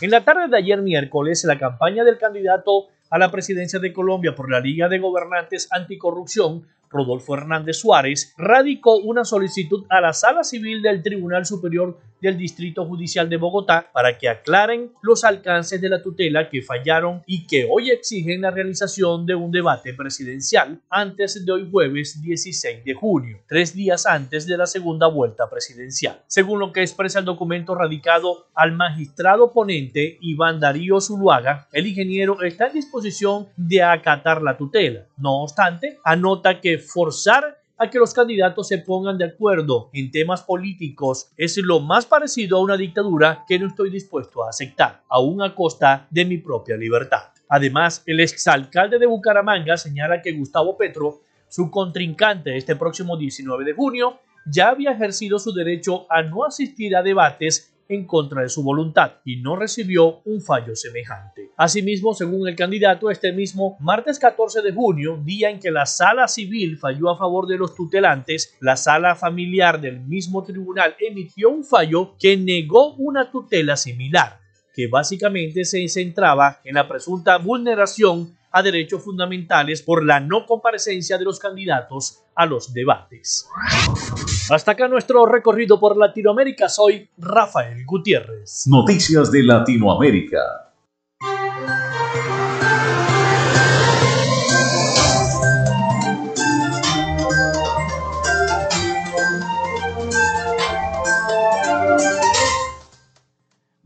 En 0.00 0.10
la 0.10 0.24
tarde 0.24 0.48
de 0.48 0.56
ayer 0.56 0.82
miércoles, 0.82 1.44
la 1.44 1.58
campaña 1.58 2.02
del 2.02 2.18
candidato 2.18 2.88
a 3.10 3.18
la 3.18 3.30
presidencia 3.30 3.78
de 3.78 3.92
Colombia 3.92 4.34
por 4.34 4.50
la 4.50 4.60
Liga 4.60 4.88
de 4.88 4.98
Gobernantes 4.98 5.68
Anticorrupción 5.70 6.66
Rodolfo 6.90 7.34
Hernández 7.34 7.76
Suárez, 7.78 8.34
radicó 8.36 8.96
una 8.96 9.24
solicitud 9.24 9.84
a 9.88 10.00
la 10.00 10.12
Sala 10.12 10.44
Civil 10.44 10.82
del 10.82 11.02
Tribunal 11.02 11.46
Superior 11.46 11.98
del 12.20 12.36
Distrito 12.36 12.84
Judicial 12.84 13.28
de 13.28 13.36
Bogotá 13.36 13.90
para 13.92 14.18
que 14.18 14.28
aclaren 14.28 14.92
los 15.02 15.24
alcances 15.24 15.80
de 15.80 15.88
la 15.88 16.02
tutela 16.02 16.48
que 16.48 16.62
fallaron 16.62 17.22
y 17.26 17.46
que 17.46 17.66
hoy 17.70 17.90
exigen 17.90 18.42
la 18.42 18.50
realización 18.50 19.26
de 19.26 19.34
un 19.34 19.50
debate 19.50 19.94
presidencial 19.94 20.80
antes 20.90 21.44
de 21.44 21.52
hoy 21.52 21.68
jueves 21.70 22.20
16 22.20 22.84
de 22.84 22.94
junio, 22.94 23.38
tres 23.46 23.74
días 23.74 24.06
antes 24.06 24.46
de 24.46 24.56
la 24.56 24.66
segunda 24.66 25.06
vuelta 25.06 25.48
presidencial. 25.48 26.20
Según 26.26 26.58
lo 26.58 26.72
que 26.72 26.80
expresa 26.80 27.20
el 27.20 27.24
documento 27.24 27.74
radicado 27.74 28.46
al 28.54 28.72
magistrado 28.72 29.52
ponente 29.52 30.18
Iván 30.20 30.60
Darío 30.60 31.00
Zuluaga, 31.00 31.68
el 31.72 31.86
ingeniero 31.86 32.42
está 32.42 32.66
en 32.66 32.74
disposición 32.74 33.48
de 33.56 33.82
acatar 33.82 34.42
la 34.42 34.56
tutela. 34.56 35.06
No 35.16 35.42
obstante, 35.42 35.98
anota 36.04 36.60
que 36.60 36.77
forzar 36.78 37.58
a 37.78 37.88
que 37.88 37.98
los 37.98 38.12
candidatos 38.12 38.68
se 38.68 38.78
pongan 38.78 39.16
de 39.16 39.26
acuerdo 39.26 39.88
en 39.92 40.10
temas 40.10 40.42
políticos 40.42 41.30
es 41.36 41.56
lo 41.58 41.80
más 41.80 42.06
parecido 42.06 42.58
a 42.58 42.62
una 42.62 42.76
dictadura 42.76 43.44
que 43.46 43.58
no 43.58 43.68
estoy 43.68 43.90
dispuesto 43.90 44.44
a 44.44 44.50
aceptar, 44.50 45.02
aún 45.08 45.42
a 45.42 45.54
costa 45.54 46.06
de 46.10 46.24
mi 46.24 46.38
propia 46.38 46.76
libertad. 46.76 47.22
Además, 47.48 48.02
el 48.04 48.20
exalcalde 48.20 48.98
de 48.98 49.06
Bucaramanga 49.06 49.76
señala 49.76 50.20
que 50.20 50.32
Gustavo 50.32 50.76
Petro, 50.76 51.20
su 51.48 51.70
contrincante 51.70 52.56
este 52.56 52.76
próximo 52.76 53.16
19 53.16 53.64
de 53.64 53.72
junio, 53.72 54.18
ya 54.50 54.70
había 54.70 54.92
ejercido 54.92 55.38
su 55.38 55.52
derecho 55.52 56.06
a 56.10 56.22
no 56.22 56.44
asistir 56.44 56.96
a 56.96 57.02
debates 57.02 57.74
en 57.88 58.06
contra 58.06 58.42
de 58.42 58.48
su 58.48 58.62
voluntad 58.62 59.12
y 59.24 59.36
no 59.36 59.56
recibió 59.56 60.20
un 60.24 60.40
fallo 60.40 60.76
semejante. 60.76 61.50
Asimismo, 61.56 62.14
según 62.14 62.46
el 62.48 62.54
candidato, 62.54 63.10
este 63.10 63.32
mismo 63.32 63.76
martes 63.80 64.18
14 64.18 64.62
de 64.62 64.72
junio, 64.72 65.20
día 65.24 65.50
en 65.50 65.58
que 65.58 65.70
la 65.70 65.86
sala 65.86 66.28
civil 66.28 66.78
falló 66.78 67.10
a 67.10 67.18
favor 67.18 67.46
de 67.46 67.56
los 67.56 67.74
tutelantes, 67.74 68.56
la 68.60 68.76
sala 68.76 69.16
familiar 69.16 69.80
del 69.80 70.00
mismo 70.00 70.44
tribunal 70.44 70.94
emitió 71.00 71.50
un 71.50 71.64
fallo 71.64 72.14
que 72.18 72.36
negó 72.36 72.94
una 72.94 73.30
tutela 73.30 73.76
similar, 73.76 74.38
que 74.74 74.86
básicamente 74.86 75.64
se 75.64 75.88
centraba 75.88 76.60
en 76.64 76.74
la 76.74 76.86
presunta 76.86 77.38
vulneración 77.38 78.37
a 78.50 78.62
derechos 78.62 79.02
fundamentales 79.02 79.82
por 79.82 80.04
la 80.04 80.20
no 80.20 80.46
comparecencia 80.46 81.18
de 81.18 81.24
los 81.24 81.38
candidatos 81.38 82.22
a 82.34 82.46
los 82.46 82.72
debates. 82.72 83.48
Hasta 84.50 84.72
acá 84.72 84.88
nuestro 84.88 85.26
recorrido 85.26 85.78
por 85.78 85.96
Latinoamérica. 85.96 86.68
Soy 86.68 87.08
Rafael 87.18 87.84
Gutiérrez. 87.84 88.66
Noticias 88.66 89.30
de 89.30 89.42
Latinoamérica. 89.42 90.67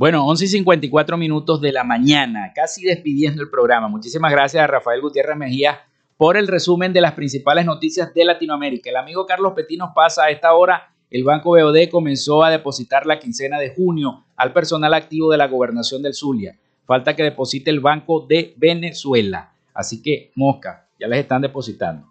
Bueno, 0.03 0.27
11 0.27 0.47
y 0.47 0.49
54 0.49 1.17
minutos 1.17 1.61
de 1.61 1.71
la 1.71 1.85
mañana, 1.85 2.51
casi 2.53 2.83
despidiendo 2.83 3.41
el 3.41 3.49
programa. 3.49 3.87
Muchísimas 3.87 4.33
gracias 4.33 4.65
a 4.65 4.67
Rafael 4.67 5.01
Gutiérrez 5.01 5.37
Mejía 5.37 5.79
por 6.17 6.37
el 6.37 6.49
resumen 6.49 6.93
de 6.93 7.01
las 7.01 7.13
principales 7.13 7.65
noticias 7.65 8.13
de 8.13 8.25
Latinoamérica. 8.25 8.91
El 8.91 8.97
amigo 8.97 9.25
Carlos 9.27 9.53
Petit 9.55 9.79
nos 9.79 9.95
pasa 9.95 10.25
a 10.25 10.31
esta 10.31 10.55
hora. 10.55 10.93
El 11.09 11.23
Banco 11.23 11.51
BOD 11.51 11.89
comenzó 11.89 12.43
a 12.43 12.51
depositar 12.51 13.07
la 13.07 13.21
quincena 13.21 13.61
de 13.61 13.73
junio 13.77 14.25
al 14.35 14.53
personal 14.53 14.93
activo 14.93 15.31
de 15.31 15.39
la 15.39 15.47
gobernación 15.47 16.03
del 16.03 16.15
Zulia. 16.15 16.59
Falta 16.85 17.15
que 17.15 17.23
deposite 17.23 17.71
el 17.71 17.79
Banco 17.79 18.27
de 18.29 18.55
Venezuela. 18.57 19.53
Así 19.73 20.03
que, 20.03 20.33
mosca, 20.35 20.89
ya 20.99 21.07
les 21.07 21.21
están 21.21 21.43
depositando. 21.43 22.09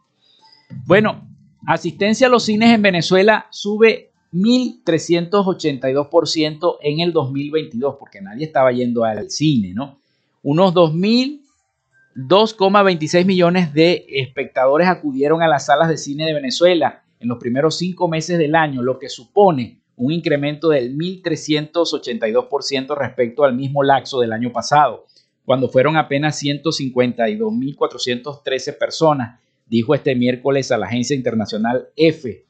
Bueno, 0.86 1.28
asistencia 1.68 2.28
a 2.28 2.30
los 2.30 2.46
cines 2.46 2.74
en 2.74 2.84
Venezuela 2.84 3.48
sube 3.50 4.11
1.382% 4.34 6.78
en 6.82 7.02
el 7.02 7.12
2022, 7.12 7.98
porque 8.00 8.22
nadie 8.22 8.46
estaba 8.46 8.72
yendo 8.72 9.04
al 9.04 9.30
cine, 9.30 9.74
¿no? 9.74 10.00
Unos 10.42 10.74
2.26 10.74 13.26
millones 13.26 13.74
de 13.74 14.06
espectadores 14.08 14.88
acudieron 14.88 15.42
a 15.42 15.48
las 15.48 15.66
salas 15.66 15.90
de 15.90 15.98
cine 15.98 16.26
de 16.26 16.34
Venezuela 16.34 17.04
en 17.20 17.28
los 17.28 17.38
primeros 17.38 17.78
cinco 17.78 18.08
meses 18.08 18.38
del 18.38 18.56
año, 18.56 18.82
lo 18.82 18.98
que 18.98 19.10
supone 19.10 19.82
un 19.98 20.10
incremento 20.12 20.70
del 20.70 20.98
1.382% 20.98 22.98
respecto 22.98 23.44
al 23.44 23.54
mismo 23.54 23.84
lapso 23.84 24.20
del 24.20 24.34
año 24.34 24.52
pasado, 24.52 25.06
cuando 25.46 25.70
fueron 25.70 25.96
apenas 25.98 26.42
152.413 26.42 28.78
personas, 28.78 29.40
dijo 29.68 29.94
este 29.94 30.16
miércoles 30.16 30.72
a 30.72 30.78
la 30.78 30.88
agencia 30.88 31.16
internacional 31.16 31.90
EFE 31.96 32.46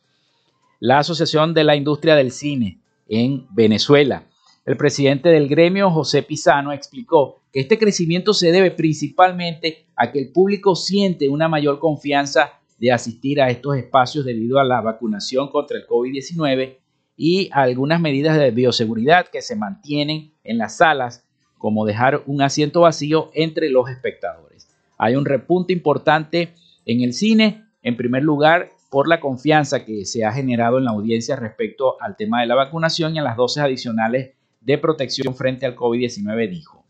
la 0.81 0.97
Asociación 0.97 1.53
de 1.53 1.63
la 1.63 1.75
Industria 1.75 2.15
del 2.15 2.31
Cine 2.31 2.81
en 3.07 3.45
Venezuela. 3.51 4.23
El 4.65 4.77
presidente 4.77 5.29
del 5.29 5.47
gremio, 5.47 5.91
José 5.91 6.23
Pisano, 6.23 6.71
explicó 6.71 7.43
que 7.53 7.59
este 7.59 7.77
crecimiento 7.77 8.33
se 8.33 8.51
debe 8.51 8.71
principalmente 8.71 9.85
a 9.95 10.11
que 10.11 10.17
el 10.17 10.31
público 10.31 10.75
siente 10.75 11.29
una 11.29 11.47
mayor 11.47 11.77
confianza 11.77 12.53
de 12.79 12.91
asistir 12.91 13.39
a 13.39 13.51
estos 13.51 13.77
espacios 13.77 14.25
debido 14.25 14.57
a 14.57 14.63
la 14.63 14.81
vacunación 14.81 15.49
contra 15.49 15.77
el 15.77 15.85
COVID-19 15.85 16.77
y 17.15 17.49
a 17.53 17.61
algunas 17.61 18.01
medidas 18.01 18.39
de 18.39 18.49
bioseguridad 18.49 19.27
que 19.27 19.43
se 19.43 19.55
mantienen 19.55 20.33
en 20.43 20.57
las 20.57 20.77
salas, 20.77 21.23
como 21.59 21.85
dejar 21.85 22.23
un 22.25 22.41
asiento 22.41 22.81
vacío 22.81 23.29
entre 23.35 23.69
los 23.69 23.87
espectadores. 23.87 24.67
Hay 24.97 25.15
un 25.15 25.25
repunte 25.25 25.73
importante 25.73 26.55
en 26.87 27.01
el 27.01 27.13
cine. 27.13 27.65
En 27.83 27.97
primer 27.97 28.23
lugar, 28.23 28.71
por 28.91 29.07
la 29.07 29.21
confianza 29.21 29.85
que 29.85 30.03
se 30.03 30.25
ha 30.25 30.33
generado 30.33 30.77
en 30.77 30.83
la 30.83 30.91
audiencia 30.91 31.37
respecto 31.37 31.95
al 32.01 32.17
tema 32.17 32.41
de 32.41 32.47
la 32.47 32.55
vacunación 32.55 33.15
y 33.15 33.19
a 33.19 33.23
las 33.23 33.37
dosis 33.37 33.63
adicionales 33.63 34.31
de 34.59 34.77
protección 34.77 35.33
frente 35.33 35.65
al 35.65 35.77
COVID-19, 35.77 36.49
dijo. 36.49 36.83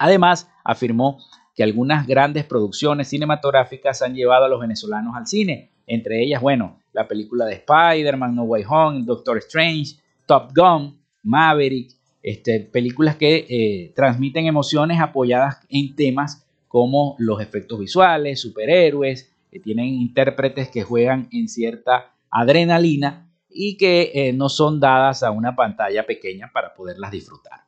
Además, 0.00 0.50
afirmó 0.64 1.18
que 1.54 1.62
algunas 1.62 2.04
grandes 2.04 2.44
producciones 2.44 3.06
cinematográficas 3.06 4.02
han 4.02 4.16
llevado 4.16 4.46
a 4.46 4.48
los 4.48 4.60
venezolanos 4.60 5.14
al 5.14 5.28
cine, 5.28 5.70
entre 5.86 6.20
ellas, 6.20 6.42
bueno, 6.42 6.80
la 6.92 7.06
película 7.06 7.44
de 7.44 7.54
Spider-Man, 7.54 8.34
No 8.34 8.42
Way 8.42 8.64
Home, 8.68 9.02
Doctor 9.04 9.38
Strange, 9.38 10.00
Top 10.26 10.50
Gun, 10.52 10.98
Maverick, 11.22 11.92
este, 12.24 12.58
películas 12.58 13.14
que 13.14 13.46
eh, 13.48 13.92
transmiten 13.94 14.46
emociones 14.46 15.00
apoyadas 15.00 15.60
en 15.68 15.94
temas 15.94 16.44
como 16.66 17.14
los 17.18 17.40
efectos 17.40 17.78
visuales, 17.78 18.40
superhéroes, 18.40 19.32
que 19.50 19.60
tienen 19.60 19.86
intérpretes 19.86 20.68
que 20.68 20.82
juegan 20.82 21.28
en 21.32 21.48
cierta 21.48 22.12
adrenalina 22.30 23.30
y 23.48 23.76
que 23.76 24.10
eh, 24.14 24.32
no 24.32 24.48
son 24.48 24.80
dadas 24.80 25.22
a 25.22 25.30
una 25.30 25.56
pantalla 25.56 26.04
pequeña 26.06 26.50
para 26.52 26.74
poderlas 26.74 27.10
disfrutar. 27.10 27.60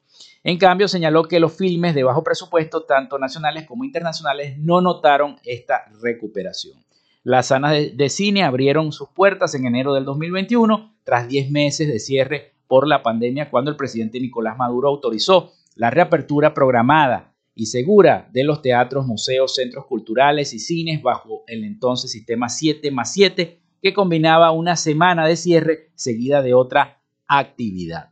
En 0.42 0.58
cambio, 0.58 0.88
señaló 0.88 1.24
que 1.24 1.40
los 1.40 1.56
filmes 1.56 1.94
de 1.94 2.02
bajo 2.02 2.22
presupuesto, 2.22 2.84
tanto 2.84 3.18
nacionales 3.18 3.66
como 3.66 3.84
internacionales, 3.84 4.56
no 4.58 4.80
notaron 4.80 5.36
esta 5.44 5.84
recuperación. 6.00 6.78
Las 7.22 7.48
salas 7.48 7.72
de, 7.72 7.90
de 7.90 8.08
cine 8.08 8.42
abrieron 8.42 8.92
sus 8.92 9.10
puertas 9.10 9.54
en 9.54 9.66
enero 9.66 9.92
del 9.92 10.04
2021, 10.04 10.94
tras 11.04 11.28
10 11.28 11.50
meses 11.50 11.88
de 11.88 11.98
cierre 11.98 12.54
por 12.66 12.86
la 12.86 13.02
pandemia, 13.02 13.50
cuando 13.50 13.70
el 13.70 13.76
presidente 13.76 14.20
Nicolás 14.20 14.56
Maduro 14.56 14.88
autorizó 14.88 15.52
la 15.74 15.90
reapertura 15.90 16.54
programada 16.54 17.29
y 17.54 17.66
segura 17.66 18.28
de 18.32 18.44
los 18.44 18.62
teatros, 18.62 19.06
museos, 19.06 19.54
centros 19.54 19.86
culturales 19.86 20.54
y 20.54 20.58
cines 20.58 21.02
bajo 21.02 21.42
el 21.46 21.64
entonces 21.64 22.12
sistema 22.12 22.48
7 22.48 22.90
más 22.90 23.12
7 23.12 23.58
que 23.82 23.94
combinaba 23.94 24.50
una 24.52 24.76
semana 24.76 25.26
de 25.26 25.36
cierre 25.36 25.90
seguida 25.94 26.42
de 26.42 26.54
otra 26.54 27.00
actividad. 27.26 28.10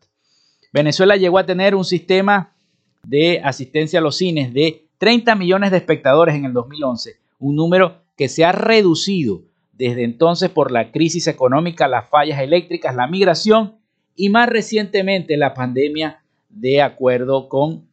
Venezuela 0.73 1.17
llegó 1.17 1.39
a 1.39 1.47
tener 1.47 1.75
un 1.75 1.85
sistema 1.85 2.55
de 3.03 3.41
asistencia 3.43 4.01
a 4.01 4.03
los 4.03 4.17
cines 4.17 4.53
de 4.53 4.87
30 4.99 5.35
millones 5.35 5.71
de 5.71 5.79
espectadores 5.79 6.35
en 6.35 6.45
el 6.45 6.53
2011, 6.53 7.17
un 7.39 7.57
número 7.57 8.03
que 8.17 8.29
se 8.29 8.45
ha 8.45 8.53
reducido 8.53 9.43
desde 9.73 10.05
entonces 10.05 10.51
por 10.51 10.73
la 10.73 10.91
crisis 10.91 11.29
económica, 11.29 11.87
las 11.87 12.09
fallas 12.09 12.41
eléctricas, 12.41 12.95
la 12.97 13.07
migración 13.07 13.77
y 14.17 14.29
más 14.29 14.49
recientemente 14.49 15.37
la 15.37 15.55
pandemia, 15.55 16.23
de 16.49 16.83
acuerdo 16.83 17.49
con 17.49 17.88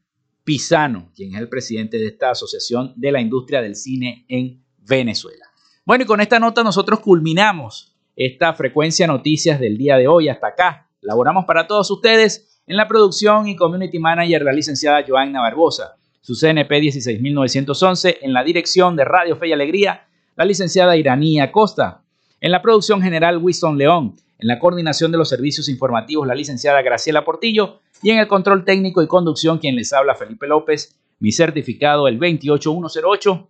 Pisano, 0.46 1.12
quien 1.16 1.34
es 1.34 1.42
el 1.42 1.50
presidente 1.50 1.98
de 1.98 2.06
esta 2.06 2.30
Asociación 2.30 2.94
de 2.96 3.12
la 3.12 3.20
Industria 3.20 3.62
del 3.62 3.76
Cine 3.76 4.26
en 4.30 4.64
Venezuela. 4.78 5.46
Bueno, 5.84 6.04
y 6.04 6.08
con 6.08 6.22
esta 6.22 6.40
nota 6.40 6.64
nosotros 6.64 7.00
culminamos 7.00 7.96
esta 8.16 8.54
frecuencia 8.54 9.08
noticias 9.08 9.60
del 9.60 9.78
día 9.78 9.98
de 9.98 10.08
hoy. 10.08 10.30
Hasta 10.30 10.48
acá, 10.48 10.88
laboramos 11.02 11.46
para 11.46 11.66
todos 11.66 11.90
ustedes 11.90 12.62
en 12.68 12.78
la 12.78 12.88
producción 12.88 13.48
y 13.48 13.56
community 13.56 13.98
manager 13.98 14.44
la 14.44 14.54
licenciada 14.54 15.04
Joanna 15.06 15.42
Barbosa, 15.42 15.98
su 16.22 16.36
CNP 16.36 16.80
16911 16.80 18.20
en 18.22 18.32
la 18.32 18.44
dirección 18.44 18.96
de 18.96 19.04
Radio 19.04 19.36
Fe 19.38 19.48
y 19.48 19.54
Alegría, 19.54 20.08
la 20.36 20.46
licenciada 20.46 20.96
Iranía 20.96 21.52
Costa, 21.52 22.04
en 22.40 22.52
la 22.52 22.62
producción 22.62 23.02
general 23.02 23.38
Winston 23.38 23.78
León, 23.78 24.16
en 24.38 24.48
la 24.48 24.60
coordinación 24.60 25.12
de 25.12 25.18
los 25.18 25.30
servicios 25.30 25.70
informativos 25.70 26.28
la 26.28 26.36
licenciada 26.36 26.82
Graciela 26.82 27.24
Portillo 27.24 27.80
y 28.02 28.12
en 28.12 28.20
el 28.20 28.28
control 28.28 28.66
técnico 28.66 29.02
y 29.02 29.08
conducción 29.08 29.60
quien 29.60 29.76
les 29.76 29.94
habla 29.94 30.16
Felipe 30.16 30.48
López, 30.48 30.98
mi 31.20 31.32
certificado 31.32 32.08
el 32.08 32.20
28108 32.20 33.50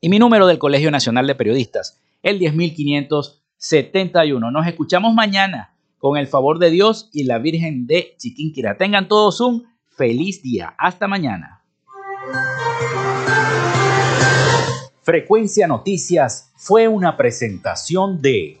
y 0.00 0.08
mi 0.08 0.18
número 0.18 0.46
del 0.46 0.58
Colegio 0.58 0.90
Nacional 0.90 1.26
de 1.26 1.34
Periodistas, 1.34 2.00
el 2.22 2.38
10571. 2.38 4.50
Nos 4.50 4.66
escuchamos 4.66 5.14
mañana 5.14 5.74
con 5.98 6.16
el 6.16 6.26
favor 6.26 6.58
de 6.58 6.70
Dios 6.70 7.10
y 7.12 7.24
la 7.24 7.38
Virgen 7.38 7.86
de 7.86 8.14
Chiquinquira. 8.18 8.78
Tengan 8.78 9.08
todos 9.08 9.40
un 9.40 9.66
feliz 9.96 10.42
día. 10.42 10.74
Hasta 10.78 11.06
mañana. 11.06 11.62
Frecuencia 15.02 15.66
Noticias 15.66 16.52
fue 16.56 16.88
una 16.88 17.16
presentación 17.16 18.22
de 18.22 18.60